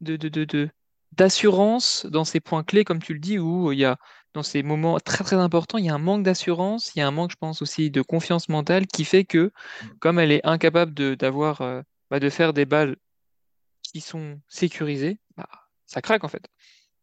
de, 0.00 0.16
de, 0.16 0.28
de, 0.44 0.68
d'assurance 1.16 2.06
dans 2.06 2.24
ces 2.24 2.40
points 2.40 2.64
clés, 2.64 2.84
comme 2.84 3.02
tu 3.02 3.14
le 3.14 3.20
dis, 3.20 3.38
où 3.38 3.72
il 3.72 3.78
y 3.78 3.84
a, 3.84 3.98
dans 4.34 4.42
ces 4.42 4.62
moments 4.62 4.98
très 4.98 5.24
très 5.24 5.36
importants, 5.36 5.78
il 5.78 5.86
y 5.86 5.88
a 5.88 5.94
un 5.94 5.98
manque 5.98 6.24
d'assurance, 6.24 6.94
il 6.94 6.98
y 6.98 7.02
a 7.02 7.06
un 7.06 7.12
manque, 7.12 7.30
je 7.30 7.36
pense, 7.36 7.62
aussi 7.62 7.90
de 7.90 8.02
confiance 8.02 8.48
mentale 8.48 8.86
qui 8.86 9.04
fait 9.04 9.24
que, 9.24 9.52
comme 10.00 10.18
elle 10.18 10.32
est 10.32 10.44
incapable 10.44 10.92
de, 10.92 11.14
d'avoir, 11.14 11.60
euh, 11.60 11.82
bah, 12.10 12.20
de 12.20 12.28
faire 12.28 12.52
des 12.52 12.64
balles 12.64 12.96
qui 13.82 14.00
sont 14.00 14.40
sécurisées, 14.48 15.18
bah, 15.36 15.48
ça 15.86 16.02
craque 16.02 16.24
en 16.24 16.28
fait. 16.28 16.46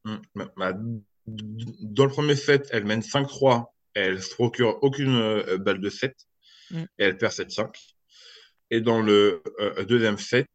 Mmh, 0.04 0.18
bah, 0.58 0.74
dans 1.26 2.06
le 2.06 2.12
premier 2.12 2.36
set, 2.36 2.68
elle 2.72 2.86
mène 2.86 3.02
5-3, 3.02 3.66
elle 3.94 4.22
se 4.22 4.34
procure 4.34 4.80
aucune 4.82 5.16
euh, 5.16 5.58
balle 5.58 5.80
de 5.80 5.90
7, 5.90 6.16
mmh. 6.72 6.80
et 6.80 6.86
elle 6.98 7.18
perd 7.18 7.34
7-5. 7.34 7.70
Et 8.72 8.82
dans 8.82 9.02
le 9.02 9.42
euh, 9.60 9.86
deuxième 9.86 10.18
set, 10.18 10.48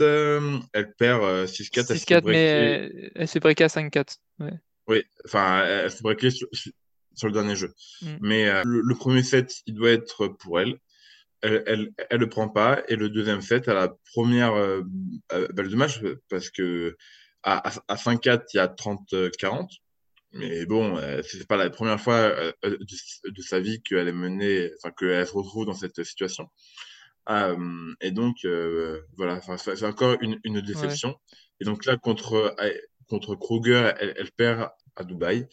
elle 0.00 0.94
perd 0.98 1.22
6-4. 1.46 1.92
6-4, 1.94 2.22
mais 2.24 3.10
elle 3.14 3.28
s'est 3.28 3.40
breakée 3.40 3.64
à 3.64 3.68
5-4. 3.68 4.16
Ouais. 4.40 4.52
Oui, 4.88 5.02
enfin, 5.26 5.64
elle 5.64 5.90
s'est 5.90 6.02
breakée 6.02 6.30
sur, 6.30 6.48
sur, 6.52 7.26
le 7.26 7.32
dernier 7.32 7.56
jeu. 7.56 7.74
Mm. 8.00 8.16
Mais 8.20 8.48
euh, 8.48 8.62
le, 8.64 8.80
le, 8.80 8.94
premier 8.94 9.22
set, 9.22 9.56
il 9.66 9.74
doit 9.74 9.90
être 9.90 10.28
pour 10.28 10.60
elle. 10.60 10.78
Elle, 11.42 11.62
elle, 11.66 11.90
elle 12.10 12.20
le 12.20 12.28
prend 12.28 12.48
pas. 12.48 12.82
Et 12.88 12.96
le 12.96 13.10
deuxième 13.10 13.42
set, 13.42 13.68
à 13.68 13.74
la 13.74 13.88
première 14.12 14.54
euh, 14.54 14.82
balle 15.30 15.68
de 15.68 15.76
match, 15.76 16.00
parce 16.28 16.50
que 16.50 16.96
à, 17.42 17.68
à 17.86 17.94
5-4, 17.94 18.44
il 18.54 18.56
y 18.56 18.60
a 18.60 18.66
30-40. 18.66 19.68
Mais 20.32 20.66
bon, 20.66 20.96
euh, 20.98 21.22
c'est 21.22 21.46
pas 21.46 21.56
la 21.56 21.70
première 21.70 22.00
fois 22.00 22.14
euh, 22.14 22.52
de, 22.62 23.30
de, 23.30 23.42
sa 23.42 23.60
vie 23.60 23.82
qu'elle 23.82 24.08
est 24.08 24.12
menée, 24.12 24.70
enfin 24.76 24.92
qu'elle 24.96 25.26
se 25.26 25.32
retrouve 25.32 25.64
dans 25.64 25.74
cette 25.74 26.02
situation. 26.02 26.48
Euh, 27.28 27.94
et 28.00 28.10
donc, 28.10 28.36
euh, 28.44 29.02
voilà, 29.16 29.40
c'est 29.56 29.84
encore 29.84 30.16
une, 30.20 30.38
une 30.44 30.60
déception. 30.60 31.10
Ouais. 31.10 31.36
Et 31.60 31.64
donc 31.64 31.84
là, 31.84 31.96
contre, 31.96 32.54
contre 33.08 33.34
Kruger, 33.34 33.92
elle, 34.00 34.14
elle, 34.16 34.30
perd 34.32 34.70
à 34.96 35.04
Dubaï. 35.04 35.46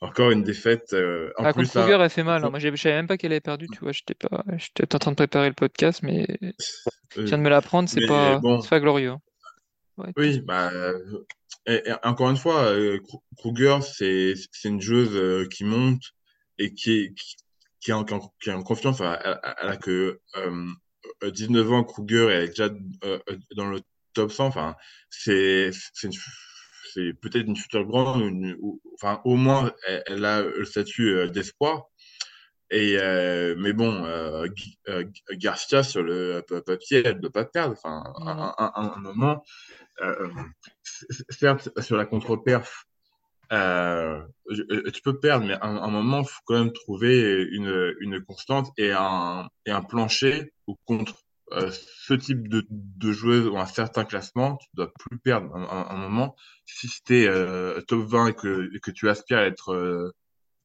Encore 0.00 0.30
une 0.30 0.42
défaite. 0.42 0.92
Euh, 0.92 1.32
en 1.38 1.44
ah, 1.44 1.52
plus, 1.52 1.66
contre 1.66 1.80
Kruger, 1.80 1.98
elle 2.00 2.10
fait 2.10 2.22
mal. 2.22 2.44
Hein. 2.44 2.50
Moi, 2.50 2.58
je 2.58 2.74
savais 2.76 2.94
même 2.94 3.06
pas 3.06 3.16
qu'elle 3.16 3.32
avait 3.32 3.40
perdu. 3.40 3.66
Tu 3.72 3.78
vois, 3.80 3.92
j'étais 3.92 4.14
pas, 4.14 4.44
j'étais 4.56 4.94
en 4.94 4.98
train 4.98 5.10
de 5.12 5.16
préparer 5.16 5.48
le 5.48 5.54
podcast, 5.54 6.00
mais 6.02 6.26
je 7.16 7.22
viens 7.22 7.38
de 7.38 7.42
me 7.42 7.48
l'apprendre. 7.48 7.88
C'est 7.88 8.06
pas, 8.06 8.38
bon, 8.38 8.62
pas 8.62 8.80
glorieux. 8.80 9.10
Hein. 9.10 9.20
Ouais, 9.96 10.12
oui, 10.16 10.40
bah, 10.40 10.72
et, 11.66 11.88
et 11.88 11.92
encore 12.02 12.28
une 12.30 12.36
fois, 12.36 12.72
Kruger, 13.38 13.78
c'est 13.82 14.34
une 14.64 14.80
joueuse 14.80 15.48
qui 15.48 15.64
monte 15.64 16.02
et 16.58 16.74
qui, 16.74 17.14
qui, 17.14 17.36
qui, 17.80 17.90
est 17.90 17.94
en, 17.94 18.04
qui 18.04 18.50
est 18.50 18.52
en 18.52 18.62
confiance. 18.62 19.00
Elle, 19.00 19.18
elle, 19.24 19.54
elle 19.62 19.68
a 19.68 19.76
que 19.76 20.20
euh, 20.36 20.66
19 21.30 21.72
ans, 21.72 21.84
Kruger 21.84 22.30
est 22.30 22.48
déjà 22.48 22.68
euh, 23.04 23.18
dans 23.56 23.68
le 23.68 23.80
top 24.14 24.32
100. 24.32 24.46
Enfin, 24.46 24.76
c'est 25.10 25.70
c'est 25.92 27.12
peut-être 27.20 27.46
une 27.46 27.56
future 27.56 27.84
grande, 27.84 28.22
une, 28.22 28.56
ou, 28.60 28.80
enfin 28.94 29.20
au 29.24 29.36
moins 29.36 29.72
elle, 29.86 30.02
elle 30.06 30.24
a 30.24 30.42
le 30.42 30.64
statut 30.64 31.08
euh, 31.08 31.28
d'espoir. 31.28 31.88
Et 32.70 32.96
euh, 32.98 33.54
mais 33.58 33.72
bon, 33.72 34.04
euh, 34.04 34.46
euh 34.88 35.04
Garcia 35.32 35.82
sur 35.82 36.02
le 36.02 36.42
papier, 36.66 37.02
elle 37.04 37.16
ne 37.16 37.20
doit 37.20 37.30
pas 37.30 37.44
perdre. 37.44 37.72
Enfin, 37.72 38.02
mmh. 38.18 38.28
un, 38.28 38.54
un, 38.58 38.72
un, 38.74 39.00
moment, 39.00 39.44
euh, 40.02 40.28
certes 41.28 41.68
sur 41.80 41.96
la 41.96 42.06
contre-perf, 42.06 42.86
tu 44.92 45.02
peux 45.02 45.18
perdre, 45.18 45.46
mais 45.46 45.54
à 45.54 45.66
un, 45.66 45.76
un 45.76 45.90
moment, 45.90 46.20
il 46.20 46.28
faut 46.28 46.42
quand 46.44 46.58
même 46.58 46.72
trouver 46.72 47.46
une, 47.52 47.94
une 48.00 48.22
constante 48.24 48.70
et 48.78 48.92
un, 48.92 49.48
et 49.66 49.70
un 49.70 49.82
plancher 49.82 50.52
ou 50.66 50.76
contre 50.84 51.14
euh, 51.52 51.70
ce 51.72 52.14
type 52.14 52.48
de, 52.48 52.66
de 52.70 53.12
joueuse 53.12 53.46
ou 53.46 53.58
un 53.58 53.66
certain 53.66 54.04
classement, 54.04 54.56
tu 54.56 54.68
dois 54.74 54.92
plus 54.98 55.18
perdre 55.18 55.54
un, 55.54 55.86
un 55.90 55.96
moment. 55.96 56.34
Si 56.64 56.88
c'était 56.88 57.26
euh, 57.28 57.80
top 57.82 58.06
20 58.06 58.28
et 58.28 58.34
que, 58.34 58.70
et 58.74 58.80
que 58.80 58.90
tu 58.90 59.08
aspires 59.08 59.38
à 59.38 59.44
être 59.44 59.72
euh, 59.72 60.10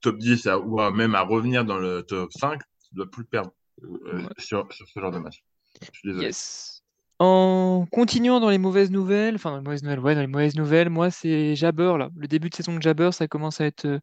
top 0.01 0.17
10 0.17 0.47
à, 0.47 0.57
ou 0.57 0.79
à, 0.79 0.91
même 0.91 1.15
à 1.15 1.21
revenir 1.21 1.65
dans 1.65 1.77
le 1.77 2.03
top 2.03 2.31
5, 2.31 2.59
tu 2.87 2.95
dois 2.95 3.09
plus 3.11 3.25
perdre 3.25 3.51
euh, 3.83 4.21
ouais. 4.21 4.29
sur, 4.37 4.71
sur, 4.71 4.87
ce 4.87 4.99
genre 4.99 5.11
de 5.11 5.19
match. 5.19 5.43
Je 5.81 5.99
suis 5.99 6.07
désolé. 6.09 6.25
Yes. 6.27 6.78
En 7.19 7.85
continuant 7.91 8.39
dans 8.39 8.49
les 8.49 8.57
mauvaises 8.57 8.91
nouvelles, 8.91 9.35
enfin 9.35 9.51
dans 9.51 9.57
les 9.57 9.63
mauvaises 9.63 9.83
nouvelles, 9.83 9.99
ouais, 9.99 10.15
dans 10.15 10.21
les 10.21 10.27
mauvaises 10.27 10.55
nouvelles, 10.55 10.89
moi 10.89 11.11
c'est 11.11 11.55
Jabber. 11.55 11.93
Le 12.15 12.27
début 12.27 12.49
de 12.49 12.55
saison 12.55 12.75
de 12.75 12.81
Jabber, 12.81 13.11
ça 13.11 13.27
commence 13.27 13.59
à 13.59 13.65
être, 13.65 13.85
euh, 13.85 13.99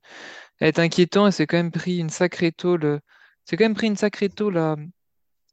à 0.60 0.66
être 0.68 0.78
inquiétant 0.80 1.26
et 1.26 1.32
c'est 1.32 1.46
quand 1.46 1.56
même 1.56 1.72
pris 1.72 1.98
une 1.98 2.10
sacrée 2.10 2.52
tôle. 2.52 3.00
C'est 3.46 3.56
quand 3.56 3.64
même 3.64 3.74
pris 3.74 3.86
une 3.88 3.96
sacrée 3.96 4.28
tôle 4.28 4.58
à, 4.58 4.76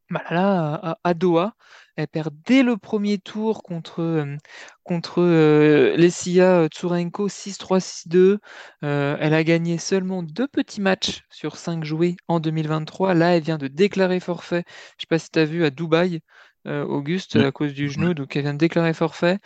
Malala 0.09 0.75
à, 0.75 0.97
à 1.03 1.13
Doha. 1.13 1.55
Elle 1.95 2.07
perd 2.07 2.33
dès 2.45 2.63
le 2.63 2.77
premier 2.77 3.19
tour 3.19 3.63
contre, 3.63 4.01
euh, 4.01 4.35
contre 4.83 5.21
euh, 5.21 5.95
Lesia 5.97 6.67
Tsurenko 6.67 7.29
6-3, 7.29 7.79
6-2. 7.79 8.39
Euh, 8.83 9.17
elle 9.19 9.33
a 9.33 9.43
gagné 9.43 9.77
seulement 9.77 10.23
deux 10.23 10.47
petits 10.47 10.81
matchs 10.81 11.23
sur 11.29 11.55
cinq 11.57 11.83
joués 11.83 12.15
en 12.27 12.39
2023. 12.39 13.13
Là, 13.13 13.35
elle 13.35 13.43
vient 13.43 13.57
de 13.57 13.67
déclarer 13.67 14.19
forfait. 14.19 14.63
Je 14.67 14.71
ne 14.71 15.01
sais 15.01 15.07
pas 15.09 15.19
si 15.19 15.29
tu 15.29 15.39
as 15.39 15.45
vu 15.45 15.65
à 15.65 15.69
Dubaï, 15.69 16.15
euh, 16.15 16.19
Auguste, 16.65 17.35
Mm. 17.35 17.45
à 17.45 17.51
cause 17.51 17.73
du 17.73 17.89
genou. 17.89 18.13
Donc, 18.13 18.35
elle 18.35 18.43
vient 18.43 18.53
de 18.53 18.57
déclarer 18.59 18.93
forfait. 18.93 19.39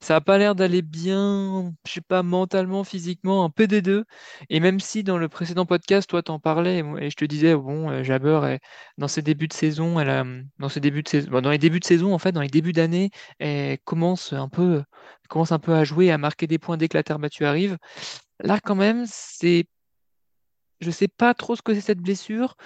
Ça 0.00 0.14
n'a 0.14 0.20
pas 0.20 0.36
l'air 0.38 0.54
d'aller 0.54 0.82
bien, 0.82 1.72
je 1.86 1.92
sais 1.92 2.00
pas, 2.02 2.22
mentalement, 2.22 2.84
physiquement, 2.84 3.44
un 3.44 3.50
peu 3.50 3.66
des 3.66 3.80
deux. 3.80 4.04
Et 4.50 4.60
même 4.60 4.78
si 4.80 5.02
dans 5.02 5.16
le 5.16 5.28
précédent 5.30 5.64
podcast, 5.66 6.08
toi, 6.10 6.22
t'en 6.22 6.38
parlais, 6.38 6.80
et 7.00 7.10
je 7.10 7.16
te 7.16 7.24
disais, 7.24 7.54
bon, 7.56 7.90
euh, 7.90 8.02
Jabber, 8.02 8.58
dans 8.98 9.08
ses 9.08 9.22
débuts 9.22 9.48
de 9.48 9.54
saison, 9.54 9.98
elle 10.00 10.10
a, 10.10 10.24
dans 10.58 10.68
ses 10.68 10.80
débuts 10.80 11.02
de 11.02 11.08
saison, 11.08 11.30
bon, 11.30 11.40
dans 11.40 11.50
les 11.50 11.58
débuts 11.58 11.80
de 11.80 11.84
saison, 11.86 12.12
en 12.12 12.18
fait, 12.18 12.32
dans 12.32 12.42
les 12.42 12.48
débuts 12.48 12.72
d'année, 12.74 13.10
elle 13.38 13.78
commence 13.84 14.32
un 14.34 14.48
peu, 14.48 14.82
elle 15.22 15.28
commence 15.28 15.52
un 15.52 15.58
peu 15.58 15.72
à 15.74 15.84
jouer, 15.84 16.10
à 16.10 16.18
marquer 16.18 16.46
des 16.46 16.58
points 16.58 16.76
dès 16.76 16.88
que 16.88 16.96
la 16.98 17.02
terre 17.02 17.18
battue 17.18 17.46
arrive. 17.46 17.78
Là, 18.40 18.60
quand 18.62 18.74
même, 18.74 19.04
c'est 19.08 19.66
je 20.84 20.90
sais 20.90 21.08
pas 21.08 21.34
trop 21.34 21.56
ce 21.56 21.62
que 21.62 21.74
c'est 21.74 21.80
cette 21.80 22.00
blessure. 22.00 22.56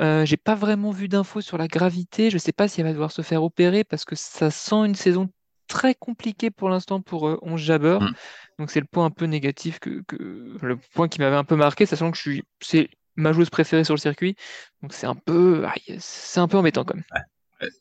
Euh, 0.00 0.24
j'ai 0.24 0.36
pas 0.36 0.54
vraiment 0.54 0.90
vu 0.90 1.08
d'infos 1.08 1.40
sur 1.40 1.58
la 1.58 1.68
gravité. 1.68 2.30
Je 2.30 2.38
sais 2.38 2.52
pas 2.52 2.68
si 2.68 2.80
elle 2.80 2.86
va 2.86 2.92
devoir 2.92 3.12
se 3.12 3.22
faire 3.22 3.42
opérer 3.42 3.84
parce 3.84 4.04
que 4.04 4.14
ça 4.16 4.50
sent 4.50 4.84
une 4.86 4.94
saison 4.94 5.30
très 5.68 5.94
compliquée 5.94 6.50
pour 6.50 6.68
l'instant 6.68 7.00
pour 7.00 7.28
euh, 7.28 7.38
11 7.42 7.60
Jabber. 7.60 7.98
Mm. 8.00 8.12
Donc 8.58 8.70
c'est 8.70 8.80
le 8.80 8.86
point 8.86 9.04
un 9.06 9.10
peu 9.10 9.26
négatif 9.26 9.78
que, 9.78 10.02
que- 10.06 10.56
le 10.60 10.76
point 10.94 11.08
qui 11.08 11.20
m'avait 11.20 11.36
un 11.36 11.44
peu 11.44 11.56
marqué, 11.56 11.86
sachant 11.86 12.10
que 12.10 12.16
je 12.16 12.22
suis 12.22 12.42
c'est 12.60 12.88
ma 13.16 13.32
joueuse 13.32 13.50
préférée 13.50 13.84
sur 13.84 13.94
le 13.94 14.00
circuit. 14.00 14.36
Donc 14.82 14.92
c'est 14.92 15.06
un 15.06 15.14
peu 15.14 15.64
c'est 15.98 16.40
un 16.40 16.48
peu 16.48 16.56
embêtant 16.56 16.84
quand 16.84 16.94
même. 16.94 17.04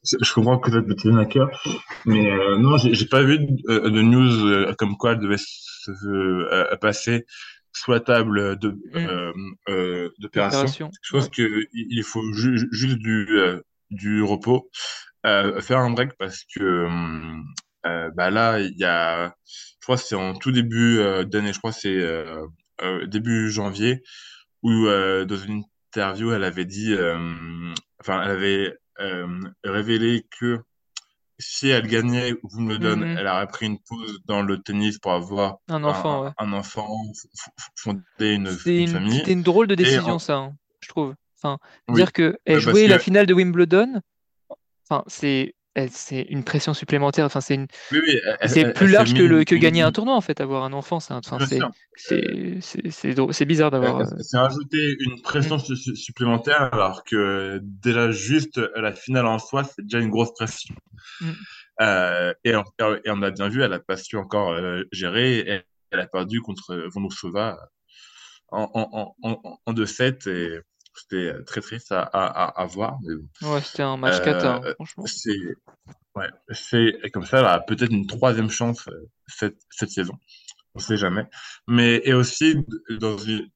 Je 0.03 0.33
comprends 0.33 0.57
que 0.57 0.71
ça 0.71 0.81
te 0.81 0.91
tienne 0.93 1.19
à 1.19 1.25
cœur, 1.25 1.49
mais 2.05 2.31
euh, 2.31 2.57
non, 2.57 2.77
j'ai 2.77 3.05
pas 3.05 3.21
vu 3.21 3.37
de, 3.37 3.45
euh, 3.69 3.89
de 3.91 4.01
news 4.01 4.47
euh, 4.47 4.73
comme 4.75 4.97
quoi 4.97 5.11
elle 5.11 5.19
devait 5.19 5.37
se 5.37 5.91
euh, 5.91 6.75
passer 6.77 7.25
sous 7.81 7.91
la 7.91 7.99
table 7.99 8.57
de 8.59 8.69
Mm. 8.69 8.95
euh, 8.95 9.33
euh, 9.69 10.09
d'opération. 10.19 10.59
Opération. 10.61 10.91
Je 11.01 11.11
pense 11.11 11.25
Ouais. 11.25 11.31
que 11.37 11.67
il 11.73 11.87
il 11.89 12.03
faut 12.03 12.23
ju- 12.33 12.67
juste 12.71 12.97
du 12.97 13.27
euh, 13.31 13.61
du 13.91 14.21
repos, 14.23 14.69
euh, 15.25 15.61
faire 15.61 15.79
un 15.79 15.91
break 15.91 16.11
parce 16.19 16.43
que 16.55 16.87
bah 18.15 18.29
là 18.29 18.59
il 18.59 18.77
y 18.77 18.83
a, 18.83 19.33
je 19.45 19.83
crois 19.85 19.95
que 19.95 20.01
c'est 20.03 20.15
en 20.15 20.33
tout 20.35 20.51
début 20.51 20.99
euh, 20.99 21.23
d'année, 21.23 21.53
je 21.53 21.59
crois 21.59 21.71
que 21.71 21.79
c'est 21.79 21.95
euh, 21.97 22.45
euh, 22.81 23.05
début 23.07 23.49
janvier 23.49 24.01
où 24.63 24.71
euh, 24.87 25.23
dans 25.25 25.37
une 25.37 25.63
interview 25.93 26.31
elle 26.33 26.43
avait 26.43 26.65
dit, 26.65 26.93
euh, 26.93 27.17
enfin 28.01 28.21
elle 28.23 28.31
avait 28.31 28.73
euh, 28.99 29.27
révélé 29.63 30.25
que 30.39 30.59
si 31.39 31.69
elle 31.69 31.87
gagnait 31.87 32.33
Wimbledon, 32.43 32.97
Mhm. 32.97 33.15
elle 33.17 33.27
aurait 33.27 33.47
pris 33.47 33.67
une 33.67 33.79
pause 33.79 34.19
dans 34.25 34.41
le 34.41 34.59
tennis 34.61 34.97
pour 34.97 35.11
avoir 35.13 35.57
Un 35.69 35.83
enfant, 35.83 36.21
un- 36.23 36.25
ouais. 36.25 36.31
un 36.39 36.53
enfant, 36.53 36.87
f- 37.13 37.25
f- 37.25 37.67
fonder 37.75 38.33
une, 38.33 38.47
C'était 38.49 38.75
une 38.77 38.81
une, 38.81 38.87
famille. 38.87 39.17
c'était 39.19 39.33
une 39.33 39.43
drôle 39.43 39.67
de 39.67 39.75
décision, 39.75 40.15
en- 40.15 40.19
ça, 40.19 40.35
hein, 40.37 40.55
je 40.81 40.87
trouve. 40.89 41.13
Enfin, 41.41 41.59
oui, 41.89 41.95
dire 41.95 42.11
que 42.13 42.37
elle 42.45 42.55
bah, 42.57 42.61
parce 42.63 42.63
jouait 42.63 42.87
la 42.87 42.97
finale 42.99 43.25
de 43.27 43.33
Wimbledon, 43.35 44.01
enfin, 44.89 45.03
c'est 45.07 45.53
c'est 45.91 46.21
une 46.21 46.43
pression 46.43 46.73
supplémentaire. 46.73 47.25
Enfin, 47.25 47.41
c'est 47.41 47.55
une, 47.55 47.67
oui, 47.91 47.99
oui, 48.05 48.19
elle, 48.25 48.37
elle- 48.41 48.49
c'est 48.49 48.73
plus 48.73 48.87
large 48.87 49.13
que, 49.13 49.21
le, 49.21 49.43
que 49.43 49.55
gagner 49.55 49.81
un 49.81 49.91
tournoi, 49.91 50.15
en 50.15 50.21
fait, 50.21 50.41
avoir 50.41 50.63
un 50.63 50.73
enfant. 50.73 50.99
C'est, 50.99 51.13
un- 51.13 51.21
enfin, 51.25 51.37
c'est, 51.45 51.61
euh, 51.61 51.67
c'est, 51.95 52.91
c'est, 52.91 52.91
c'est 52.91 53.15
c'est 53.31 53.45
bizarre 53.45 53.71
d'avoir. 53.71 54.01
elle- 54.01 54.07
euh, 54.35 54.39
rajouté 54.39 54.95
une 54.99 55.13
mm, 55.13 55.21
pression 55.21 55.59
su- 55.59 55.95
supplémentaire 55.95 56.69
alors 56.73 57.03
que 57.03 57.59
déjà 57.63 58.11
juste 58.11 58.59
la 58.75 58.93
finale 58.93 59.25
en 59.27 59.39
soi, 59.39 59.63
c'est 59.63 59.83
déjà 59.83 59.99
une 59.99 60.09
grosse 60.09 60.33
pression. 60.33 60.73
mm. 61.21 61.31
Euh, 61.79 62.33
et, 62.43 62.55
on, 62.55 62.63
et 63.05 63.09
on 63.11 63.21
a 63.21 63.29
bien 63.31 63.49
vu, 63.49 63.61
elle 63.61 63.73
a 63.73 63.79
pas 63.79 63.97
su 63.97 64.17
encore 64.17 64.51
euh, 64.53 64.83
gérer. 64.91 65.43
Elle, 65.47 65.63
elle 65.91 65.99
a 65.99 66.07
perdu 66.07 66.41
contre 66.41 66.75
Vondrousova 66.93 67.57
en, 68.49 68.69
en, 68.73 69.15
en, 69.23 69.39
en, 69.43 69.59
en 69.65 69.73
2-7 69.73 70.27
et 70.29 70.59
c'était 70.99 71.33
très 71.45 71.61
triste 71.61 71.91
à, 71.91 72.01
à, 72.03 72.65
voir. 72.65 72.97
Mais 73.03 73.15
bon. 73.15 73.53
Ouais, 73.53 73.61
c'était 73.61 73.83
un 73.83 73.97
match 73.97 74.21
cata, 74.23 74.55
hein, 74.55 74.61
Euh, 74.65 74.73
franchement. 74.75 75.05
c'est 75.05 75.37
ouais, 76.15 77.09
comme 77.11 77.25
ça, 77.25 77.39
elle 77.39 77.45
a 77.45 77.59
peut-être 77.59 77.91
une 77.91 78.07
troisième 78.07 78.49
chance 78.49 78.87
euh, 78.87 79.09
cette, 79.27 79.57
cette 79.69 79.89
saison. 79.91 80.13
On 80.75 80.79
sait 80.79 80.97
jamais. 80.97 81.25
Mais 81.67 82.01
et 82.05 82.13
aussi 82.13 82.55
dans 82.99 83.17
une 83.17 83.49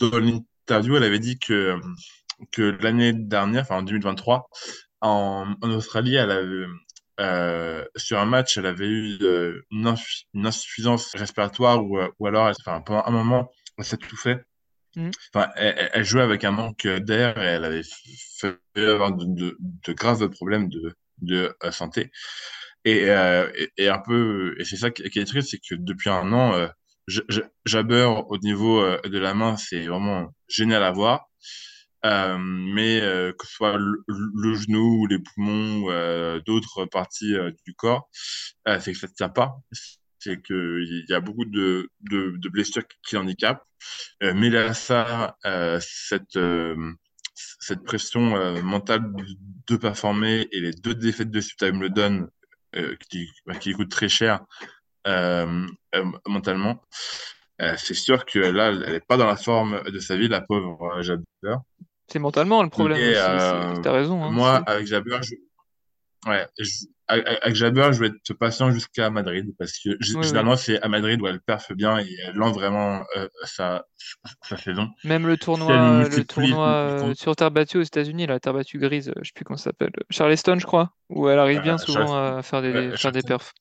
dans 0.00 0.18
l'interview, 0.18 0.96
elle 0.96 1.04
avait 1.04 1.18
dit 1.18 1.38
que 1.38 1.78
que 2.52 2.62
l'année 2.82 3.12
dernière, 3.12 3.62
enfin 3.62 3.78
en 3.78 3.82
2023, 3.82 4.48
en, 5.00 5.54
en 5.60 5.70
Australie, 5.70 6.14
elle 6.16 6.30
avait 6.30 6.66
euh, 7.20 7.84
sur 7.96 8.18
un 8.18 8.24
match, 8.24 8.56
elle 8.58 8.66
avait 8.66 8.88
eu 8.88 9.18
euh, 9.22 9.62
une, 9.70 9.86
insu- 9.86 10.24
une 10.34 10.46
insuffisance 10.46 11.12
respiratoire 11.14 11.84
ou, 11.84 11.98
euh, 11.98 12.08
ou 12.18 12.26
alors, 12.26 12.50
enfin, 12.60 12.80
pendant 12.80 13.04
un 13.06 13.10
moment, 13.12 13.50
elle 13.78 13.84
s'étouffait. 13.84 14.44
Mm. 14.96 15.10
Enfin, 15.32 15.50
elle, 15.56 16.04
jouait 16.04 16.22
avec 16.22 16.44
un 16.44 16.52
manque 16.52 16.86
d'air 16.86 17.38
et 17.38 17.46
elle 17.46 17.64
avait 17.64 17.82
fait 18.38 18.58
avoir 18.76 19.12
de, 19.12 19.56
graves 19.88 20.28
problèmes 20.28 20.68
de, 20.68 21.56
euh, 21.62 21.70
santé. 21.70 22.10
Et, 22.84 23.10
euh, 23.10 23.50
et, 23.78 23.88
c'est 24.64 24.76
ça 24.76 24.90
qui, 24.90 25.02
est 25.02 25.24
triste, 25.24 25.50
c'est 25.50 25.58
que 25.58 25.74
depuis 25.74 26.10
un 26.10 26.32
an, 26.32 26.54
euh, 26.54 26.68
au 28.28 28.38
niveau 28.38 28.80
euh, 28.80 29.00
de 29.04 29.18
la 29.18 29.34
main, 29.34 29.56
c'est 29.56 29.86
vraiment 29.86 30.34
génial 30.48 30.82
à 30.82 30.92
voir. 30.92 31.28
Mais 32.04 33.00
que 33.00 33.46
ce 33.46 33.54
soit 33.54 33.78
le, 33.78 34.04
le 34.06 34.54
genou 34.54 35.02
ou 35.02 35.06
les 35.06 35.18
poumons 35.18 35.84
ou 35.84 36.40
d'autres 36.46 36.84
parties 36.84 37.34
du 37.64 37.74
corps, 37.74 38.10
c'est 38.66 38.92
que 38.92 38.98
ça 38.98 39.06
ne 39.06 39.14
tient 39.14 39.30
pas. 39.30 39.56
C'est 40.24 40.40
qu'il 40.40 41.04
y 41.06 41.12
a 41.12 41.20
beaucoup 41.20 41.44
de, 41.44 41.90
de, 42.00 42.34
de 42.38 42.48
blessures 42.48 42.84
qui 43.06 43.18
handicapent. 43.18 43.62
Euh, 44.22 44.32
mais 44.34 44.48
là, 44.48 44.72
ça, 44.72 45.36
euh, 45.44 45.78
cette, 45.82 46.36
euh, 46.36 46.92
cette 47.34 47.84
pression 47.84 48.62
mentale 48.62 49.02
de 49.66 49.76
performer 49.76 50.48
et 50.50 50.60
les 50.60 50.72
deux 50.72 50.94
défaites 50.94 51.30
de 51.30 51.40
suite 51.40 51.62
à 51.62 51.66
Wimbledon 51.66 52.28
qui, 53.10 53.28
bah, 53.46 53.54
qui 53.54 53.72
coûtent 53.72 53.90
très 53.90 54.08
cher 54.08 54.40
mentalement, 56.26 56.82
c'est 57.58 57.94
sûr 57.94 58.24
que 58.24 58.38
là, 58.38 58.68
elle 58.68 58.92
n'est 58.92 59.00
pas 59.00 59.16
dans 59.16 59.26
la 59.26 59.36
forme 59.36 59.82
de 59.90 59.98
sa 59.98 60.16
vie, 60.16 60.28
la 60.28 60.40
pauvre 60.40 61.02
Jabber. 61.02 61.58
C'est 62.08 62.18
mentalement 62.18 62.62
le 62.62 62.68
problème 62.68 62.98
euh, 63.00 63.76
T'as 63.82 63.92
raison. 63.92 64.22
Hein, 64.22 64.30
moi, 64.30 64.62
avec 64.66 64.86
Jabber, 64.86 65.18
je... 65.22 65.34
ouais, 66.26 66.46
je- 66.58 66.86
avec 67.06 67.54
Jabber, 67.54 67.90
je 67.92 68.00
vais 68.00 68.06
être 68.08 68.32
patient 68.34 68.70
jusqu'à 68.70 69.10
Madrid 69.10 69.54
parce 69.58 69.72
que 69.78 69.90
Oui, 70.12 70.26
oui. 70.26 70.26
généralement, 70.26 70.56
c'est 70.56 70.80
à 70.80 70.88
Madrid 70.88 71.20
où 71.20 71.26
elle 71.26 71.40
perfe 71.40 71.72
bien 71.72 71.98
et 71.98 72.08
elle 72.26 72.34
lance 72.34 72.54
vraiment 72.54 73.04
euh, 73.16 73.28
sa, 73.44 73.84
sa 74.48 74.56
saison. 74.56 74.88
Même 75.04 75.26
le 75.26 75.36
Si 75.36 75.42
tournoi, 75.44 76.08
le 76.08 76.24
tournoi 76.24 76.66
euh, 77.10 77.14
sur 77.14 77.36
terre 77.36 77.50
battue 77.50 77.76
aux 77.78 77.82
États-Unis, 77.82 78.26
la 78.26 78.40
terre 78.40 78.54
battue 78.54 78.78
grise, 78.78 79.10
euh, 79.10 79.12
je 79.22 79.28
sais 79.28 79.32
plus 79.34 79.44
comment 79.44 79.58
ça 79.58 79.64
s'appelle, 79.64 79.92
Charleston, 80.10 80.58
je 80.58 80.64
crois, 80.66 80.94
où 81.10 81.28
elle 81.28 81.38
arrive 81.38 81.60
bien 81.60 81.74
euh, 81.74 81.78
souvent 81.78 82.14
Charles- 82.14 82.38
à 82.38 82.42
faire 82.42 82.62
des, 82.62 82.72
ouais, 82.72 82.96
faire 82.96 83.12
des 83.12 83.22
perfs. 83.22 83.52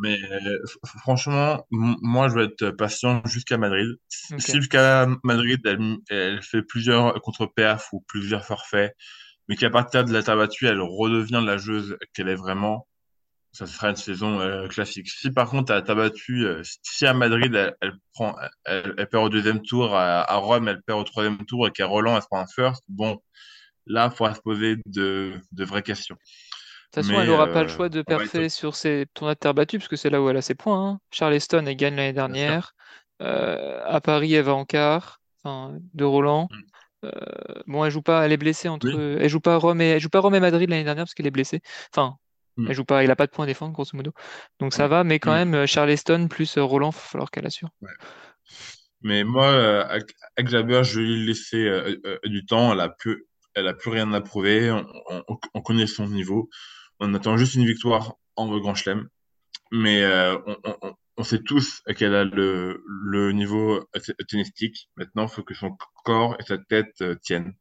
Mais 0.00 0.16
euh, 0.30 0.58
franchement, 1.00 1.66
moi, 1.70 2.28
je 2.28 2.34
vais 2.36 2.44
être 2.44 2.70
patient 2.70 3.20
jusqu'à 3.24 3.58
Madrid. 3.58 3.88
Si 4.38 4.52
jusqu'à 4.52 5.06
Madrid, 5.24 5.60
elle, 5.64 5.96
elle 6.08 6.42
fait 6.42 6.62
plusieurs 6.62 7.20
contre-perfs 7.20 7.92
ou 7.92 8.00
plusieurs 8.06 8.44
forfaits, 8.44 8.94
mais 9.48 9.56
qu'à 9.56 9.70
partir 9.70 10.04
de 10.04 10.12
la 10.12 10.22
terre 10.22 10.36
battue, 10.36 10.66
elle 10.66 10.80
redevient 10.80 11.42
la 11.44 11.56
joueuse 11.56 11.96
qu'elle 12.14 12.28
est 12.28 12.34
vraiment, 12.34 12.86
ça 13.52 13.66
sera 13.66 13.90
une 13.90 13.96
saison 13.96 14.40
euh, 14.40 14.66
classique. 14.66 15.10
Si 15.10 15.30
par 15.30 15.50
contre, 15.50 15.72
à 15.72 15.80
battue, 15.82 16.46
euh, 16.46 16.62
si 16.82 17.06
à 17.06 17.12
Madrid, 17.12 17.54
elle, 17.54 17.76
elle 17.80 17.92
prend, 18.14 18.34
elle, 18.64 18.94
elle 18.96 19.08
perd 19.08 19.24
au 19.24 19.28
deuxième 19.28 19.60
tour, 19.62 19.94
à, 19.94 20.22
à 20.22 20.36
Rome, 20.36 20.68
elle 20.68 20.80
perd 20.82 21.00
au 21.00 21.04
troisième 21.04 21.44
tour 21.44 21.66
et 21.66 21.70
qu'à 21.70 21.86
Roland, 21.86 22.16
elle 22.16 22.22
prend 22.30 22.40
un 22.40 22.46
first, 22.46 22.82
bon, 22.88 23.20
là, 23.86 24.08
il 24.10 24.16
faudra 24.16 24.34
se 24.34 24.40
poser 24.40 24.76
de, 24.86 25.34
de 25.52 25.64
vraies 25.64 25.82
questions. 25.82 26.14
De 26.14 26.20
toute 27.00 27.04
façon, 27.04 27.18
Mais 27.18 27.24
elle 27.24 27.30
n'aura 27.30 27.46
pas 27.48 27.62
le 27.62 27.68
euh, 27.68 27.72
choix 27.72 27.88
de 27.88 28.02
perfer 28.02 28.48
sur 28.48 28.74
ses 28.74 29.06
tournois 29.14 29.34
de 29.34 29.38
terre 29.38 29.54
battue, 29.54 29.78
parce 29.78 29.88
que 29.88 29.96
c'est 29.96 30.10
là 30.10 30.22
où 30.22 30.28
elle 30.28 30.36
a 30.36 30.42
ses 30.42 30.54
points. 30.54 30.90
hein. 30.90 30.98
Charleston, 31.10 31.64
elle 31.66 31.76
gagne 31.76 31.96
l'année 31.96 32.12
dernière. 32.12 32.74
À 33.20 34.00
Paris, 34.02 34.34
elle 34.34 34.44
va 34.44 34.54
en 34.54 34.64
quart, 34.64 35.20
enfin, 35.42 35.78
de 35.94 36.04
Roland. 36.04 36.48
Mm. 36.50 36.60
Euh, 37.04 37.10
bon, 37.66 37.84
elle 37.84 37.90
joue 37.90 38.02
pas, 38.02 38.24
elle 38.24 38.32
est 38.32 38.36
blessée 38.36 38.68
entre, 38.68 38.86
Oui. 38.88 39.16
elle 39.20 39.28
joue 39.28 39.40
pas 39.40 39.56
Rome 39.56 39.80
et, 39.80 39.90
elle 39.90 40.00
joue 40.00 40.08
pas 40.08 40.20
Rome 40.20 40.34
et 40.34 40.40
Madrid 40.40 40.68
l'année 40.70 40.84
dernière 40.84 41.04
parce 41.04 41.14
qu'elle 41.14 41.26
est 41.26 41.30
blessée. 41.32 41.60
Enfin, 41.94 42.16
Mm. 42.58 42.66
elle 42.68 42.74
joue 42.74 42.84
pas, 42.84 43.02
il 43.02 43.10
a 43.10 43.16
pas 43.16 43.26
de 43.26 43.30
points 43.32 43.44
à 43.44 43.46
défendre 43.46 43.72
grosso 43.72 43.96
modo. 43.96 44.12
Donc 44.60 44.74
ça 44.74 44.86
Mm. 44.86 44.90
va, 44.90 45.04
mais 45.04 45.18
quand 45.18 45.32
Mm. 45.32 45.36
même, 45.36 45.54
euh, 45.54 45.66
Charleston 45.66 46.28
plus 46.28 46.58
euh, 46.58 46.62
Roland, 46.62 46.90
il 46.90 46.94
va 46.94 47.00
falloir 47.00 47.30
qu'elle 47.30 47.46
assure. 47.46 47.70
Ouais. 47.80 47.90
Mais 49.00 49.24
moi, 49.24 49.46
euh, 49.46 49.84
avec, 49.88 50.14
avec 50.36 50.48
Jabber, 50.50 50.84
je 50.84 51.00
vais 51.00 51.06
lui 51.06 51.26
laisser 51.26 51.56
euh, 51.64 51.96
euh, 52.04 52.18
du 52.24 52.44
temps. 52.46 52.72
Elle 52.72 52.80
a 52.80 52.88
plus, 52.88 53.26
elle 53.54 53.66
a 53.68 53.74
plus 53.74 53.90
rien 53.90 54.12
à 54.12 54.20
prouver. 54.20 54.70
On, 54.70 54.86
on, 55.28 55.36
on 55.54 55.60
connaît 55.62 55.86
son 55.88 56.06
niveau. 56.06 56.48
On 57.00 57.12
attend 57.14 57.36
juste 57.36 57.54
une 57.54 57.66
victoire 57.66 58.14
en 58.36 58.46
Grand 58.58 58.74
Chelem. 58.74 59.08
Mais 59.72 60.04
on, 60.46 60.94
on, 61.16 61.22
sait 61.22 61.42
tous 61.42 61.82
qu'elle 61.96 62.14
a 62.14 62.24
le, 62.24 62.82
le 62.86 63.32
niveau 63.32 63.84
tennistique. 64.28 64.88
Maintenant, 64.96 65.24
il 65.24 65.28
faut 65.28 65.42
que 65.42 65.54
son 65.54 65.76
corps 66.04 66.36
et 66.38 66.44
sa 66.44 66.58
tête 66.58 66.94
euh, 67.00 67.14
tiennent. 67.16 67.54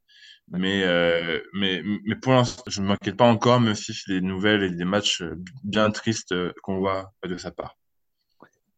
Mais, 0.49 0.84
euh, 0.84 1.39
mais, 1.54 1.82
mais 2.06 2.16
pour 2.16 2.34
l'instant, 2.34 2.64
je 2.68 2.82
ne 2.82 2.88
m'inquiète 2.88 3.16
pas 3.16 3.28
encore, 3.28 3.62
même 3.62 3.76
si 3.76 3.93
c'est 3.93 4.14
des 4.14 4.22
nouvelles 4.22 4.64
et 4.64 4.70
des 4.72 4.84
matchs 4.84 5.22
euh, 5.22 5.36
bien 5.64 5.89
tristes 5.91 6.36
qu'on 6.62 6.80
voit 6.80 7.14
de 7.24 7.38
sa 7.38 7.52
part. 7.52 7.78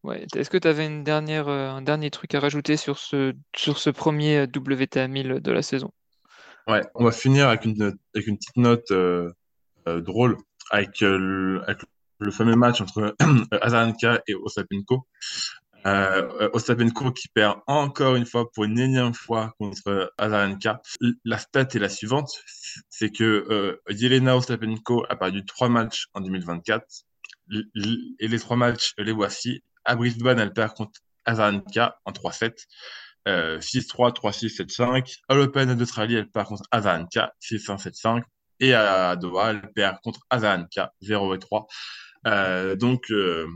Ouais. 0.04 0.26
Est-ce 0.36 0.50
que 0.50 0.58
tu 0.58 0.68
avais 0.68 0.86
une 0.86 1.04
dernière, 1.04 1.48
un 1.48 1.82
dernier 1.82 2.12
truc 2.12 2.36
à 2.36 2.40
rajouter 2.40 2.78
sur 2.78 3.00
ce, 3.00 3.34
sur 3.56 3.78
ce 3.78 3.90
premier 3.90 4.44
WTA 4.44 5.08
1000 5.08 5.40
de 5.42 5.52
la 5.52 5.62
saison? 5.62 5.92
Ouais, 6.68 6.82
on 6.96 7.06
va 7.06 7.12
finir 7.12 7.48
avec 7.48 7.66
une, 7.66 7.98
avec 8.14 8.28
une 8.28 8.38
petite 8.38 8.58
note 8.58 8.92
drôle, 9.86 10.38
avec, 10.72 11.02
avec 11.02 11.80
le 12.24 12.32
fameux 12.32 12.56
match 12.56 12.82
entre 12.82 13.16
Azarenka 13.62 14.22
et 14.28 14.36
Osapenko. 14.36 15.08
Euh, 15.86 16.50
Ostapenko 16.54 17.12
qui 17.12 17.28
perd 17.28 17.60
encore 17.68 18.16
une 18.16 18.26
fois 18.26 18.50
pour 18.52 18.64
une 18.64 18.80
énième 18.80 19.14
fois 19.14 19.54
contre 19.60 20.14
Azarenka. 20.18 20.82
La 21.26 21.38
stat 21.38 21.68
est 21.74 21.80
la 21.80 21.90
suivante, 21.90 22.32
c'est 22.90 23.10
que 23.10 23.24
euh, 23.50 23.82
Yelena 23.90 24.38
Ostapenko 24.38 25.06
a 25.10 25.16
perdu 25.16 25.46
trois 25.46 25.70
matchs 25.70 26.08
en 26.14 26.22
2024 26.22 26.86
et 28.20 28.28
les 28.28 28.40
trois 28.40 28.56
matchs, 28.56 28.94
les 28.98 29.12
voici. 29.12 29.64
À 29.86 29.96
Brisbane, 29.96 30.40
elle 30.40 30.54
perd 30.54 30.74
contre 30.74 31.02
Azarenka 31.26 32.00
en 32.06 32.12
3-7. 32.12 32.54
6-3, 33.26 34.14
3-6, 34.14 34.58
7-5. 34.58 35.18
À 35.28 35.36
l'Open 35.36 35.76
d'Australie, 35.76 36.16
elle 36.16 36.30
perd 36.30 36.48
contre 36.48 36.64
Azarenka, 36.72 37.34
6-1, 37.42 37.78
7-5. 37.78 38.24
Et 38.60 38.74
à 38.74 39.16
Doha, 39.18 39.52
elle 39.52 39.72
perd 39.74 39.98
contre 40.02 40.22
Azarenka, 40.30 40.94
0 41.02 41.36
et 41.36 41.40
3. 41.40 41.68
Euh, 42.28 42.76
donc, 42.76 43.12
euh, 43.12 43.48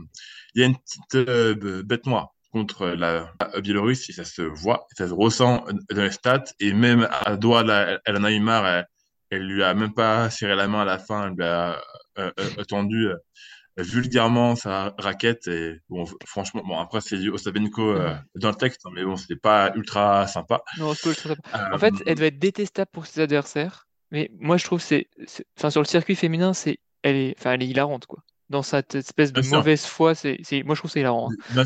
il 0.54 0.60
y 0.60 0.64
a 0.64 0.66
une 0.66 0.76
petite 0.76 1.14
euh, 1.28 1.82
bête 1.82 2.06
noire 2.06 2.34
contre 2.50 2.88
la 2.88 3.30
Biélorusse, 3.60 4.08
et 4.08 4.12
ça 4.12 4.24
se 4.24 4.42
voit, 4.42 4.86
ça 4.96 5.06
se 5.06 5.12
ressent 5.12 5.66
dans 5.90 6.02
les 6.02 6.10
stats, 6.10 6.44
et 6.60 6.72
même 6.72 7.06
à 7.10 7.36
doigt, 7.36 7.62
elle 8.06 8.16
en 8.16 8.24
a 8.24 8.32
eu 8.32 8.40
marre, 8.40 8.84
elle, 9.30 9.42
lui 9.46 9.62
a 9.62 9.74
même 9.74 9.92
pas 9.92 10.30
serré 10.30 10.56
la 10.56 10.66
main 10.66 10.80
à 10.80 10.84
la 10.86 10.98
fin, 10.98 11.26
elle 11.26 11.34
lui 11.34 11.44
a 11.44 12.64
tendu 12.66 13.08
vulgairement 13.76 14.56
sa 14.56 14.94
raquette, 14.96 15.46
et 15.46 15.74
bon, 15.90 16.06
franchement, 16.24 16.62
bon, 16.66 16.78
après, 16.78 17.02
c'est 17.02 17.18
du 17.18 17.28
Ostabenko 17.28 17.98
dans 18.34 18.48
le 18.48 18.54
texte, 18.54 18.80
mais 18.94 19.04
bon, 19.04 19.16
c'était 19.16 19.36
pas 19.36 19.70
ultra 19.74 20.26
sympa. 20.26 20.62
Non, 20.78 20.94
c'est 20.94 21.02
pas 21.02 21.10
ultra 21.10 21.28
sympa. 21.28 21.74
En 21.74 21.78
fait, 21.78 21.94
elle 22.06 22.16
doit 22.16 22.28
être 22.28 22.38
détestable 22.38 22.90
pour 22.90 23.04
ses 23.04 23.20
adversaires, 23.20 23.88
mais 24.10 24.30
moi, 24.38 24.56
je 24.56 24.64
trouve 24.64 24.80
c'est, 24.80 25.06
enfin, 25.58 25.68
sur 25.68 25.82
le 25.82 25.86
circuit 25.86 26.16
féminin, 26.16 26.54
c'est, 26.54 26.78
elle 27.02 27.16
est, 27.16 27.34
enfin, 27.38 27.52
elle 27.52 27.62
est 27.62 27.68
hilarante, 27.68 28.06
quoi 28.06 28.22
dans 28.50 28.62
cette 28.62 28.94
espèce 28.94 29.32
de 29.32 29.42
mauvaise 29.50 29.84
foi. 29.84 30.14
C'est, 30.14 30.38
moi, 30.64 30.74
je 30.74 30.80
trouve 30.80 30.90
c'est 30.90 31.00
hilarant. 31.00 31.30
Hein. 31.56 31.64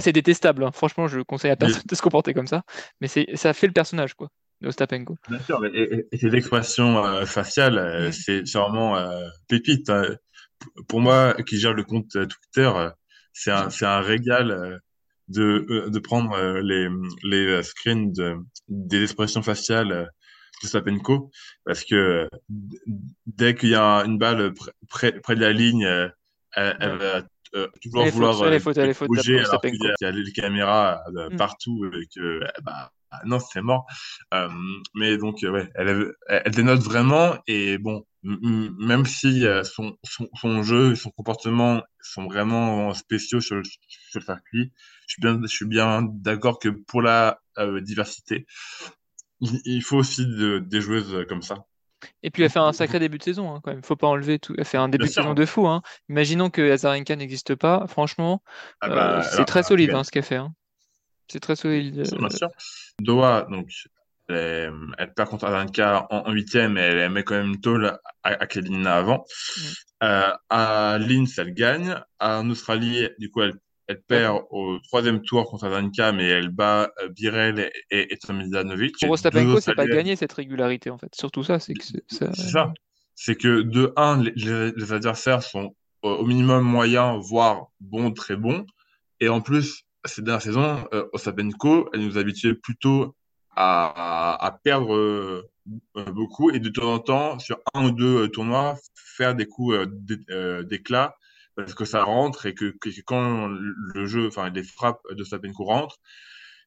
C'est 0.00 0.12
détestable. 0.12 0.64
Hein. 0.64 0.70
Franchement, 0.72 1.08
je 1.08 1.20
conseille 1.20 1.50
à 1.50 1.56
personne 1.56 1.82
de 1.88 1.94
se 1.94 2.02
comporter 2.02 2.34
comme 2.34 2.46
ça. 2.46 2.62
Mais 3.00 3.08
c'est, 3.08 3.26
ça 3.34 3.52
fait 3.52 3.66
le 3.66 3.72
personnage, 3.72 4.14
quoi, 4.14 4.28
de 4.60 4.68
Ostapenko. 4.68 5.16
Bien 5.28 5.40
sûr. 5.40 5.64
Et, 5.66 6.06
et, 6.10 6.16
ces 6.16 6.34
expressions 6.34 7.04
euh, 7.04 7.24
faciales, 7.26 7.78
euh, 7.78 8.12
c'est, 8.12 8.42
vraiment 8.54 8.96
euh, 8.96 9.28
pépite. 9.48 9.90
Hein. 9.90 10.16
Pour 10.88 11.00
moi, 11.00 11.34
qui 11.46 11.58
gère 11.58 11.72
le 11.72 11.84
compte 11.84 12.10
Twitter, 12.10 12.70
c'est 13.32 13.50
un, 13.50 13.68
un 13.82 14.00
régal 14.00 14.80
de, 15.28 15.88
de 15.88 15.98
prendre 15.98 16.36
les, 16.60 16.88
les 17.22 17.62
screens 17.62 18.12
de, 18.12 18.36
des 18.68 19.02
expressions 19.02 19.42
faciales 19.42 20.10
de 20.60 20.66
Ostapenko 20.66 21.30
parce 21.64 21.82
que 21.84 22.28
dès 23.26 23.54
qu'il 23.54 23.70
y 23.70 23.74
a 23.74 24.04
une 24.04 24.18
balle 24.18 24.52
près, 24.90 25.18
près 25.20 25.34
de 25.34 25.40
la 25.40 25.52
ligne, 25.52 26.10
elle, 26.54 26.96
va 26.98 27.22
euh, 27.56 27.66
toujours 27.82 28.06
vouloir 28.06 28.40
euh, 28.42 28.58
bouger 29.08 29.40
alors 29.40 29.60
qu'il 29.60 29.74
y, 30.00 30.04
a 30.04 30.10
les 30.12 30.32
caméras 30.32 31.02
euh, 31.16 31.30
mm. 31.30 31.36
partout 31.36 31.84
et 32.00 32.06
que 32.14 32.40
bah, 32.62 32.92
non 33.24 33.40
c'est 33.40 33.60
mort. 33.60 33.86
Mais 34.94 35.16
donc 35.16 35.38
ouais 35.42 35.68
elle, 35.74 36.12
elle, 36.28 36.52
dénote 36.52 36.80
vraiment 36.80 37.36
et 37.48 37.78
bon 37.78 38.06
même 38.22 39.04
si 39.04 39.44
son, 39.64 39.96
son, 40.04 40.28
son, 40.34 40.62
jeu 40.62 40.92
et 40.92 40.96
son 40.96 41.10
comportement 41.10 41.82
sont 42.00 42.26
vraiment 42.26 42.92
spéciaux 42.94 43.40
sur 43.40 43.56
le, 43.56 43.64
sur 43.64 44.20
le 44.20 44.24
circuit 44.24 44.72
je 45.08 45.14
suis 45.14 45.22
bien 45.22 45.40
je 45.42 45.48
suis 45.48 45.66
bien 45.66 46.02
d'accord 46.02 46.58
que 46.58 46.68
pour 46.68 47.02
la 47.02 47.40
diversité 47.80 48.46
il, 49.40 49.82
faut 49.82 49.96
aussi 49.96 50.26
de, 50.26 50.58
des 50.58 50.82
joueuses 50.82 51.24
comme 51.28 51.42
ça 51.42 51.64
et 52.22 52.30
puis 52.30 52.42
elle 52.42 52.50
fait 52.50 52.58
un 52.58 52.72
sacré 52.72 52.98
début 52.98 53.18
de 53.18 53.22
saison, 53.22 53.54
hein, 53.54 53.60
quand 53.62 53.72
même. 53.72 53.82
Faut 53.82 53.96
pas 53.96 54.06
enlever 54.06 54.38
tout. 54.38 54.54
Elle 54.58 54.64
fait 54.64 54.78
un 54.78 54.88
début 54.88 55.06
de 55.06 55.10
saison 55.10 55.34
de 55.34 55.46
fou. 55.46 55.66
Hein. 55.66 55.82
Imaginons 56.08 56.50
que 56.50 56.70
Azarenka 56.70 57.16
n'existe 57.16 57.54
pas. 57.54 57.86
Franchement, 57.86 58.42
ah 58.80 58.88
bah, 58.88 59.18
euh, 59.18 59.22
c'est 59.22 59.44
très 59.44 59.62
solide 59.62 59.90
hein, 59.90 60.04
ce 60.04 60.10
qu'elle 60.10 60.22
fait. 60.22 60.36
Hein. 60.36 60.52
C'est 61.28 61.40
très 61.40 61.56
solide. 61.56 61.98
Euh. 61.98 62.48
Doha, 63.00 63.46
donc, 63.50 63.68
elle, 64.28 64.72
perd 65.16 65.28
contre 65.28 65.44
Azarenka 65.44 66.06
en 66.10 66.30
huitième, 66.32 66.74
mais 66.74 66.82
elle 66.82 67.10
met 67.10 67.24
quand 67.24 67.36
même 67.36 67.60
tôt 67.60 67.76
à, 67.84 68.00
à 68.22 68.46
Kelina 68.46 68.96
avant. 68.96 69.24
Mm. 69.56 69.62
Euh, 70.02 70.32
à 70.48 70.98
Linz, 70.98 71.38
elle 71.38 71.52
gagne. 71.52 71.96
En 72.20 72.48
Australie, 72.50 73.08
du 73.18 73.30
coup, 73.30 73.42
elle 73.42 73.54
elle 73.90 74.00
perd 74.02 74.44
au 74.50 74.78
troisième 74.78 75.20
tour 75.20 75.50
contre 75.50 75.64
Azarenka, 75.64 76.12
mais 76.12 76.28
elle 76.28 76.50
bat 76.50 76.92
euh, 77.02 77.08
Birel 77.08 77.58
et, 77.58 77.72
et, 77.90 78.12
et 78.12 78.18
Pour 79.00 79.10
Ostapenko, 79.10 79.60
c'est 79.60 79.74
pas 79.74 79.86
gagné 79.86 80.14
cette 80.14 80.32
régularité 80.32 80.90
en 80.90 80.98
fait. 80.98 81.12
Surtout 81.12 81.42
ça, 81.42 81.58
c'est 81.58 81.74
que 81.74 81.82
c'est 82.06 82.32
ça. 82.36 82.72
C'est 83.16 83.34
que 83.34 83.62
de 83.62 83.92
1, 83.96 84.22
les, 84.36 84.92
adversaires 84.92 85.42
sont 85.42 85.74
au 86.02 86.24
minimum 86.24 86.62
moyens, 86.62 87.18
voire 87.20 87.66
bons, 87.80 88.12
très 88.12 88.36
bons. 88.36 88.64
Et 89.18 89.28
en 89.28 89.40
plus, 89.40 89.82
cette 90.04 90.24
dernière 90.24 90.42
saison, 90.42 90.88
euh, 90.94 91.08
Ostapenko, 91.12 91.90
elle 91.92 92.06
nous 92.06 92.16
habituait 92.16 92.54
plutôt 92.54 93.16
à, 93.56 94.46
à, 94.46 94.52
perdre 94.52 94.94
euh, 94.94 95.50
beaucoup 96.12 96.52
et 96.52 96.60
de 96.60 96.68
temps 96.68 96.94
en 96.94 97.00
temps, 97.00 97.38
sur 97.40 97.58
un 97.74 97.86
ou 97.86 97.90
deux 97.90 98.28
tournois, 98.28 98.76
faire 98.94 99.34
des 99.34 99.46
coups 99.46 99.76
d'éclat 100.68 101.16
parce 101.60 101.74
que 101.74 101.84
ça 101.84 102.02
rentre 102.02 102.46
et 102.46 102.54
que, 102.54 102.74
quand 103.04 103.48
le 103.48 104.06
jeu, 104.06 104.28
enfin 104.28 104.50
les 104.50 104.62
frappes 104.62 105.02
de 105.10 105.24
Sapenko 105.24 105.64
rentrent, 105.64 105.98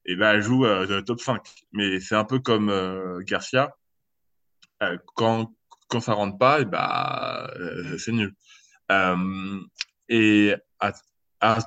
et 0.06 0.12
eh 0.12 0.16
ben 0.16 0.34
elle 0.34 0.42
joue 0.42 0.66
euh, 0.66 0.86
dans 0.86 0.96
le 0.96 1.04
top 1.04 1.20
5. 1.20 1.40
Mais 1.72 2.00
c'est 2.00 2.14
un 2.14 2.24
peu 2.24 2.38
comme 2.38 2.68
euh, 2.68 3.20
Garcia, 3.22 3.74
euh, 4.82 4.98
quand 5.14 5.54
quand 5.88 6.00
ça 6.00 6.14
rentre 6.14 6.38
pas, 6.38 6.60
et 6.60 6.62
eh 6.62 6.64
ben 6.64 7.98
c'est 7.98 8.12
nul. 8.12 8.34
et 10.08 10.54
à, 10.80 10.92
à, 11.40 11.58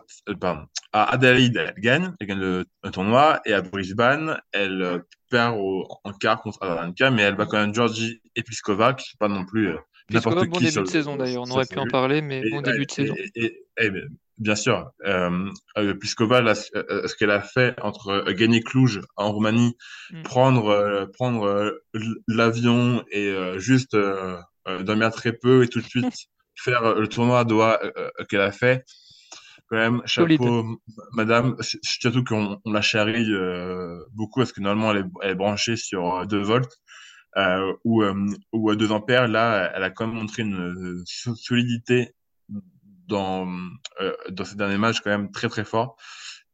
à, 0.92 1.12
Adelaide, 1.12 1.58
elle 1.58 1.82
gagne, 1.82 2.14
elle 2.20 2.28
gagne 2.28 2.40
le, 2.40 2.66
tournoi, 2.92 3.42
et 3.46 3.54
à 3.54 3.62
Brisbane, 3.62 4.40
elle 4.52 5.04
perd 5.30 5.56
en 5.58 6.14
quart 6.14 6.42
contre 6.42 6.62
Azarenka, 6.64 7.12
mais 7.12 7.22
elle 7.24 7.36
bat 7.36 7.46
quand 7.46 7.60
même 7.60 7.76
Georgie 7.76 8.22
Episkova, 8.36 8.94
qui 8.94 9.14
n'est 9.14 9.18
pas 9.20 9.34
non 9.34 9.46
plus 9.46 9.76
n'importe 10.10 10.48
bon 10.48 10.60
début 10.60 10.82
de 10.82 10.86
saison 10.86 11.16
d'ailleurs, 11.16 11.44
on 11.48 11.52
aurait 11.52 11.66
pu 11.66 11.80
en 11.80 11.88
parler, 11.88 12.22
mais 12.22 12.50
bon 12.50 12.62
début 12.62 12.86
de 12.86 12.92
saison. 12.92 13.16
bien 14.38 14.56
sûr, 14.56 14.92
euh, 15.06 15.50
euh 15.78 15.94
euh, 15.94 15.94
euh, 16.76 17.08
ce 17.08 17.16
qu'elle 17.16 17.32
a 17.32 17.42
fait 17.42 17.76
entre 17.82 18.32
gagner 18.32 18.62
Cluj 18.62 19.02
en 19.16 19.32
Roumanie, 19.32 19.76
mm. 20.12 20.24
prendre, 20.24 21.10
prendre 21.14 21.80
l'avion 22.28 23.04
et 23.12 23.34
juste 23.58 23.98
dormir 24.82 25.12
très 25.12 25.34
peu 25.34 25.64
et 25.64 25.68
tout 25.68 25.82
de 25.82 25.88
suite 25.88 26.28
faire 26.56 26.96
le 26.96 27.08
tournoi 27.08 27.40
à 27.40 27.44
Doha 27.44 27.80
qu'elle 28.30 28.42
a 28.42 28.52
fait, 28.52 28.84
quand 29.70 29.78
même, 29.78 30.02
chapeau, 30.06 30.80
madame, 31.12 31.56
surtout 31.84 32.24
qu'on 32.24 32.60
la 32.66 32.82
charrie 32.82 33.30
beaucoup 34.14 34.40
parce 34.40 34.54
que 34.54 34.62
normalement 34.62 34.92
elle 34.92 35.06
est, 35.06 35.10
elle 35.24 35.32
est 35.32 35.36
branchée 35.36 35.76
sur 35.76 36.26
2 36.26 36.38
volts 36.42 36.80
euh, 37.38 37.74
ou, 37.84 38.04
euh, 38.04 38.26
ou 38.52 38.70
à 38.70 38.76
2 38.76 38.92
ampères, 38.92 39.28
là, 39.28 39.72
elle 39.76 39.84
a 39.84 39.90
quand 39.90 40.08
même 40.08 40.16
montré 40.16 40.42
une 40.42 40.56
euh, 40.56 41.04
solidité 41.06 42.14
dans, 43.08 43.48
euh, 44.02 44.14
dans 44.30 44.44
ces 44.44 44.56
derniers 44.56 44.78
matchs 44.78 45.02
quand 45.02 45.12
même 45.12 45.32
très 45.32 45.48
très 45.48 45.64
fort. 45.64 45.98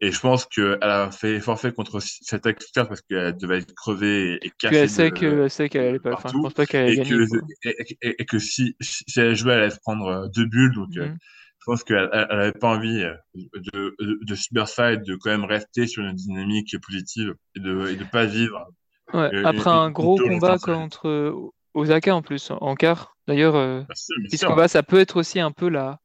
Et 0.01 0.11
je 0.11 0.19
pense 0.19 0.45
qu'elle 0.45 0.77
a 0.81 1.11
fait 1.11 1.39
forfait 1.39 1.71
contre 1.71 2.01
cette 2.01 2.45
experte 2.45 2.89
parce 2.89 3.01
qu'elle 3.01 3.37
devait 3.37 3.59
être 3.59 3.73
crevée 3.73 4.37
et, 4.41 4.51
cassée. 4.59 4.75
elle 4.75 4.89
sait 4.89 5.11
qu'elle 5.11 5.49
sait 5.49 5.69
qu'elle 5.69 5.85
allait 5.87 5.99
pas. 5.99 6.13
Enfin, 6.13 6.29
je 6.33 6.37
pense 6.37 6.53
pas 6.53 6.65
qu'elle 6.65 6.87
allait 6.87 6.97
gagner. 6.97 7.25
et, 7.63 8.15
et, 8.19 8.25
que 8.25 8.37
si, 8.37 8.75
si 8.81 9.19
elle 9.21 9.35
jouait, 9.35 9.53
elle 9.53 9.61
allait 9.61 9.69
se 9.69 9.79
prendre 9.79 10.29
deux 10.35 10.45
bulles. 10.45 10.73
Donc, 10.73 10.89
mhm. 10.93 11.17
je 11.59 11.65
pense 11.65 11.85
qu'elle 11.85 12.09
n'avait 12.11 12.51
pas 12.51 12.75
envie 12.75 13.01
de, 13.33 13.95
de, 13.99 14.19
de 14.25 14.35
subir 14.35 14.67
ça 14.67 14.91
et 14.91 14.97
de 14.97 15.15
quand 15.15 15.29
même 15.29 15.45
rester 15.45 15.87
sur 15.87 16.03
une 16.03 16.13
dynamique 16.13 16.75
positive 16.81 17.33
et 17.55 17.61
de 17.61 17.71
ne 17.71 18.11
pas 18.11 18.25
vivre 18.25 18.67
après 19.11 19.69
un 19.69 19.91
gros 19.91 20.17
combat 20.17 20.57
contre 20.57 21.07
euh, 21.07 21.51
Osaka 21.73 22.15
en 22.15 22.21
plus, 22.21 22.51
en 22.51 22.75
quart. 22.75 23.15
D'ailleurs, 23.27 23.55
euh, 23.55 23.81
Pliskova, 24.29 24.67
ça 24.67 24.83
peut 24.83 24.99
être 24.99 25.17
aussi 25.17 25.39
un 25.39 25.51
peu 25.51 25.69
la. 25.69 25.99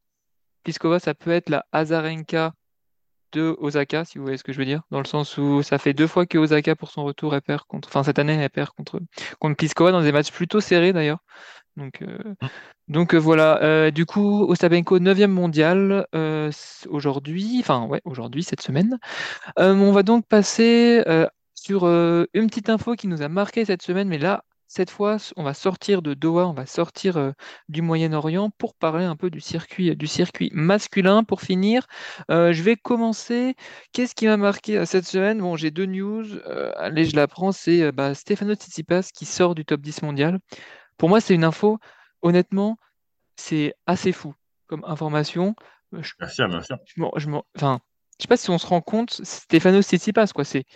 Pliskova, 0.65 0.99
ça 0.99 1.15
peut 1.15 1.31
être 1.31 1.49
la 1.49 1.65
Azarenka 1.73 2.53
de 3.33 3.55
Osaka, 3.59 4.05
si 4.05 4.17
vous 4.17 4.25
voyez 4.25 4.39
ce 4.39 4.45
que 4.45 4.53
je 4.53 4.59
veux 4.59 4.65
dire, 4.65 4.83
dans 4.91 4.99
le 4.99 5.07
sens 5.07 5.37
où 5.37 5.63
ça 5.63 5.79
fait 5.79 5.93
deux 5.93 6.07
fois 6.07 6.25
que 6.25 6.39
Osaka, 6.39 6.75
pour 6.75 6.91
son 6.91 7.05
retour, 7.05 7.35
elle 7.35 7.43
perd 7.43 7.63
contre. 7.65 7.89
Enfin, 7.89 8.03
cette 8.03 8.19
année, 8.19 8.35
elle 8.35 8.51
perd 8.51 8.71
contre, 8.71 9.01
contre 9.39 9.57
Pliskova 9.57 9.93
dans 9.93 10.03
des 10.03 10.13
matchs 10.13 10.33
plutôt 10.33 10.61
serrés 10.61 10.93
d'ailleurs. 10.93 11.19
Donc, 11.77 12.03
euh, 12.03 12.19
mm. 12.43 12.49
donc 12.89 13.15
voilà. 13.15 13.91
du 13.91 14.07
coup, 14.07 14.45
Ostapenko, 14.45 14.99
9e 14.99 15.27
mondial 15.27 16.07
aujourd'hui, 16.89 17.59
enfin, 17.61 17.85
ouais, 17.87 18.01
aujourd'hui, 18.05 18.43
cette 18.43 18.63
semaine. 18.63 18.99
on 19.57 19.93
va 19.93 20.03
donc 20.03 20.27
passer 20.27 21.05
sur 21.63 21.85
euh, 21.85 22.27
une 22.35 22.47
petite 22.47 22.71
info 22.71 22.95
qui 22.95 23.09
nous 23.09 23.23
a 23.23 23.29
marqué 23.29 23.65
cette 23.65 23.83
semaine, 23.83 24.09
mais 24.09 24.19
là, 24.19 24.45
cette 24.69 24.91
fois, 24.91 25.17
on 25.37 25.43
va 25.43 25.55
sortir 25.55 26.03
de 26.03 26.15
Doha, 26.15 26.47
on 26.47 26.53
va 26.53 26.67
sortir 26.67 27.17
euh, 27.17 27.33
du 27.69 27.83
Moyen-Orient 27.83 28.51
pour 28.59 28.75
parler 28.75 29.05
un 29.05 29.17
peu 29.17 29.31
du 29.31 29.41
circuit, 29.41 29.97
du 29.97 30.07
circuit 30.07 30.51
masculin. 30.53 31.25
Pour 31.25 31.41
finir, 31.41 31.87
euh, 32.31 32.53
je 32.53 32.63
vais 32.63 32.77
commencer. 32.77 33.57
Qu'est-ce 33.93 34.15
qui 34.15 34.27
m'a 34.27 34.37
marqué 34.37 34.85
cette 34.87 35.07
semaine? 35.07 35.41
Bon, 35.41 35.57
j'ai 35.57 35.71
deux 35.71 35.87
news. 35.87 36.27
allez, 36.77 37.07
je 37.07 37.17
la 37.17 37.27
prends. 37.27 37.51
C'est 37.51 37.93
bah, 37.93 38.15
Stefano 38.15 38.55
Tsitsipas 38.55 39.09
qui 39.15 39.25
sort 39.25 39.55
du 39.55 39.65
top 39.65 39.81
10 39.81 40.03
mondial. 40.03 40.39
Pour 40.99 41.09
moi, 41.09 41.21
c'est 41.21 41.35
une 41.35 41.45
info. 41.45 41.79
Honnêtement, 42.21 42.77
c'est 43.37 43.75
assez 43.87 44.13
fou 44.13 44.35
comme 44.67 44.85
information. 44.87 45.55
Je, 45.93 46.13
merci, 46.21 46.43
merci. 46.43 46.75
Je, 46.85 47.03
je, 47.17 47.29
enfin, 47.57 47.81
je 48.19 48.25
sais 48.25 48.29
pas 48.29 48.37
si 48.37 48.51
on 48.51 48.59
se 48.59 48.67
rend 48.67 48.83
compte, 48.83 49.21
Stefano 49.25 49.81
Tsitsipas, 49.81 50.29
quoi. 50.35 50.45
C'est 50.45 50.67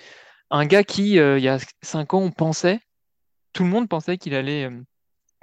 un 0.52 0.66
gars 0.66 0.84
qui, 0.84 1.14
il 1.14 1.38
y 1.40 1.48
a 1.48 1.58
cinq 1.82 2.14
ans, 2.14 2.20
on 2.20 2.30
pensait 2.30 2.80
tout 3.52 3.64
le 3.64 3.70
monde 3.70 3.88
pensait 3.88 4.18
qu'il 4.18 4.34
allait, 4.34 4.64
euh, 4.64 4.82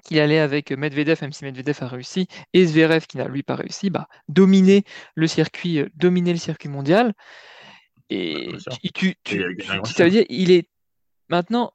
qu'il 0.03 0.19
allait 0.19 0.39
avec 0.39 0.71
Medvedev, 0.71 1.19
même 1.21 1.31
si 1.31 1.45
Medvedev 1.45 1.77
a 1.81 1.87
réussi, 1.87 2.27
et 2.53 2.65
Zverev, 2.65 3.05
qui 3.07 3.17
n'a 3.17 3.27
lui 3.27 3.43
pas 3.43 3.55
réussi, 3.55 3.89
bah, 3.89 4.07
dominer 4.27 4.83
le 5.15 5.27
circuit, 5.27 5.79
euh, 5.79 5.89
dominer 5.95 6.33
le 6.33 6.39
circuit 6.39 6.69
mondial. 6.69 7.13
Et 8.11 8.49
tu, 8.95 9.15
ça 9.83 10.03
veut 10.03 10.09
dire, 10.09 10.25
il 10.29 10.49
est 10.49 10.67
maintenant, 11.29 11.73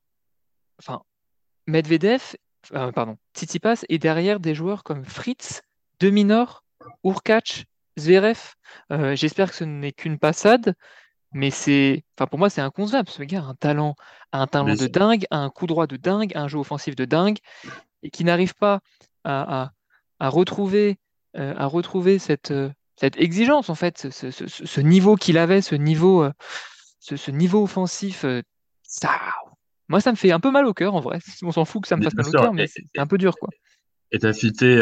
enfin, 0.80 1.02
Medvedev, 1.68 2.34
euh, 2.72 2.90
pardon, 2.90 3.18
Tsitsipas 3.36 3.84
est 3.88 3.98
derrière 3.98 4.40
des 4.40 4.54
joueurs 4.54 4.82
comme 4.82 5.04
Fritz, 5.04 5.62
Deminor, 6.00 6.64
Urkac, 7.04 7.66
Zverev. 7.96 8.54
J'espère 9.14 9.50
que 9.50 9.56
ce 9.56 9.62
n'est 9.62 9.92
qu'une 9.92 10.18
passade, 10.18 10.74
mais 11.34 11.50
c'est, 11.50 12.04
enfin 12.16 12.26
pour 12.26 12.38
moi, 12.38 12.48
c'est 12.48 12.60
inconcevable. 12.60 13.10
Ce 13.10 13.22
gars 13.22 13.40
a 13.40 13.42
un 13.42 13.54
talent, 13.54 13.96
un 14.32 14.46
talent 14.46 14.74
de 14.74 14.86
dingue, 14.86 15.26
un 15.30 15.50
coup 15.50 15.66
droit 15.66 15.86
de 15.86 15.96
dingue, 15.96 16.32
un 16.34 16.48
jeu 16.48 16.58
offensif 16.58 16.96
de 16.96 17.04
dingue, 17.04 17.38
et 18.02 18.10
qui 18.10 18.24
n'arrive 18.24 18.54
pas 18.54 18.80
à, 19.24 19.72
retrouver, 20.20 20.98
à 21.34 21.66
retrouver 21.66 22.18
cette, 22.18 22.52
euh, 22.52 22.70
cette 22.96 23.20
exigence, 23.20 23.68
en 23.68 23.74
fait, 23.74 24.08
ce, 24.10 24.80
niveau 24.80 25.16
qu'il 25.16 25.36
avait, 25.36 25.60
ce 25.60 25.74
niveau, 25.74 26.22
euh, 26.22 26.32
ce, 27.00 27.30
niveau 27.30 27.64
offensif. 27.64 28.24
Euh, 28.24 28.42
ça, 28.82 29.10
moi, 29.88 30.00
ça 30.00 30.12
me 30.12 30.16
fait 30.16 30.30
un 30.30 30.40
peu 30.40 30.52
mal 30.52 30.66
au 30.66 30.74
cœur, 30.74 30.94
en 30.94 31.00
vrai. 31.00 31.18
On 31.42 31.50
s'en 31.50 31.64
fout 31.64 31.82
que 31.82 31.88
ça 31.88 31.96
me 31.96 32.02
fasse 32.02 32.14
mal 32.14 32.28
au 32.28 32.30
cœur, 32.30 32.54
mais 32.54 32.68
c'est 32.68 32.84
un 32.96 33.06
peu 33.06 33.18
dur, 33.18 33.36
quoi. 33.36 33.48
Et 34.12 34.18
tu 34.20 34.26
as 34.26 34.32
cité 34.32 34.76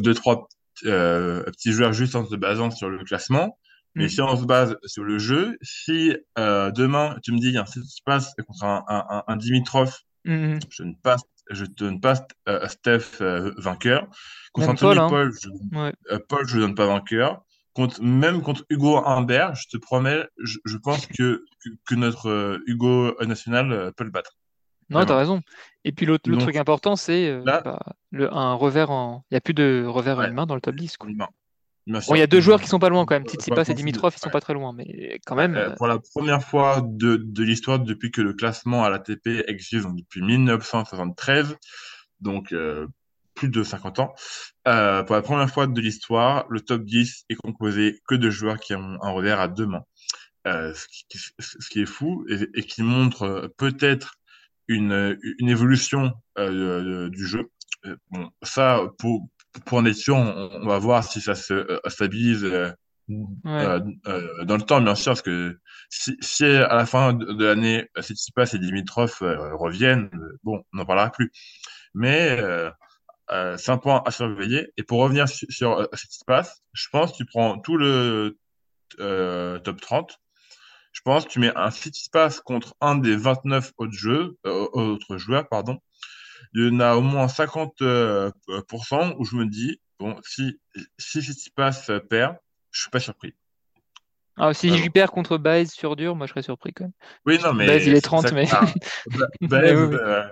deux, 0.00 0.14
trois 0.14 0.48
petits 0.82 1.72
joueurs 1.72 1.92
juste 1.92 2.14
en 2.14 2.24
se 2.24 2.36
basant 2.36 2.70
sur 2.70 2.88
le 2.88 3.02
classement. 3.02 3.58
Mais 3.94 4.06
mm. 4.06 4.08
si 4.08 4.20
on 4.20 4.36
se 4.36 4.44
base 4.44 4.76
sur 4.84 5.04
le 5.04 5.18
jeu, 5.18 5.56
si 5.62 6.16
euh, 6.38 6.70
demain 6.70 7.16
tu 7.22 7.32
me 7.32 7.38
dis 7.38 7.56
un 7.56 7.66
set 7.66 7.82
qui 7.82 8.02
passe 8.02 8.34
contre 8.46 8.64
un, 8.64 8.84
un, 8.88 9.24
un 9.26 9.36
Dimitrov, 9.36 9.94
mm. 10.24 10.58
je 10.70 10.82
ne 10.82 10.94
passe, 11.02 11.22
je 11.50 11.64
donne 11.64 12.00
pas 12.00 12.14
euh, 12.48 12.66
Steph 12.68 13.20
euh, 13.20 13.52
vainqueur. 13.56 14.08
Contre 14.52 14.70
Anthony 14.70 14.94
Paul, 14.94 14.98
hein. 14.98 15.08
Paul, 15.08 15.32
je, 15.32 16.16
Paul, 16.28 16.48
je 16.48 16.58
donne 16.58 16.74
pas 16.74 16.86
vainqueur. 16.86 17.42
Contre, 17.74 18.02
même 18.02 18.42
contre 18.42 18.64
Hugo 18.70 18.96
Humbert, 19.04 19.54
je 19.54 19.68
te 19.68 19.76
promets, 19.76 20.26
je, 20.42 20.58
je 20.64 20.76
pense 20.78 21.06
que, 21.06 21.44
que, 21.86 21.94
notre 21.94 22.60
Hugo 22.66 23.14
national 23.24 23.92
peut 23.96 24.02
le 24.02 24.10
battre. 24.10 24.36
Non, 24.90 25.04
tu 25.04 25.12
as 25.12 25.16
raison. 25.16 25.42
Et 25.84 25.92
puis 25.92 26.04
l'autre 26.04 26.30
truc 26.38 26.56
important, 26.56 26.96
c'est 26.96 27.40
bah, 27.44 27.78
un 28.12 28.54
revers 28.54 28.90
en. 28.90 29.22
Il 29.30 29.34
n'y 29.34 29.36
a 29.36 29.40
plus 29.40 29.54
de 29.54 29.84
revers 29.86 30.18
ouais, 30.18 30.28
humain 30.28 30.46
dans 30.46 30.56
le 30.56 30.60
top 30.60 30.74
10. 30.74 30.96
Quoi. 30.96 31.10
Bon, 31.88 32.14
il 32.14 32.18
y 32.18 32.22
a 32.22 32.26
deux 32.26 32.42
joueurs 32.42 32.60
qui 32.60 32.68
sont 32.68 32.78
pas 32.78 32.90
loin 32.90 33.06
quand 33.06 33.14
même. 33.14 33.24
Tsitsipas 33.24 33.64
et 33.64 33.74
Dimitrov, 33.74 34.12
ils 34.14 34.20
sont 34.20 34.28
pas 34.28 34.42
très 34.42 34.52
loin, 34.52 34.74
mais 34.74 35.18
quand 35.24 35.36
même. 35.36 35.56
Euh, 35.56 35.70
pour 35.70 35.86
la 35.86 35.98
première 35.98 36.42
fois 36.42 36.82
de, 36.84 37.16
de 37.16 37.42
l'histoire 37.42 37.78
depuis 37.78 38.10
que 38.10 38.20
le 38.20 38.34
classement 38.34 38.84
à 38.84 38.90
l'ATP 38.90 39.44
existe, 39.46 39.84
donc 39.84 39.96
depuis 39.96 40.20
1973, 40.20 41.56
donc 42.20 42.52
euh, 42.52 42.86
plus 43.34 43.48
de 43.48 43.62
50 43.62 44.00
ans. 44.00 44.14
Euh, 44.66 45.02
pour 45.02 45.16
la 45.16 45.22
première 45.22 45.48
fois 45.48 45.66
de 45.66 45.80
l'histoire, 45.80 46.44
le 46.50 46.60
top 46.60 46.84
10 46.84 47.24
est 47.30 47.36
composé 47.36 47.98
que 48.06 48.14
de 48.14 48.28
joueurs 48.28 48.60
qui 48.60 48.74
ont 48.74 48.98
un 49.00 49.10
revers 49.10 49.40
à 49.40 49.48
deux 49.48 49.66
mains. 49.66 49.84
Euh, 50.46 50.74
ce, 50.74 50.86
qui, 50.88 51.18
ce, 51.38 51.68
qui, 51.68 51.80
est 51.80 51.86
fou 51.86 52.26
et, 52.28 52.48
et 52.54 52.62
qui 52.62 52.82
montre 52.82 53.52
peut-être 53.56 54.16
une, 54.66 55.18
une 55.38 55.48
évolution 55.48 56.12
du 56.36 57.26
jeu. 57.26 57.50
Bon, 58.10 58.30
ça, 58.42 58.82
pour, 58.98 59.26
pour 59.64 59.78
en 59.78 59.84
être 59.86 59.96
sûr, 59.96 60.16
on, 60.16 60.66
va 60.66 60.78
voir 60.78 61.04
si 61.04 61.20
ça 61.20 61.34
se 61.34 61.54
euh, 61.54 61.80
stabilise 61.86 62.44
euh, 62.44 62.70
euh, 63.46 64.44
dans 64.44 64.56
le 64.56 64.62
temps, 64.62 64.80
bien 64.80 64.94
sûr, 64.94 65.12
parce 65.12 65.22
que 65.22 65.58
si, 65.88 66.16
si 66.20 66.44
à 66.44 66.74
la 66.74 66.86
fin 66.86 67.12
de, 67.12 67.44
l'année, 67.44 67.88
passe 68.34 68.54
et 68.54 68.58
Dimitrov 68.58 69.18
reviennent, 69.20 70.10
bon, 70.42 70.62
on 70.72 70.78
n'en 70.78 70.84
parlera 70.84 71.10
plus. 71.10 71.32
Mais 71.94 72.38
c'est 73.56 73.70
un 73.70 73.78
point 73.78 74.02
à 74.04 74.10
surveiller. 74.10 74.72
Et 74.76 74.82
pour 74.82 75.00
revenir 75.00 75.28
sur, 75.28 75.48
sur 75.48 75.88
passe, 76.26 76.62
je 76.72 76.88
pense 76.90 77.12
que 77.12 77.16
tu 77.18 77.24
prends 77.24 77.58
tout 77.58 77.76
le 77.76 78.36
top 78.98 79.80
30. 79.80 80.18
Je 80.92 81.00
pense 81.02 81.24
que 81.24 81.30
tu 81.30 81.38
mets 81.38 81.52
un 81.54 81.70
passe 82.12 82.40
contre 82.40 82.74
un 82.80 82.96
des 82.96 83.16
29 83.16 83.72
autres, 83.78 83.92
jeux, 83.92 84.36
autres 84.44 85.16
joueurs, 85.16 85.48
pardon 85.48 85.78
il 86.54 86.68
y 86.68 86.70
en 86.70 86.80
a 86.80 86.94
au 86.94 87.00
moins 87.00 87.26
50% 87.26 87.82
euh, 87.82 88.30
où 89.18 89.24
je 89.24 89.36
me 89.36 89.46
dis, 89.46 89.80
bon, 89.98 90.16
si, 90.24 90.58
si 90.98 91.50
passe 91.50 91.90
perd, 92.08 92.36
je 92.70 92.82
suis 92.82 92.90
pas 92.90 93.00
surpris. 93.00 93.34
Ah, 94.40 94.54
si 94.54 94.76
je 94.76 94.88
perds 94.88 95.10
contre 95.10 95.36
Baez 95.36 95.66
sur 95.66 95.96
dur, 95.96 96.14
moi 96.14 96.26
je 96.26 96.30
serais 96.30 96.42
surpris 96.42 96.72
quand 96.72 96.84
même. 96.84 96.92
Oui, 97.26 97.38
non, 97.42 97.52
mais. 97.52 97.66
Baez, 97.66 97.86
il 97.88 97.94
est 97.94 98.00
30, 98.00 98.32
mais. 98.32 98.46
Baez 99.40 99.74
euh, 99.74 100.28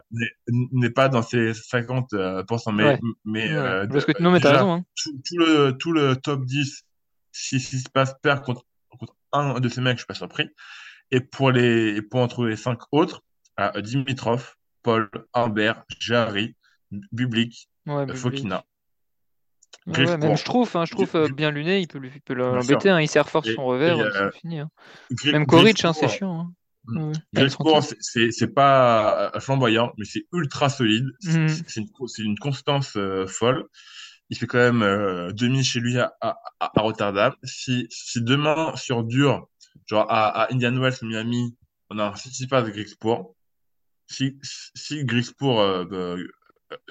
n'est 0.48 0.90
pas 0.90 1.08
dans 1.08 1.22
ces 1.22 1.52
50%, 1.52 2.72
mais. 2.72 2.98
mais 3.24 3.50
euh, 3.50 3.86
Parce 3.88 4.04
que, 4.04 4.12
non, 4.22 4.30
mais 4.30 4.38
t'as 4.38 4.52
raison. 4.52 4.74
Hein. 4.74 4.84
Tout, 5.24 5.38
le, 5.38 5.72
tout 5.72 5.90
le 5.90 6.14
top 6.14 6.44
10, 6.44 6.84
si, 7.32 7.58
si 7.58 7.82
passe 7.92 8.14
perd 8.22 8.44
contre, 8.44 8.64
contre 8.90 9.16
un 9.32 9.58
de 9.58 9.68
ces 9.68 9.80
mecs, 9.80 9.96
je 9.96 10.02
suis 10.02 10.06
pas 10.06 10.14
surpris. 10.14 10.48
Et 11.10 11.20
pour, 11.20 11.50
les, 11.50 12.00
pour 12.00 12.20
en 12.20 12.28
trouver 12.28 12.50
les 12.50 12.56
5 12.56 12.78
autres, 12.92 13.24
Dimitrov, 13.78 14.54
Paul, 14.86 15.10
Humbert, 15.34 15.82
Jarry, 15.98 16.54
Bublik, 17.10 17.68
ouais, 17.86 18.06
Fokina. 18.14 18.64
même 19.88 20.36
je 20.36 20.44
trouve, 20.44 20.70
hein, 20.76 20.84
je 20.84 20.92
trouve 20.92 21.10
euh, 21.16 21.28
bien 21.28 21.50
luné, 21.50 21.80
il 21.80 21.88
peut, 21.88 22.34
l'embêter, 22.34 22.90
hein, 22.90 23.00
il 23.00 23.08
sert 23.08 23.28
fort 23.28 23.44
son 23.44 23.64
revers, 23.64 23.96
c'est 23.96 24.16
euh, 24.16 24.30
fini. 24.30 24.60
Hein. 24.60 24.70
Même 25.24 25.44
Koric, 25.44 25.84
hein, 25.84 25.92
c'est 25.92 26.06
chiant. 26.06 26.52
Hein. 26.94 27.12
c'est 28.00 28.54
pas 28.54 29.32
euh, 29.34 29.40
flamboyant, 29.40 29.92
mais 29.98 30.04
c'est 30.04 30.28
ultra 30.32 30.68
solide. 30.68 31.06
C'est 31.18 31.36
mm. 31.36 31.48
une, 31.78 31.88
une, 32.18 32.38
constance 32.38 32.96
folle. 33.26 33.64
Il 34.30 34.38
fait 34.38 34.46
quand 34.46 34.58
même 34.58 35.32
demi 35.32 35.64
chez 35.64 35.80
lui 35.80 35.98
à, 35.98 36.14
à, 36.20 36.70
Rotterdam. 36.76 37.34
Si, 37.42 37.88
si, 37.90 38.22
demain, 38.22 38.76
sur 38.76 39.02
dur, 39.02 39.48
genre 39.86 40.06
à, 40.08 40.42
à 40.42 40.52
Indian 40.52 40.76
Wells, 40.76 40.94
Miami, 41.02 41.56
on 41.90 41.98
a 41.98 42.04
un 42.04 42.46
pas 42.48 42.62
de 42.62 42.70
Grigsport, 42.70 43.35
si, 44.06 44.38
si 44.42 45.04
Grispour 45.04 45.60
euh, 45.60 45.84
euh, 45.92 46.16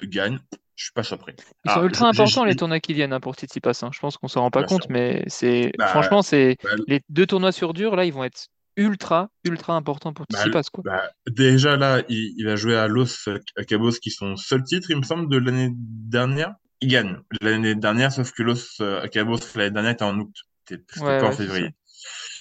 gagne, 0.04 0.38
je 0.74 0.84
suis 0.84 0.92
pas 0.92 1.02
surpris. 1.02 1.34
Ils 1.64 1.70
sont 1.70 1.80
ah, 1.80 1.84
ultra 1.84 2.08
importants 2.08 2.44
les 2.44 2.54
tournois 2.54 2.80
qui 2.80 2.94
viennent 2.94 3.12
hein, 3.12 3.20
pour 3.20 3.34
Tsitsipas. 3.34 3.80
Hein. 3.82 3.90
Je 3.92 3.98
pense 3.98 4.16
qu'on 4.16 4.28
s'en 4.28 4.42
rend 4.42 4.50
pas 4.50 4.64
compte, 4.64 4.88
mais 4.90 5.24
c'est 5.26 5.72
bah, 5.78 5.86
franchement 5.88 6.22
c'est 6.22 6.56
bah, 6.62 6.70
les 6.86 7.00
deux 7.08 7.26
tournois 7.26 7.52
sur 7.52 7.72
dur 7.72 7.96
là, 7.96 8.04
ils 8.04 8.12
vont 8.12 8.24
être 8.24 8.48
ultra 8.76 9.30
ultra 9.44 9.74
importants 9.74 10.12
pour 10.12 10.26
bah, 10.30 10.38
Tsitsipas 10.38 10.64
quoi. 10.70 10.82
déjà 11.30 11.76
là, 11.76 12.02
il, 12.08 12.44
va 12.44 12.56
jouer 12.56 12.76
à 12.76 12.88
Los 12.88 13.28
Cabos 13.66 13.92
qui 13.92 14.10
sont 14.10 14.36
seul 14.36 14.62
titre, 14.64 14.90
il 14.90 14.98
me 14.98 15.02
semble, 15.02 15.30
de 15.30 15.38
l'année 15.38 15.70
dernière. 15.74 16.54
Il 16.82 16.88
gagne 16.88 17.16
l'année 17.40 17.74
dernière, 17.74 18.12
sauf 18.12 18.32
que 18.32 18.42
Los 18.42 18.82
Cabos 19.10 19.38
l'année 19.54 19.70
dernière 19.70 19.92
était 19.92 20.04
en 20.04 20.18
août, 20.18 20.34
c'était 20.68 20.84
pas 20.98 21.24
en 21.24 21.32
février. 21.32 21.74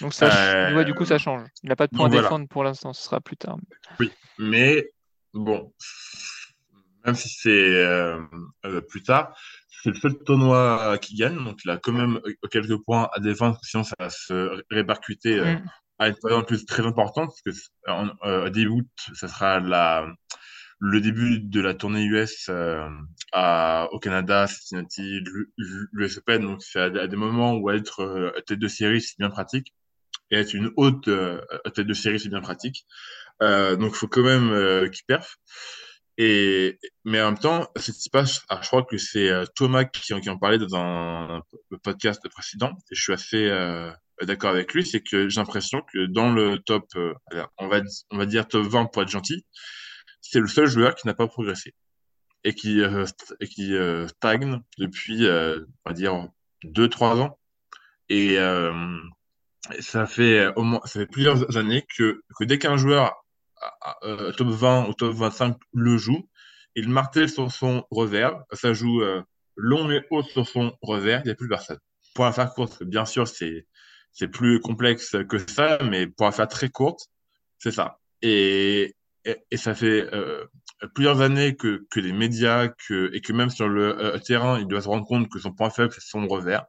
Donc 0.02 0.14
ça, 0.14 0.70
euh, 0.70 0.84
du 0.84 0.94
coup, 0.94 1.06
ça 1.06 1.18
change. 1.18 1.48
Il 1.64 1.70
n'a 1.70 1.76
pas 1.76 1.88
de 1.88 1.96
point 1.96 2.08
à 2.08 2.10
défendre 2.10 2.48
pour 2.48 2.64
l'instant, 2.64 2.94
ce 2.94 3.04
sera 3.04 3.22
plus 3.22 3.38
tard. 3.38 3.58
Oui, 4.00 4.12
mais 4.38 4.92
bon, 5.34 5.74
même 7.06 7.16
si 7.16 7.30
c'est 7.30 7.50
euh, 7.50 8.20
euh, 8.66 8.82
plus 8.82 9.04
tard, 9.04 9.38
c'est 9.84 9.90
le 9.90 9.96
seul 9.96 10.18
tournoi 10.26 10.98
qui 11.00 11.16
gagne, 11.16 11.44
donc 11.44 11.60
il 11.64 11.72
a 11.72 11.78
quand 11.78 11.94
même 11.94 12.20
quelques 12.52 12.78
points 12.84 13.10
à 13.14 13.20
défendre, 13.20 13.60
sinon 13.64 13.84
ça 13.84 13.96
va 14.00 14.10
se 14.10 14.64
répercuter 14.72 15.40
mm. 15.40 15.70
à 16.00 16.08
une 16.10 16.16
période 16.16 16.42
en 16.42 16.44
plus 16.44 16.66
très 16.66 16.86
importante, 16.86 17.32
parce 17.46 17.58
que 17.58 17.92
en, 17.92 18.50
début 18.50 18.70
août, 18.70 18.88
ça 19.14 19.28
sera 19.28 19.60
la, 19.60 20.08
le 20.80 21.02
début 21.02 21.40
de 21.40 21.62
la 21.62 21.74
tournée 21.74 22.04
US 22.04 22.50
à, 23.32 23.88
au 23.92 24.00
Canada, 24.00 24.48
Cincinnati, 24.48 25.22
l'US 25.94 26.18
Open, 26.18 26.42
donc 26.44 26.62
c'est 26.62 26.80
à, 26.80 27.08
des 27.08 27.16
moments 27.16 27.54
où 27.56 27.70
être 27.72 28.34
tête 28.46 28.60
de 28.60 28.68
série, 28.68 29.02
c'est 29.02 29.18
bien 29.18 29.30
pratique 29.30 29.74
et 30.32 30.38
être 30.38 30.54
une 30.54 30.72
haute 30.76 31.08
euh, 31.08 31.42
tête 31.74 31.88
de 31.88 31.94
série, 31.94 32.20
c'est 32.20 32.30
bien 32.30 32.42
pratique. 32.42 32.86
Euh, 33.42 33.76
donc, 33.76 33.92
il 33.94 33.98
faut 33.98 34.08
quand 34.08 34.24
même 34.24 34.52
euh, 34.52 34.90
qu'il 34.90 35.06
perf. 35.06 35.38
Et, 36.18 36.80
mais 37.04 37.22
en 37.22 37.32
même 37.32 37.40
temps, 37.40 37.68
ce 37.76 37.92
qui 37.92 38.02
se 38.02 38.10
passe, 38.10 38.42
je 38.50 38.68
crois 38.68 38.84
que 38.84 38.98
c'est 38.98 39.30
euh, 39.30 39.46
Thomas 39.56 39.84
qui, 39.84 40.02
qui, 40.22 40.30
en 40.30 40.38
parlait 40.38 40.58
dans 40.58 40.76
un, 40.76 41.42
podcast 41.84 42.22
précédent, 42.30 42.72
et 42.90 42.96
je 42.96 43.02
suis 43.02 43.14
assez 43.14 43.50
euh, 43.50 43.92
d'accord 44.22 44.52
avec 44.52 44.74
lui, 44.74 44.86
c'est 44.86 45.02
que 45.02 45.28
j'ai 45.28 45.40
l'impression 45.42 45.82
que 45.94 46.06
dans 46.06 46.32
le 46.32 46.60
top, 46.60 46.86
on, 47.58 47.68
va, 47.68 47.82
on 48.12 48.18
va 48.18 48.26
dire 48.26 48.48
top 48.48 48.66
20 48.66 48.86
pour 48.86 49.02
être 49.02 49.10
gentil, 49.10 49.46
c'est 50.28 50.40
le 50.40 50.48
seul 50.48 50.68
joueur 50.68 50.96
qui 50.96 51.08
n'a 51.08 51.14
pas 51.14 51.28
progressé 51.28 51.74
et 52.44 52.54
qui, 52.54 52.82
euh, 52.82 53.06
euh, 53.60 54.08
stagne 54.08 54.62
depuis, 54.78 55.26
euh, 55.26 55.60
on 55.86 55.90
va 55.90 55.94
dire, 55.94 56.28
2-3 56.64 57.20
ans. 57.22 57.40
Et 58.10 58.38
ça, 59.80 60.06
fait 60.06 60.48
au 60.56 60.62
moins, 60.62 60.82
ça 60.86 61.00
fait 61.00 61.08
plusieurs 61.08 61.58
années 61.58 61.86
que, 61.98 62.22
que 62.38 62.44
dès 62.44 62.60
qu'un 62.60 62.78
joueur 62.78 63.14
top 64.38 64.48
20 64.48 64.90
ou 64.90 64.94
top 64.94 65.14
25 65.16 65.58
le 65.74 65.98
joue, 65.98 66.30
il 66.76 66.90
martèle 66.90 67.30
sur 67.30 67.52
son 67.52 67.84
revers, 67.90 68.44
ça 68.52 68.74
joue 68.74 69.02
long 69.56 69.90
et 69.90 70.04
haut 70.12 70.22
sur 70.22 70.48
son 70.48 70.78
revers, 70.82 71.22
il 71.24 71.26
n'y 71.26 71.32
a 71.32 71.36
plus 71.36 71.48
personne. 71.48 71.80
Pour 72.14 72.26
la 72.26 72.32
faire 72.32 72.54
courte, 72.54 72.84
bien 72.84 73.06
sûr, 73.06 73.28
c'est 73.28 73.66
c'est 74.12 74.28
plus 74.28 74.60
complexe 74.60 75.16
que 75.28 75.38
ça, 75.40 75.80
mais 75.84 76.06
pour 76.08 76.28
la 76.28 76.32
faire 76.32 76.48
très 76.48 76.70
courte, 76.70 77.10
c'est 77.58 77.72
ça. 77.72 78.00
Et, 78.22 78.96
et, 79.26 79.58
ça 79.58 79.74
fait 79.74 80.08
euh, 80.14 80.46
plusieurs 80.94 81.22
années 81.22 81.56
que, 81.56 81.86
que 81.90 82.00
les 82.00 82.14
médias 82.14 82.68
que, 82.68 83.10
et 83.14 83.22
que 83.22 83.34
même 83.34 83.50
sur 83.50 83.68
le 83.68 84.00
euh, 84.00 84.20
terrain, 84.20 84.60
il 84.60 84.68
doit 84.68 84.82
se 84.82 84.88
rendre 84.88 85.06
compte 85.06 85.30
que 85.30 85.40
son 85.40 85.52
point 85.52 85.70
faible, 85.70 85.92
c'est 85.94 86.02
son 86.02 86.28
revers. 86.28 86.66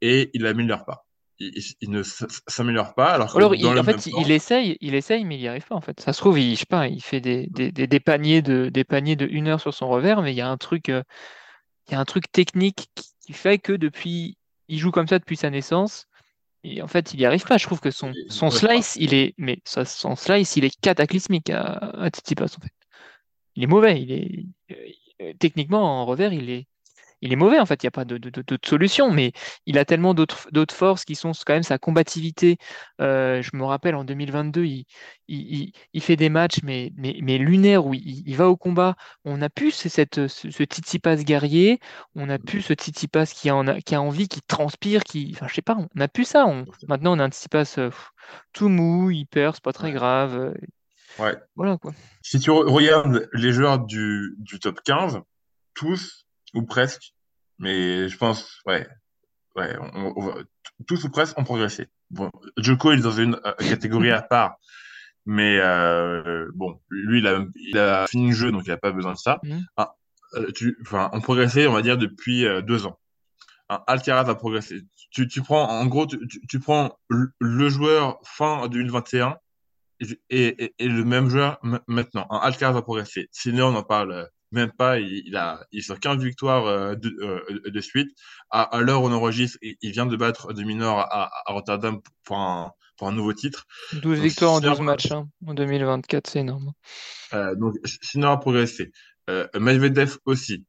Et 0.00 0.30
il 0.34 0.42
l'améliore 0.42 0.84
pas. 0.84 1.06
Il, 1.40 1.52
il, 1.80 1.90
ne 1.90 2.02
s'améliore 2.02 2.94
pas. 2.94 3.12
Alors, 3.12 3.32
que 3.32 3.38
alors 3.38 3.54
il, 3.54 3.66
en 3.66 3.82
fait, 3.82 4.06
il 4.06 4.30
essaye, 4.30 4.78
il 4.80 4.94
essaye, 4.94 5.24
mais 5.24 5.36
il 5.36 5.40
n'y 5.40 5.48
arrive 5.48 5.66
pas. 5.66 5.74
En 5.74 5.80
fait, 5.80 6.00
ça 6.00 6.12
se 6.12 6.20
trouve, 6.20 6.38
il, 6.38 6.54
je 6.54 6.60
sais 6.60 6.66
pas, 6.66 6.86
il 6.86 7.02
fait 7.02 7.20
des, 7.20 7.48
des, 7.48 7.72
des, 7.72 8.00
paniers 8.00 8.40
de 8.40 8.68
des 8.68 8.84
paniers 8.84 9.16
de 9.16 9.26
une 9.26 9.48
heure 9.48 9.60
sur 9.60 9.74
son 9.74 9.88
revers, 9.88 10.22
mais 10.22 10.32
il 10.32 10.36
y 10.36 10.40
a 10.40 10.48
un 10.48 10.56
truc, 10.56 10.88
euh, 10.90 11.02
il 11.88 11.92
y 11.92 11.94
a 11.96 12.00
un 12.00 12.04
truc 12.04 12.30
technique 12.30 12.88
qui, 12.94 13.08
qui 13.26 13.32
fait 13.32 13.58
que 13.58 13.72
depuis, 13.72 14.38
il 14.68 14.78
joue 14.78 14.92
comme 14.92 15.08
ça 15.08 15.18
depuis 15.18 15.36
sa 15.36 15.50
naissance 15.50 16.06
et 16.64 16.80
en 16.80 16.88
fait, 16.88 17.12
il 17.12 17.18
n'y 17.18 17.26
arrive 17.26 17.44
pas. 17.44 17.58
Je 17.58 17.66
trouve 17.66 17.80
que 17.80 17.90
son, 17.90 18.12
son 18.28 18.50
slice, 18.50 18.96
il 18.98 19.12
est, 19.12 19.34
mais 19.36 19.60
son 19.64 20.16
slice, 20.16 20.56
il 20.56 20.64
est 20.64 20.80
cataclysmique 20.80 21.50
à, 21.50 21.62
à 21.62 22.08
Tsitsipas, 22.08 22.56
en 22.56 22.62
fait. 22.62 22.72
Il 23.54 23.62
est 23.62 23.66
mauvais. 23.66 24.00
Il 24.00 24.10
est, 24.12 24.46
euh, 25.20 25.32
techniquement, 25.38 26.00
en 26.00 26.06
revers, 26.06 26.32
il 26.32 26.48
est, 26.50 26.66
il 27.20 27.32
est 27.32 27.36
mauvais 27.36 27.58
en 27.58 27.66
fait, 27.66 27.82
il 27.82 27.86
n'y 27.86 27.88
a 27.88 27.90
pas 27.90 28.04
de, 28.04 28.18
solution, 28.64 29.10
mais 29.10 29.32
il 29.66 29.78
a 29.78 29.84
tellement 29.84 30.14
d'autres 30.14 30.74
forces 30.74 31.04
qui 31.04 31.14
sont 31.14 31.32
quand 31.46 31.54
même 31.54 31.62
sa 31.62 31.78
combativité. 31.78 32.58
Euh, 33.00 33.42
je 33.42 33.56
me 33.56 33.64
rappelle 33.64 33.94
en 33.94 34.04
2022, 34.04 34.64
il, 34.64 34.84
il, 35.28 36.02
fait 36.02 36.16
des 36.16 36.28
matchs, 36.28 36.60
mais, 36.62 36.92
mais, 36.96 37.16
mais 37.22 37.38
lunaires 37.38 37.86
où 37.86 37.94
il, 37.94 38.36
va 38.36 38.48
au 38.48 38.56
combat. 38.56 38.94
On 39.24 39.40
a 39.42 39.48
plus 39.48 39.72
cette, 39.72 40.26
ce, 40.26 40.50
ce 40.50 40.62
Tsitsipas 40.64 41.16
guerrier, 41.16 41.80
on 42.14 42.28
a 42.28 42.38
plus 42.38 42.62
ce 42.62 42.74
Tsitsipas 42.74 43.26
qui 43.26 43.48
a, 43.48 43.80
qui 43.80 43.94
a 43.94 44.02
envie, 44.02 44.28
qui 44.28 44.42
transpire, 44.42 45.02
qui. 45.04 45.32
Enfin, 45.34 45.46
je 45.48 45.54
sais 45.54 45.62
pas, 45.62 45.76
on 45.78 46.00
a 46.00 46.08
plus 46.08 46.24
ça. 46.24 46.46
maintenant, 46.88 47.16
on 47.16 47.18
a 47.18 47.24
un 47.24 47.30
Tsitsipas 47.30 47.74
euh, 47.78 47.90
tout 48.52 48.68
mou, 48.68 49.10
hyper, 49.10 49.54
c'est 49.54 49.64
pas 49.64 49.72
très 49.72 49.92
grave. 49.92 50.36
Euh, 50.36 51.22
ouais. 51.22 51.36
Voilà 51.56 51.78
quoi. 51.78 51.92
Si 52.22 52.38
tu 52.38 52.50
regardes 52.50 53.28
les 53.32 53.52
joueurs 53.52 53.78
du, 53.78 54.34
du 54.38 54.58
top 54.58 54.80
15, 54.82 55.20
tous 55.74 56.23
ou 56.54 56.62
presque, 56.62 57.14
mais 57.58 58.08
je 58.08 58.16
pense, 58.16 58.60
ouais, 58.66 58.86
ouais, 59.56 59.76
tous 60.86 61.04
ou 61.04 61.10
presque 61.10 61.38
ont 61.38 61.44
progressé. 61.44 61.88
Bon, 62.10 62.30
Joko 62.56 62.92
il 62.92 63.00
est 63.00 63.02
dans 63.02 63.10
une 63.10 63.40
euh, 63.44 63.52
catégorie 63.68 64.10
à 64.10 64.22
part, 64.22 64.56
mais 65.26 65.58
euh, 65.58 66.48
bon, 66.54 66.80
lui 66.90 67.18
il 67.18 67.26
a, 67.26 67.44
il 67.56 67.78
a 67.78 68.06
fini 68.06 68.28
le 68.28 68.34
jeu 68.34 68.52
donc 68.52 68.62
il 68.66 68.70
n'a 68.70 68.76
pas 68.76 68.92
besoin 68.92 69.12
de 69.12 69.18
ça. 69.18 69.40
Mm. 69.42 69.58
Ah, 69.76 69.96
euh, 70.34 70.50
tu, 70.52 70.78
enfin, 70.82 71.10
on 71.12 71.20
progressé, 71.20 71.66
on 71.66 71.72
va 71.72 71.82
dire 71.82 71.98
depuis 71.98 72.44
deux 72.62 72.86
ans. 72.86 72.98
Un 73.68 73.82
Alcaraz 73.86 74.28
a 74.28 74.34
progressé. 74.34 74.82
Tu, 75.10 75.26
tu 75.26 75.40
prends, 75.40 75.68
en 75.68 75.86
gros, 75.86 76.06
tu, 76.06 76.18
tu, 76.48 76.60
prends 76.60 76.98
le 77.08 77.68
joueur 77.68 78.18
fin 78.24 78.68
2021 78.68 79.38
et, 80.00 80.18
et, 80.28 80.74
et, 80.78 80.88
le 80.88 81.04
même 81.04 81.30
joueur 81.30 81.58
maintenant. 81.86 82.26
Alcaraz 82.28 82.76
a 82.76 82.82
progressé. 82.82 83.28
Sinon, 83.32 83.68
on 83.68 83.76
en 83.76 83.82
parle 83.82 84.28
même 84.54 84.72
pas, 84.72 84.98
il, 84.98 85.36
a, 85.36 85.66
il 85.72 85.82
sur 85.82 86.00
15 86.00 86.22
victoires 86.22 86.66
euh, 86.66 86.94
de, 86.94 87.14
euh, 87.20 87.70
de, 87.70 87.80
suite. 87.80 88.10
À, 88.50 88.62
à 88.62 88.80
l'heure 88.80 89.02
où 89.02 89.06
on 89.06 89.12
enregistre, 89.12 89.58
il, 89.60 89.90
vient 89.90 90.06
de 90.06 90.16
battre 90.16 90.52
de 90.52 90.62
minor 90.62 91.00
à, 91.00 91.30
à 91.46 91.52
Rotterdam 91.52 92.00
pour 92.24 92.38
un, 92.38 92.72
pour 92.96 93.08
un 93.08 93.12
nouveau 93.12 93.32
titre. 93.32 93.66
12 93.94 94.20
victoires 94.20 94.52
en 94.52 94.60
12 94.60 94.80
matchs 94.80 95.10
hein, 95.10 95.28
en 95.46 95.54
2024, 95.54 96.28
c'est 96.28 96.40
énorme. 96.40 96.72
Euh, 97.32 97.54
donc, 97.54 97.74
Sinner 97.84 98.26
a 98.26 98.36
progressé. 98.36 98.92
Euh, 99.30 99.48
Medvedev 99.58 100.18
aussi. 100.26 100.66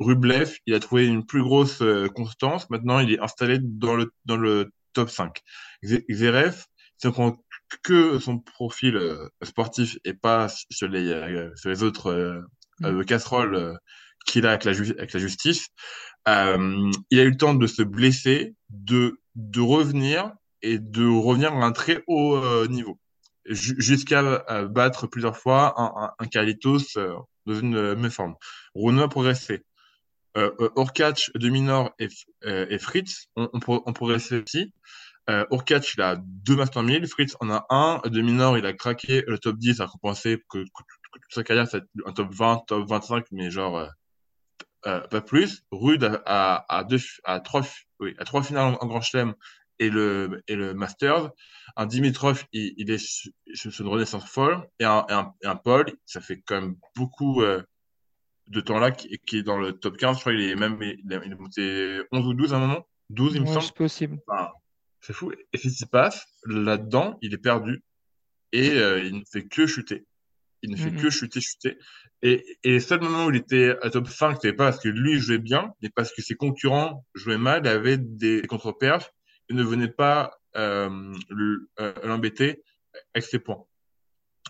Rublev, 0.00 0.56
il 0.66 0.74
a 0.74 0.80
trouvé 0.80 1.06
une 1.06 1.26
plus 1.26 1.42
grosse 1.42 1.82
euh, 1.82 2.08
constance. 2.08 2.70
Maintenant, 2.70 2.98
il 3.00 3.12
est 3.12 3.20
installé 3.20 3.58
dans 3.60 3.94
le, 3.94 4.12
dans 4.24 4.36
le 4.36 4.72
top 4.94 5.10
5. 5.10 5.40
Zverev, 5.82 6.64
si 6.96 7.06
on 7.06 7.12
prend 7.12 7.36
que 7.82 8.18
son 8.18 8.38
profil 8.38 8.98
sportif 9.42 9.98
et 10.04 10.14
pas 10.14 10.48
sur 10.70 10.88
les, 10.88 11.50
sur 11.54 11.68
les 11.68 11.82
autres 11.82 12.42
euh, 12.84 13.02
casserole 13.04 13.54
euh, 13.54 13.74
qu'il 14.26 14.46
a 14.46 14.50
avec 14.50 14.64
la, 14.64 14.72
avec 14.72 15.12
la 15.12 15.20
justice, 15.20 15.68
euh, 16.28 16.90
il 17.10 17.20
a 17.20 17.22
eu 17.22 17.30
le 17.30 17.36
temps 17.36 17.54
de 17.54 17.66
se 17.66 17.82
blesser, 17.82 18.54
de, 18.70 19.20
de 19.34 19.60
revenir 19.60 20.32
et 20.62 20.78
de 20.78 21.06
revenir 21.06 21.52
à 21.52 21.64
un 21.64 21.72
très 21.72 22.02
haut 22.06 22.66
niveau, 22.66 22.98
jusqu'à 23.46 24.44
battre 24.64 25.06
plusieurs 25.06 25.36
fois 25.36 25.74
un, 25.80 26.10
un, 26.18 26.26
Carlitos 26.26 26.98
dans 27.46 27.54
une 27.54 27.94
même 27.94 28.10
forme. 28.10 28.34
Renault 28.74 29.04
a 29.04 29.08
progressé. 29.08 29.62
Euh, 30.36 30.50
Orkach, 30.76 31.30
Dominor 31.34 31.94
et, 31.98 32.08
et 32.42 32.78
Fritz 32.78 33.28
ont, 33.36 33.48
ont, 33.52 33.92
progressé 33.92 34.42
aussi. 34.42 34.72
Euh, 35.28 35.44
Orkach, 35.50 35.94
il 35.94 36.00
a 36.00 36.16
deux 36.16 36.56
Master 36.56 36.82
1000, 36.82 37.06
Fritz 37.06 37.36
en 37.40 37.50
a 37.50 37.66
un, 37.68 38.00
Dominor, 38.08 38.56
il 38.56 38.64
a 38.64 38.72
craqué 38.72 39.24
le 39.26 39.38
top 39.38 39.56
10, 39.58 39.80
a 39.80 39.86
compensé 39.86 40.42
que, 40.48 40.58
que 40.58 40.82
sa 41.28 41.44
carrière, 41.44 41.68
c'est 41.68 41.84
un 42.06 42.12
top 42.12 42.32
20, 42.32 42.64
top 42.66 42.88
25, 42.88 43.26
mais 43.32 43.50
genre 43.50 43.78
euh, 43.78 43.88
euh, 44.86 45.00
pas 45.00 45.20
plus. 45.20 45.64
Rude 45.70 46.20
a, 46.24 46.64
a, 46.68 46.84
deux, 46.84 46.98
à 47.24 47.40
trois, 47.40 47.62
oui, 48.00 48.14
à 48.18 48.24
trois 48.24 48.42
finales 48.42 48.76
en, 48.80 48.86
Grand 48.86 49.00
Chelem 49.00 49.34
et 49.78 49.90
le, 49.90 50.42
et 50.48 50.54
le 50.54 50.74
Masters. 50.74 51.30
Un 51.76 51.86
Dimitrov, 51.86 52.44
il, 52.52 52.74
il 52.76 52.90
est 52.90 52.98
sur 53.54 53.80
une 53.80 53.88
renaissance 53.88 54.28
folle. 54.28 54.66
Et 54.78 54.84
un, 54.84 55.04
un, 55.08 55.32
un, 55.44 55.56
Paul, 55.56 55.92
ça 56.06 56.20
fait 56.20 56.40
quand 56.46 56.60
même 56.60 56.76
beaucoup 56.96 57.42
euh, 57.42 57.62
de 58.46 58.60
temps 58.60 58.78
là, 58.78 58.90
qui, 58.92 59.18
qui, 59.26 59.38
est 59.38 59.42
dans 59.42 59.58
le 59.58 59.72
top 59.72 59.96
15. 59.96 60.16
Je 60.16 60.20
crois 60.20 60.32
qu'il 60.32 60.42
est 60.42 60.56
même 60.56 60.80
il, 60.80 61.12
est 61.12 61.38
monté 61.38 62.00
11 62.12 62.26
ou 62.26 62.34
12 62.34 62.54
à 62.54 62.56
un 62.56 62.60
moment. 62.60 62.88
12, 63.10 63.34
il 63.34 63.42
me 63.42 63.46
semble. 63.46 63.62
C'est 63.62 63.74
possible. 63.74 64.18
Enfin, 64.28 64.50
c'est 65.00 65.12
fou. 65.12 65.32
Et 65.52 65.58
ce 65.58 65.62
qui 65.62 65.70
se 65.70 65.86
passe, 65.86 66.24
là-dedans, 66.44 67.18
il 67.20 67.34
est 67.34 67.38
perdu. 67.38 67.82
Et 68.52 68.70
euh, 68.70 69.02
il 69.02 69.16
ne 69.16 69.24
fait 69.30 69.46
que 69.46 69.66
chuter. 69.66 70.06
Il 70.62 70.70
ne 70.70 70.76
fait 70.76 70.90
que 70.90 71.10
chuter, 71.10 71.40
chuter. 71.40 71.78
Et, 72.22 72.44
et 72.64 72.72
le 72.72 72.80
seul 72.80 73.00
moment 73.00 73.26
où 73.26 73.30
il 73.30 73.36
était 73.36 73.76
à 73.82 73.90
top 73.90 74.08
5, 74.08 74.34
c'était 74.34 74.52
pas 74.52 74.70
parce 74.70 74.82
que 74.82 74.88
lui 74.88 75.18
jouait 75.18 75.38
bien, 75.38 75.72
mais 75.82 75.88
parce 75.90 76.12
que 76.12 76.20
ses 76.20 76.34
concurrents 76.34 77.06
jouaient 77.14 77.38
mal, 77.38 77.66
avaient 77.66 77.98
des 77.98 78.42
contre-perfs 78.42 79.12
et 79.48 79.54
ne 79.54 79.62
venaient 79.62 79.92
pas 79.92 80.38
euh, 80.56 81.14
euh, 81.80 81.94
l'embêter 82.04 82.62
avec 83.14 83.24
ses 83.24 83.38
points. 83.38 83.64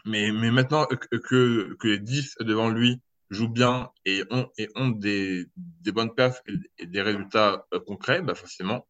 Mais, 0.06 0.32
mais 0.32 0.50
maintenant 0.50 0.86
que, 0.86 1.74
que 1.74 1.88
les 1.88 1.98
10 1.98 2.36
devant 2.40 2.70
lui 2.70 3.00
jouent 3.30 3.48
bien 3.48 3.90
et 4.06 4.24
ont, 4.30 4.48
et 4.56 4.68
ont 4.74 4.88
des, 4.88 5.46
des 5.56 5.92
bonnes 5.92 6.14
perfs 6.14 6.40
et, 6.78 6.86
des 6.86 7.02
résultats 7.02 7.66
euh, 7.74 7.80
concrets, 7.80 8.22
bah 8.22 8.34
forcément, 8.34 8.86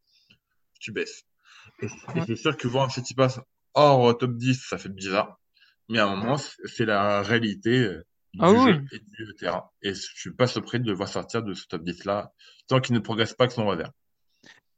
tu 0.79 0.93
baisses. 0.93 1.25
Et, 1.83 1.89
c'est 2.27 2.37
sûr 2.37 2.57
que 2.57 2.69
voir 2.69 2.89
un 2.89 3.15
passe 3.17 3.41
hors 3.75 4.17
top 4.17 4.37
10, 4.37 4.67
ça 4.69 4.79
fait 4.79 4.89
bizarre 4.89 5.41
mais 5.89 5.99
à 5.99 6.07
un 6.07 6.17
moment, 6.17 6.37
c'est 6.37 6.85
la 6.85 7.23
réalité 7.23 7.79
euh, 7.79 8.05
du 8.35 8.41
ah 8.43 8.67
jeu 8.67 8.85
et 8.93 8.99
du 8.99 9.35
terrain. 9.35 9.65
Et 9.83 9.95
je 9.95 10.01
suis 10.01 10.33
pas 10.33 10.47
surpris 10.47 10.81
de 10.81 10.87
le 10.87 10.93
voir 10.93 11.09
sortir 11.09 11.43
de 11.43 11.55
ce 11.55 11.67
top 11.67 11.83
10-là, 11.83 12.33
tant 12.69 12.81
qu'il 12.81 12.95
ne 12.95 13.01
progresse 13.01 13.35
pas 13.35 13.47
que 13.47 13.55
son 13.55 13.67
revers. 13.67 13.91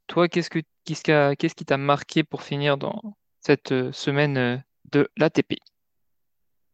Toi, 0.07 0.27
qu'est-ce, 0.27 0.49
que, 0.49 0.59
qu'est-ce, 0.85 1.55
qui 1.55 1.65
t'a 1.65 1.77
marqué 1.77 2.23
pour 2.23 2.43
finir 2.43 2.77
dans 2.77 3.17
cette 3.39 3.71
euh, 3.71 3.91
semaine 3.91 4.37
euh, 4.37 4.57
de 4.91 5.09
l'ATP 5.17 5.55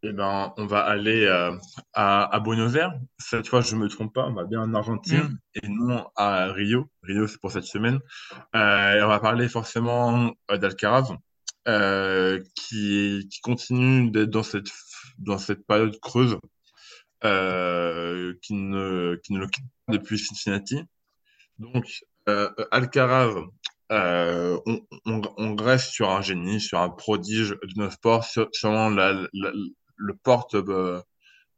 eh 0.03 0.13
ben, 0.13 0.53
on 0.57 0.67
va 0.67 0.81
aller 0.81 1.27
à, 1.27 2.23
à, 2.23 2.39
Buenos 2.39 2.75
Aires. 2.75 2.93
Cette 3.17 3.47
fois, 3.47 3.61
je 3.61 3.75
me 3.75 3.89
trompe 3.89 4.13
pas, 4.13 4.27
on 4.27 4.33
va 4.33 4.43
bien 4.43 4.61
en 4.61 4.75
Argentine 4.75 5.23
mm. 5.23 5.39
et 5.55 5.67
non 5.67 6.07
à 6.15 6.51
Rio. 6.51 6.87
Rio, 7.01 7.25
c'est 7.25 7.41
pour 7.41 7.51
cette 7.51 7.63
semaine. 7.63 7.99
Euh, 8.55 9.03
on 9.03 9.07
va 9.07 9.19
parler 9.19 9.49
forcément 9.49 10.31
d'Alcaraz. 10.49 11.17
Euh, 11.67 12.41
qui, 12.55 13.27
qui 13.29 13.41
continue 13.41 14.09
d'être 14.09 14.29
dans 14.29 14.43
cette, 14.43 14.71
dans 15.19 15.37
cette 15.37 15.67
période 15.67 15.99
creuse, 15.99 16.37
euh, 17.25 18.33
qui, 18.41 18.53
ne, 18.53 19.19
qui 19.21 19.33
ne 19.33 19.39
le 19.39 19.47
quitte 19.47 19.65
pas 19.85 19.93
depuis 19.93 20.17
Cincinnati. 20.17 20.81
Donc, 21.59 22.05
euh, 22.29 22.49
Alcaraz, 22.71 23.33
euh, 23.91 24.57
on, 24.65 24.79
on, 25.05 25.21
on, 25.35 25.55
reste 25.57 25.89
sur 25.89 26.09
un 26.09 26.21
génie, 26.21 26.61
sur 26.61 26.79
un 26.79 26.89
prodige 26.89 27.49
de 27.49 27.81
nos 27.81 27.89
sports, 27.89 28.23
sur, 28.23 28.47
sûrement 28.53 28.89
la, 28.89 29.11
la, 29.33 29.51
le 29.97 30.13
porte 30.15 30.55
euh, 30.55 31.01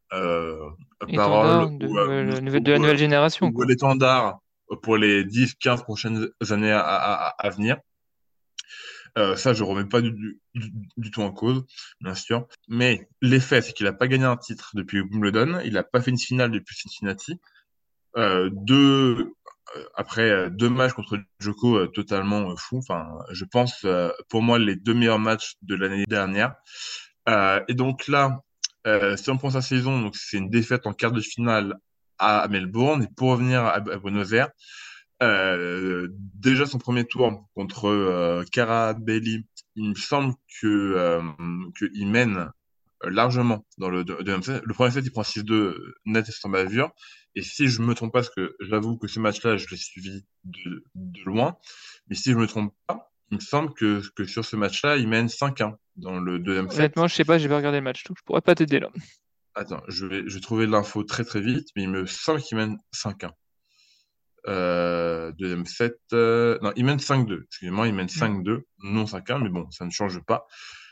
parole 0.10 1.78
de, 1.78 1.86
ou, 1.86 2.60
de, 2.60 2.72
la 2.72 2.80
nouvelle 2.80 2.98
génération. 2.98 3.52
Ou 3.54 3.62
l'étendard 3.62 4.40
pour 4.82 4.98
les 4.98 5.24
10-15 5.24 5.84
prochaines 5.84 6.30
années 6.50 6.72
à, 6.72 6.82
à, 6.82 7.28
à 7.38 7.50
venir. 7.52 7.78
Euh, 9.18 9.36
ça, 9.36 9.54
je 9.54 9.64
remets 9.64 9.86
pas 9.86 10.02
du, 10.02 10.40
tout 11.12 11.22
en 11.22 11.32
cause, 11.32 11.66
bien 12.02 12.16
sûr. 12.16 12.48
Mais 12.68 13.08
l'effet, 13.22 13.62
c'est 13.62 13.74
qu'il 13.74 13.86
n'a 13.86 13.94
pas 13.94 14.08
gagné 14.08 14.26
un 14.26 14.38
titre 14.38 14.72
depuis 14.76 15.02
Wimbledon. 15.02 15.60
Il 15.64 15.74
n'a 15.74 15.84
pas 15.84 16.02
fait 16.02 16.12
une 16.12 16.20
finale 16.20 16.52
depuis 16.52 16.76
Cincinnati. 16.76 17.40
Euh, 18.18 18.50
deux, 18.52 19.34
euh, 19.76 19.84
après 19.96 20.50
deux 20.50 20.70
matchs 20.70 20.94
contre 20.94 21.20
Joko 21.40 21.88
totalement 21.88 22.56
fou. 22.56 22.78
Enfin, 22.78 23.08
je 23.32 23.46
pense 23.46 23.86
pour 24.30 24.42
moi 24.42 24.60
les 24.60 24.76
deux 24.76 24.94
meilleurs 24.94 25.20
matchs 25.20 25.56
de 25.62 25.76
l'année 25.76 26.06
dernière. 26.08 26.56
et 27.28 27.74
donc 27.74 28.08
là, 28.08 28.42
si 29.18 29.30
on 29.30 29.38
prend 29.38 29.52
sa 29.52 29.62
saison, 29.62 30.10
c'est 30.14 30.38
une 30.38 30.50
défaite 30.50 30.88
en 30.88 30.94
quart 30.94 31.12
de 31.12 31.22
finale 31.22 31.76
à 32.20 32.48
Melbourne. 32.50 33.04
Et 33.04 33.08
pour 33.16 33.32
revenir 33.32 33.66
à, 33.66 33.80
Buenos 33.80 34.34
Aires, 34.34 34.50
déjà 35.22 36.66
son 36.66 36.78
premier 36.78 37.06
tour 37.06 37.50
contre 37.54 37.86
euh, 37.86 38.44
Carabelli, 38.52 39.46
il 39.76 39.90
me 39.90 39.96
semble 39.96 40.34
que 40.62 41.22
qu'il 41.78 42.08
mène 42.08 42.50
largement 43.04 43.66
dans 43.78 43.90
le 43.90 44.04
deuxième 44.04 44.44
set. 44.44 44.62
Le 44.66 44.74
premier 44.74 44.92
set, 44.92 45.06
il 45.06 45.12
prend 45.12 45.22
6-2 45.22 45.76
net 46.06 46.28
et 46.28 46.32
sans 46.32 46.50
bavure. 46.50 46.92
Et 47.36 47.42
si 47.42 47.68
je 47.68 47.82
me 47.82 47.94
trompe 47.94 48.12
pas, 48.12 48.20
parce 48.20 48.34
que 48.34 48.56
j'avoue 48.60 48.98
que 48.98 49.08
ce 49.08 49.20
match-là, 49.20 49.58
je 49.58 49.68
l'ai 49.70 49.78
suivi 49.78 50.26
de, 50.44 50.84
de, 50.96 51.22
loin, 51.26 51.58
mais 52.08 52.16
si 52.16 52.32
je 52.32 52.38
me 52.38 52.48
trompe 52.48 52.74
pas, 52.88 53.12
il 53.32 53.36
me 53.36 53.42
semble 53.42 53.74
que, 53.74 54.02
que 54.16 54.24
sur 54.26 54.44
ce 54.44 54.56
match-là, 54.56 54.98
il 54.98 55.08
mène 55.08 55.28
5-1 55.28 55.76
dans 55.96 56.20
le 56.20 56.40
deuxième 56.40 56.70
set. 56.70 56.80
Honnêtement, 56.80 57.08
je 57.08 57.16
sais 57.16 57.26
pas, 57.26 57.38
j'ai 57.38 57.48
pas 57.48 57.58
regardé 57.58 57.78
le 57.78 57.84
match, 57.84 58.04
donc 58.04 58.18
je 58.18 58.24
pourrais 58.24 58.42
pas 58.42 58.56
t'aider 58.56 58.80
là. 58.80 58.90
Attends, 59.56 59.84
je 59.88 60.06
vais, 60.06 60.24
je 60.26 60.36
vais 60.36 60.42
trouver 60.42 60.66
l'info 60.66 61.04
très 61.04 61.24
très 61.24 61.42
vite, 61.42 61.68
mais 61.76 61.84
il 61.84 61.90
me 61.90 62.06
semble 62.06 62.42
qu'il 62.42 62.58
mène 62.58 62.78
5-1. 62.94 63.32
Euh, 64.48 65.32
deuxième 65.34 65.66
set, 65.66 65.98
euh... 66.14 66.58
non, 66.62 66.72
il 66.76 66.86
mène 66.86 66.98
5-2. 66.98 67.44
Excusez-moi, 67.44 67.88
il 67.88 67.94
mène 67.94 68.08
5-2, 68.08 68.50
mm. 68.50 68.64
non 68.84 69.06
5-1, 69.06 69.44
mais 69.44 69.50
bon, 69.50 69.70
ça 69.72 69.86
ne 69.86 69.92
change 69.92 70.20
pas. 70.22 70.48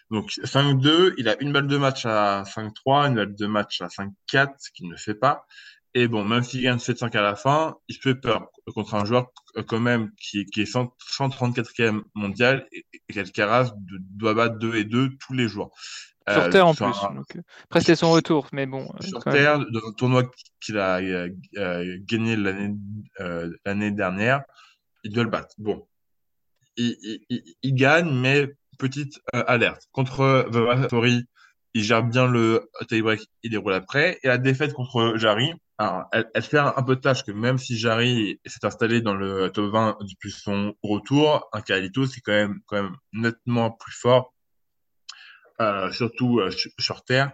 Donc 0.10 0.30
5-2, 0.32 1.16
il 1.18 1.28
a 1.28 1.42
une 1.42 1.52
balle 1.52 1.68
de 1.68 1.78
match 1.78 2.06
à 2.06 2.44
5-3, 2.44 3.10
une 3.10 3.16
balle 3.16 3.36
de 3.36 3.46
match 3.46 3.82
à 3.82 3.88
5-4, 3.88 4.54
ce 4.58 4.72
qu'il 4.72 4.88
ne 4.90 4.96
fait 4.96 5.16
pas. 5.16 5.46
Et 5.94 6.08
bon, 6.08 6.24
même 6.24 6.44
s'il 6.44 6.62
gagne 6.62 6.78
7-5 6.78 7.18
à 7.18 7.22
la 7.22 7.36
fin, 7.36 7.76
il 7.88 7.96
se 7.96 8.02
fait 8.02 8.16
peur 8.16 8.50
contre 8.74 8.96
un 8.96 9.06
joueur 9.06 9.32
euh, 9.58 9.64
quand 9.64 9.80
même 9.80 10.12
qui, 10.20 10.46
qui 10.46 10.62
est 10.62 10.72
134e 10.72 12.04
mondial 12.14 12.68
et, 12.72 12.86
et 12.94 13.14
qu'Alcaraz 13.14 13.72
doit 14.00 14.34
battre 14.34 14.60
2 14.60 14.76
et 14.76 14.84
2 14.84 15.18
tous 15.20 15.34
les 15.34 15.48
jours. 15.48 15.76
Sur 16.30 16.44
euh, 16.44 16.50
Terre 16.50 16.68
en 16.68 16.74
plus. 16.74 16.86
Donc, 16.86 17.36
euh, 17.36 17.42
après, 17.66 17.82
c'est 17.82 17.96
son 17.96 18.12
retour, 18.12 18.48
mais 18.52 18.66
bon. 18.66 18.92
Sur 19.00 19.24
Terre, 19.24 19.60
dans 19.60 19.88
un 19.88 19.94
tournoi 19.94 20.24
qu'il 20.60 20.78
a 20.78 21.00
gagné 22.00 22.36
l'année 22.36 23.92
dernière, 23.92 24.44
il 25.04 25.14
doit 25.14 25.24
le 25.24 25.30
battre. 25.30 25.56
Bon. 25.58 25.88
Il, 26.76 26.96
il, 27.30 27.44
il 27.64 27.74
gagne, 27.74 28.12
mais 28.12 28.54
petite 28.78 29.20
alerte. 29.34 29.88
Contre 29.92 30.46
Vavatori, 30.50 31.26
il 31.74 31.84
gère 31.84 32.04
bien 32.04 32.28
le 32.28 32.70
tie-break, 32.88 33.22
il 33.44 33.52
déroule 33.52 33.74
après. 33.74 34.20
Et 34.24 34.28
la 34.28 34.38
défaite 34.38 34.74
contre 34.74 35.14
Jarry, 35.16 35.54
alors, 35.80 36.06
elle, 36.12 36.30
elle, 36.34 36.42
fait 36.42 36.58
un, 36.58 36.84
peu 36.84 36.96
de 36.96 37.02
tâche 37.02 37.24
que 37.24 37.32
même 37.32 37.60
si 37.60 37.78
Jarry 37.78 38.40
s'est 38.46 38.66
installé 38.66 39.02
dans 39.02 39.14
le 39.14 39.52
top 39.52 39.72
20 39.72 39.98
depuis 40.02 40.32
son 40.32 40.74
retour, 40.82 41.48
un 41.54 41.62
Calito, 41.62 42.08
c'est 42.08 42.22
quand 42.22 42.32
même, 42.32 42.60
quand 42.66 42.82
même 42.82 42.96
nettement 43.14 43.70
plus 43.72 43.94
fort, 43.94 44.34
euh, 44.34 44.37
surtout 45.92 46.40
euh, 46.40 46.52
sur, 46.80 47.04
terre. 47.04 47.32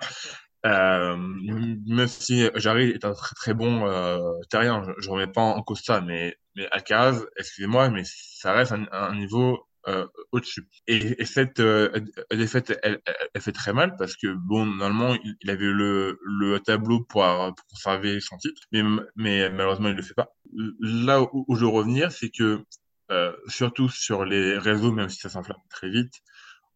Euh, 0.65 1.17
même 1.17 2.07
si 2.07 2.49
Jarry 2.55 2.91
est 2.91 3.03
un 3.03 3.13
très 3.13 3.35
très 3.35 3.53
bon 3.53 3.85
euh, 3.85 4.19
terrien, 4.49 4.83
je, 4.83 4.91
je 5.01 5.09
remets 5.09 5.27
pas 5.27 5.41
en 5.41 5.61
cause 5.61 5.81
ça, 5.83 5.99
mais, 5.99 6.37
mais 6.55 6.67
Alcaraz, 6.71 7.19
excusez-moi, 7.37 7.89
mais 7.89 8.03
ça 8.05 8.53
reste 8.53 8.71
un, 8.71 8.85
un 8.91 9.15
niveau 9.15 9.67
euh, 9.89 10.07
au-dessus. 10.31 10.65
Et, 10.87 11.21
et, 11.21 11.25
cette 11.25 11.59
euh, 11.59 11.89
défaite, 12.31 12.79
elle, 12.83 13.01
elle, 13.33 13.41
fait 13.41 13.51
très 13.51 13.73
mal 13.73 13.97
parce 13.97 14.15
que, 14.15 14.33
bon, 14.33 14.65
normalement, 14.65 15.17
il, 15.41 15.49
avait 15.49 15.65
le, 15.65 16.17
le 16.23 16.59
tableau 16.61 17.01
pour, 17.01 17.23
pour, 17.23 17.67
conserver 17.67 18.21
son 18.21 18.37
titre, 18.37 18.61
mais, 18.71 18.81
mais 19.17 19.49
malheureusement, 19.49 19.89
il 19.89 19.91
ne 19.91 19.97
le 19.97 20.03
fait 20.03 20.13
pas. 20.13 20.33
Là 20.79 21.21
où, 21.21 21.43
où 21.49 21.55
je 21.55 21.65
veux 21.65 21.71
revenir, 21.71 22.13
c'est 22.13 22.29
que, 22.29 22.63
euh, 23.11 23.33
surtout 23.47 23.89
sur 23.89 24.23
les 24.23 24.57
réseaux, 24.57 24.93
même 24.93 25.09
si 25.09 25.19
ça 25.19 25.27
s'enflamme 25.27 25.57
très 25.69 25.89
vite, 25.89 26.21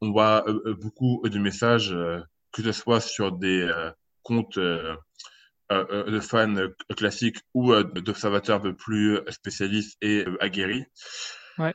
on 0.01 0.11
voit 0.11 0.47
euh, 0.47 0.61
euh, 0.65 0.73
beaucoup 0.75 1.21
de 1.27 1.39
messages, 1.39 1.95
que 2.51 2.63
ce 2.63 2.71
soit 2.71 3.01
sur 3.01 3.31
des 3.31 3.69
comptes 4.23 4.59
de 4.59 6.19
fans 6.19 6.55
classiques 6.95 7.39
ou 7.53 7.73
d'observateurs 7.83 8.61
plus 8.77 9.19
spécialistes 9.29 9.97
et 10.01 10.25
aguerris, 10.39 10.85
ouais 11.57 11.73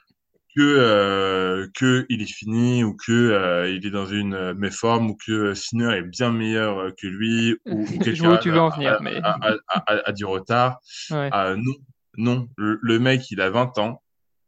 que 0.54 0.60
euh, 0.60 1.66
que 1.74 2.06
il 2.08 2.22
est 2.22 2.32
fini 2.32 2.84
ou 2.84 2.94
que 2.94 3.12
euh, 3.12 3.70
il 3.70 3.86
est 3.86 3.90
dans 3.90 4.06
une 4.06 4.34
euh, 4.34 4.54
méforme 4.54 5.10
ou 5.10 5.16
que 5.16 5.54
Sinner 5.54 5.96
est 5.96 6.02
bien 6.02 6.30
meilleur 6.30 6.78
euh, 6.78 6.90
que 6.90 7.06
lui 7.06 7.56
ou, 7.66 7.82
ou 7.82 7.86
quelqu'un 7.98 8.36
tu 8.36 8.50
veux 8.50 8.60
en 8.60 8.68
venir, 8.68 8.98
mais... 9.00 9.20
a, 9.22 10.12
du 10.12 10.24
retard. 10.24 10.78
Ouais. 11.10 11.30
non, 11.30 11.74
non. 12.18 12.48
Le, 12.56 12.78
le, 12.82 12.98
mec, 12.98 13.30
il 13.30 13.40
a 13.40 13.50
20 13.50 13.78
ans. 13.78 14.02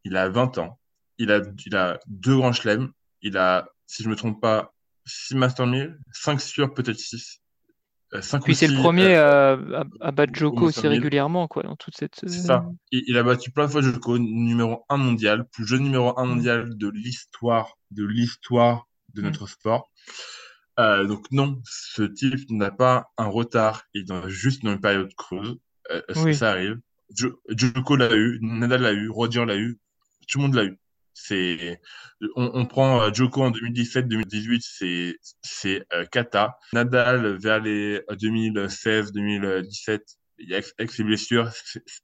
Il 0.04 0.16
a 0.16 0.28
20 0.28 0.58
ans. 0.58 0.78
Il 1.18 1.32
a, 1.32 1.40
il 1.64 1.76
a 1.76 1.98
deux 2.06 2.36
grands 2.36 2.52
chelems. 2.52 2.90
Il 3.24 3.36
a, 3.36 3.66
si 3.86 4.04
je 4.04 4.08
me 4.08 4.14
trompe 4.14 4.40
pas, 4.40 4.72
6 5.06 5.34
Master 5.34 5.66
1000, 5.66 5.98
5 6.12 6.40
sur, 6.40 6.72
peut-être 6.72 6.98
6. 6.98 7.40
Euh, 8.14 8.20
Puis 8.44 8.54
c'est 8.54 8.68
le 8.68 8.80
premier 8.80 9.16
euh, 9.16 9.56
à, 9.80 9.84
à, 10.00 10.10
battre 10.12 10.34
Joko 10.36 10.66
aussi 10.66 10.86
régulièrement, 10.86 11.48
quoi, 11.48 11.64
dans 11.64 11.74
toute 11.74 11.96
cette. 11.96 12.14
C'est 12.14 12.28
ça. 12.28 12.64
Il, 12.92 13.02
il, 13.08 13.16
a 13.16 13.24
battu 13.24 13.50
plein 13.50 13.66
de 13.66 13.72
fois 13.72 13.82
Joko, 13.82 14.18
numéro 14.18 14.84
1 14.88 14.96
mondial, 14.98 15.48
plus 15.50 15.66
jeune 15.66 15.82
numéro 15.82 16.16
1 16.16 16.24
mondial 16.24 16.76
de 16.76 16.88
l'histoire, 16.88 17.76
de 17.90 18.04
l'histoire 18.04 18.86
de 19.14 19.20
mm. 19.20 19.24
notre 19.24 19.48
sport. 19.48 19.90
Euh, 20.78 21.04
donc 21.04 21.26
non, 21.30 21.60
ce 21.64 22.02
type 22.02 22.50
n'a 22.50 22.70
pas 22.70 23.10
un 23.16 23.26
retard, 23.26 23.84
il 23.94 24.02
est 24.10 24.28
juste 24.28 24.64
dans 24.64 24.72
une 24.72 24.80
période 24.80 25.12
creuse. 25.14 25.56
Euh, 25.90 26.02
oui. 26.16 26.34
Ça 26.34 26.50
arrive? 26.50 26.80
Joko 27.10 27.96
l'a 27.96 28.14
eu, 28.14 28.38
Nadal 28.42 28.82
l'a 28.82 28.92
eu, 28.92 29.08
Roger 29.08 29.44
l'a 29.44 29.56
eu, 29.56 29.78
tout 30.28 30.38
le 30.38 30.44
monde 30.44 30.54
l'a 30.54 30.64
eu. 30.64 30.78
C'est, 31.14 31.80
on, 32.34 32.50
on, 32.54 32.66
prend 32.66 33.00
euh, 33.00 33.12
Joko 33.12 33.44
en 33.44 33.50
2017-2018, 33.52 34.58
c'est 34.60 35.16
c'est 35.42 35.86
euh, 35.92 36.04
Kata. 36.06 36.58
Nadal 36.72 37.36
vers 37.36 37.60
les 37.60 38.00
2016-2017, 38.10 39.14
euh, 39.44 39.98
il 40.38 40.50
y 40.50 40.54
a 40.56 40.60
avec 40.78 40.90
ses 40.90 41.04
blessures, 41.04 41.50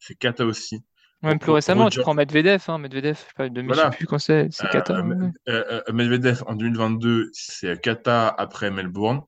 c'est 0.01 0.15
Kata 0.15 0.47
aussi. 0.47 0.85
Même 1.23 1.39
plus 1.39 1.51
récemment, 1.51 1.91
tu 1.91 2.01
prends 2.01 2.15
Medvedev, 2.15 2.63
hein, 2.69 2.79
Medvedev, 2.79 3.17
je 3.17 3.21
sais 3.21 3.35
pas, 3.37 3.49
2000, 3.49 3.67
voilà. 3.67 3.89
je 3.89 3.91
sais 3.91 3.97
plus 3.99 4.07
quand 4.07 4.19
c'est, 4.19 4.49
c'est 4.53 4.71
Kata. 4.71 4.99
Euh, 4.99 5.31
euh, 5.49 5.93
Medvedev 5.93 6.43
en 6.47 6.55
2022, 6.55 7.31
c'est 7.33 7.79
Kata 7.81 8.29
après 8.29 8.71
Melbourne. 8.71 9.23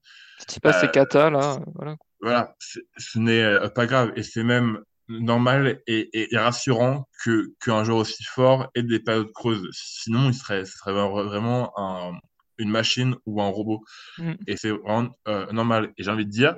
Si 0.49 0.59
pas, 0.61 0.72
c'est 0.72 0.91
Kata 0.91 1.28
là, 1.28 1.59
voilà. 1.74 1.97
Voilà, 2.20 2.55
ce 2.61 3.18
n'est 3.18 3.68
pas 3.74 3.87
grave 3.87 4.12
et 4.14 4.22
c'est 4.22 4.45
même 4.45 4.78
normal 5.21 5.83
et, 5.87 6.33
et, 6.33 6.37
rassurant 6.37 7.09
que 7.25 7.53
qu'un 7.65 7.85
joueur 7.85 7.99
aussi 7.99 8.25
fort 8.25 8.71
ait 8.75 8.83
des 8.83 9.01
périodes 9.01 9.33
creuses. 9.33 9.69
Sinon, 9.73 10.29
il 10.29 10.35
serait, 10.35 10.65
ce 10.65 10.77
serait 10.79 10.93
vraiment 10.93 11.73
un, 11.77 12.19
une 12.59 12.71
machine 12.71 13.17
ou 13.27 13.43
un 13.43 13.49
robot. 13.49 13.83
Mm. 14.19 14.33
Et 14.47 14.57
c'est 14.57 14.71
vraiment 14.71 15.11
euh, 15.29 15.51
normal. 15.53 15.93
Et 15.97 16.03
j'ai 16.03 16.11
envie 16.11 16.27
de 16.27 16.31
dire, 16.31 16.57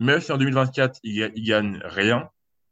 même 0.00 0.20
si 0.20 0.32
en 0.32 0.38
2024, 0.38 1.00
il, 1.02 1.32
il 1.34 1.44
gagne 1.44 1.80
rien, 1.84 2.28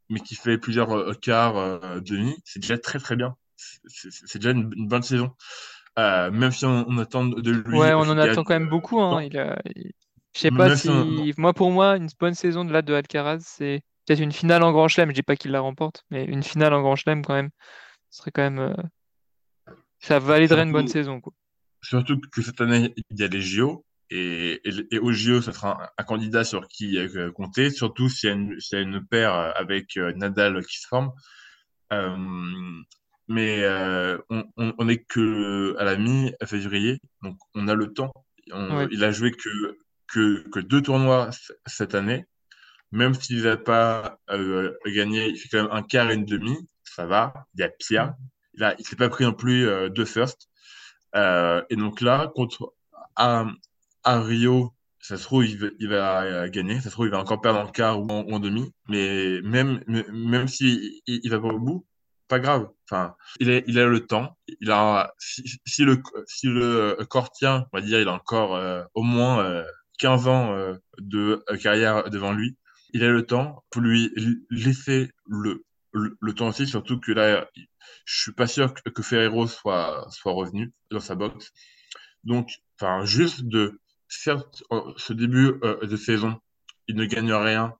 mais 0.09 0.19
qu'il 0.19 0.37
fait 0.37 0.57
plusieurs 0.57 0.91
euh, 0.95 1.13
quarts, 1.13 1.57
euh, 1.57 1.99
demi, 1.99 2.35
c'est 2.45 2.59
déjà 2.59 2.77
très 2.77 2.99
très 2.99 3.15
bien. 3.15 3.35
C'est 3.57 4.37
déjà 4.39 4.51
une, 4.51 4.71
une, 4.75 4.87
bonne 4.87 5.01
saison. 5.01 5.31
Euh, 5.97 6.29
même 6.29 6.51
si 6.51 6.65
on, 6.65 6.85
on, 6.87 6.97
attend 6.99 7.25
de 7.25 7.51
lui. 7.51 7.77
Ouais, 7.77 7.93
on 7.93 8.01
en 8.01 8.17
attend 8.17 8.43
quand 8.43 8.53
même 8.53 8.69
beaucoup. 8.69 9.01
Hein. 9.01 9.23
Il. 9.23 9.91
Je 10.35 10.39
sais 10.39 10.51
pas 10.51 10.75
si. 10.75 10.83
si 10.83 10.89
on... 10.89 11.41
Moi, 11.41 11.53
pour 11.53 11.71
moi, 11.71 11.97
une 11.97 12.07
bonne 12.19 12.35
saison 12.35 12.63
de 12.63 12.71
là 12.71 12.83
de 12.83 12.93
Alcaraz, 12.93 13.39
c'est 13.39 13.81
peut-être 14.07 14.21
une 14.21 14.31
finale 14.31 14.63
en 14.63 14.71
Grand 14.71 14.87
Chelem. 14.87 15.09
Je 15.09 15.15
dis 15.15 15.23
pas 15.23 15.35
qu'il 15.35 15.51
la 15.51 15.59
remporte, 15.59 16.03
mais 16.09 16.23
une 16.25 16.41
finale 16.41 16.73
en 16.73 16.81
Grand 16.81 16.95
Chelem 16.95 17.23
quand 17.23 17.35
même, 17.35 17.49
ce 18.09 18.19
serait 18.19 18.31
quand 18.31 18.41
même. 18.41 18.59
Euh... 18.59 19.73
Ça 19.99 20.19
validerait 20.19 20.61
surtout, 20.61 20.67
une 20.67 20.73
bonne 20.73 20.87
saison. 20.87 21.21
Quoi. 21.21 21.33
Surtout 21.81 22.19
que 22.31 22.41
cette 22.41 22.61
année, 22.61 22.93
il 23.09 23.19
y 23.19 23.23
a 23.23 23.27
les 23.27 23.41
JO. 23.41 23.83
Et, 24.09 24.61
et, 24.63 24.95
et 24.95 24.99
au 24.99 25.11
JO, 25.11 25.41
ça 25.41 25.51
sera 25.51 25.83
un, 25.83 25.89
un 25.97 26.03
candidat 26.05 26.45
sur 26.45 26.69
qui 26.69 26.97
euh, 26.97 27.29
compter, 27.31 27.69
surtout 27.69 28.07
s'il 28.07 28.29
y, 28.29 28.73
y, 28.73 28.75
a 28.77 28.79
une 28.79 29.05
paire 29.05 29.33
avec 29.33 29.97
euh, 29.97 30.13
Nadal 30.13 30.65
qui 30.65 30.79
se 30.79 30.87
forme. 30.87 31.11
Mais 33.29 33.67
on, 34.29 34.45
on, 34.55 34.73
on, 34.77 34.87
est 34.87 35.03
que 35.03 35.75
à 35.77 35.83
la 35.83 35.97
mi-février, 35.97 37.01
donc 37.21 37.37
on 37.53 37.67
a 37.67 37.75
le 37.75 37.91
temps. 37.91 38.13
On, 38.53 38.77
ouais. 38.77 38.87
Il 38.91 39.03
a 39.03 39.11
joué 39.11 39.31
que, 39.31 39.77
que, 40.07 40.47
que 40.47 40.61
deux 40.61 40.81
tournois 40.81 41.31
cette 41.65 41.93
année 41.93 42.25
même 42.91 43.13
s'il 43.13 43.43
n'a 43.43 43.57
pas 43.57 44.19
euh, 44.29 44.73
gagné, 44.85 45.27
il 45.29 45.37
fait 45.37 45.49
quand 45.49 45.63
même 45.63 45.71
un 45.71 45.83
quart 45.83 46.09
et 46.09 46.15
une 46.15 46.25
demi, 46.25 46.57
ça 46.83 47.05
va, 47.05 47.33
il 47.55 47.61
y 47.61 47.63
a 47.63 47.69
pire. 47.69 48.13
Il 48.53 48.63
a, 48.63 48.75
il 48.79 48.85
s'est 48.85 48.95
pas 48.95 49.09
pris 49.09 49.23
non 49.23 49.33
plus 49.33 49.67
euh, 49.67 49.89
deux 49.89 50.05
first. 50.05 50.49
Euh, 51.15 51.61
et 51.69 51.75
donc 51.75 52.01
là, 52.01 52.31
contre 52.35 52.73
à, 53.15 53.45
à, 54.03 54.21
Rio, 54.21 54.73
ça 54.99 55.17
se 55.17 55.23
trouve 55.23 55.45
il 55.45 55.57
va, 55.57 55.67
il 55.79 55.89
va 55.89 56.21
euh, 56.23 56.49
gagner, 56.49 56.75
ça 56.75 56.83
se 56.83 56.89
trouve 56.89 57.05
il 57.07 57.11
va 57.11 57.19
encore 57.19 57.41
perdre 57.41 57.59
en 57.59 57.67
quart 57.67 57.99
ou 57.99 58.09
en, 58.09 58.39
demi. 58.39 58.73
Mais 58.89 59.41
même 59.43 59.83
même 59.87 60.47
s'il 60.47 60.79
si 60.79 61.01
il, 61.05 61.29
va 61.29 61.39
pas 61.39 61.47
au 61.47 61.59
bout, 61.59 61.85
pas 62.27 62.39
grave. 62.39 62.69
Enfin, 62.85 63.15
il, 63.39 63.49
est, 63.49 63.63
il 63.67 63.79
a 63.79 63.85
le 63.85 64.05
temps. 64.05 64.37
Il 64.59 64.71
a, 64.71 65.13
si, 65.19 65.43
si 65.65 65.83
le, 65.83 66.01
si 66.25 66.47
le 66.47 66.97
corps 67.09 67.31
tient, 67.31 67.67
on 67.71 67.77
va 67.77 67.85
dire, 67.85 67.99
il 67.99 68.07
a 68.07 68.13
encore 68.13 68.55
euh, 68.55 68.83
au 68.93 69.03
moins 69.03 69.43
euh, 69.43 69.63
15 69.99 70.27
ans 70.27 70.53
euh, 70.53 70.75
de 70.99 71.43
carrière 71.61 72.09
devant 72.09 72.33
lui. 72.33 72.57
Il 72.91 73.03
a 73.03 73.09
le 73.09 73.25
temps 73.25 73.63
pour 73.69 73.81
lui 73.81 74.13
laisser 74.49 75.11
le, 75.27 75.65
le, 75.91 76.17
le, 76.19 76.33
temps 76.33 76.47
aussi, 76.47 76.67
surtout 76.67 76.99
que 76.99 77.11
là, 77.11 77.47
je 78.05 78.21
suis 78.21 78.33
pas 78.33 78.47
sûr 78.47 78.73
que, 78.73 78.89
que 78.89 79.01
Ferrero 79.01 79.47
soit, 79.47 80.07
soit 80.09 80.31
revenu 80.31 80.71
dans 80.91 80.99
sa 80.99 81.15
boxe. 81.15 81.51
Donc, 82.23 82.49
enfin, 82.79 83.05
juste 83.05 83.43
de 83.43 83.79
certes, 84.07 84.63
ce 84.97 85.13
début 85.13 85.53
euh, 85.63 85.85
de 85.85 85.97
saison, 85.97 86.39
il 86.87 86.95
ne 86.95 87.05
gagne 87.05 87.33
rien. 87.33 87.73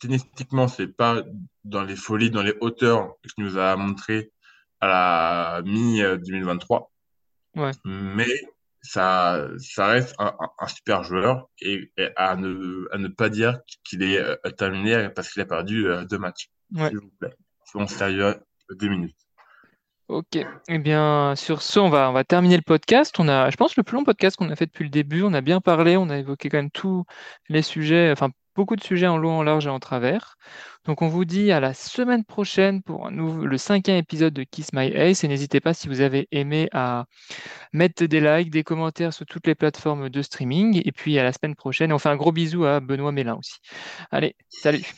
Tennistiquement, 0.00 0.68
c'est 0.68 0.88
pas 0.88 1.22
dans 1.64 1.82
les 1.82 1.96
folies, 1.96 2.30
dans 2.30 2.42
les 2.42 2.54
hauteurs 2.60 3.14
qu'il 3.22 3.44
nous 3.44 3.58
a 3.58 3.76
montré 3.76 4.32
à 4.80 4.86
la 4.86 5.62
mi-2023. 5.64 6.88
Ouais. 7.56 7.70
Mais 7.84 8.32
ça, 8.84 9.48
ça 9.58 9.86
reste 9.86 10.14
un, 10.18 10.36
un 10.58 10.66
super 10.68 11.02
joueur 11.02 11.48
et, 11.60 11.90
et, 11.96 12.10
à, 12.16 12.36
ne, 12.36 12.86
à 12.92 12.98
ne 12.98 13.08
pas 13.08 13.30
dire 13.30 13.58
qu'il 13.82 14.02
est 14.02 14.18
euh, 14.18 14.36
terminé 14.56 15.08
parce 15.08 15.30
qu'il 15.30 15.40
a 15.40 15.46
perdu 15.46 15.88
euh, 15.88 16.04
deux 16.04 16.18
matchs. 16.18 16.50
Ouais. 16.74 16.88
S'il 16.88 16.98
vous 16.98 17.10
plaît. 17.18 17.34
Soyons 17.64 17.86
sérieux 17.86 18.36
deux 18.70 18.88
minutes. 18.88 19.16
Ok, 20.08 20.36
eh 20.68 20.78
bien 20.78 21.34
sur 21.34 21.62
ce, 21.62 21.80
on 21.80 21.88
va, 21.88 22.10
on 22.10 22.12
va 22.12 22.24
terminer 22.24 22.56
le 22.56 22.62
podcast. 22.62 23.18
On 23.18 23.26
a, 23.26 23.48
je 23.48 23.56
pense, 23.56 23.74
le 23.78 23.82
plus 23.82 23.96
long 23.96 24.04
podcast 24.04 24.36
qu'on 24.36 24.50
a 24.50 24.56
fait 24.56 24.66
depuis 24.66 24.84
le 24.84 24.90
début. 24.90 25.22
On 25.22 25.32
a 25.32 25.40
bien 25.40 25.62
parlé, 25.62 25.96
on 25.96 26.10
a 26.10 26.18
évoqué 26.18 26.50
quand 26.50 26.58
même 26.58 26.70
tous 26.70 27.06
les 27.48 27.62
sujets, 27.62 28.12
enfin 28.12 28.28
beaucoup 28.54 28.76
de 28.76 28.82
sujets 28.82 29.06
en 29.06 29.16
long, 29.16 29.38
en 29.38 29.42
large 29.42 29.66
et 29.66 29.70
en 29.70 29.80
travers. 29.80 30.36
Donc 30.84 31.02
on 31.02 31.08
vous 31.08 31.24
dit 31.24 31.50
à 31.52 31.60
la 31.60 31.74
semaine 31.74 32.24
prochaine 32.24 32.82
pour 32.82 33.10
le 33.10 33.58
cinquième 33.58 33.96
épisode 33.96 34.34
de 34.34 34.44
Kiss 34.44 34.72
My 34.72 34.86
Ace. 34.94 35.24
Et 35.24 35.28
n'hésitez 35.28 35.60
pas, 35.60 35.74
si 35.74 35.88
vous 35.88 36.00
avez 36.00 36.28
aimé, 36.30 36.68
à 36.72 37.06
mettre 37.72 38.04
des 38.04 38.20
likes, 38.20 38.50
des 38.50 38.64
commentaires 38.64 39.12
sur 39.12 39.26
toutes 39.26 39.46
les 39.46 39.54
plateformes 39.54 40.08
de 40.10 40.22
streaming. 40.22 40.82
Et 40.84 40.92
puis 40.92 41.18
à 41.18 41.24
la 41.24 41.32
semaine 41.32 41.54
prochaine. 41.56 41.92
On 41.92 41.98
fait 41.98 42.10
un 42.10 42.16
gros 42.16 42.32
bisou 42.32 42.64
à 42.64 42.80
Benoît 42.80 43.12
Mélin 43.12 43.36
aussi. 43.36 43.58
Allez, 44.10 44.36
salut 44.48 44.94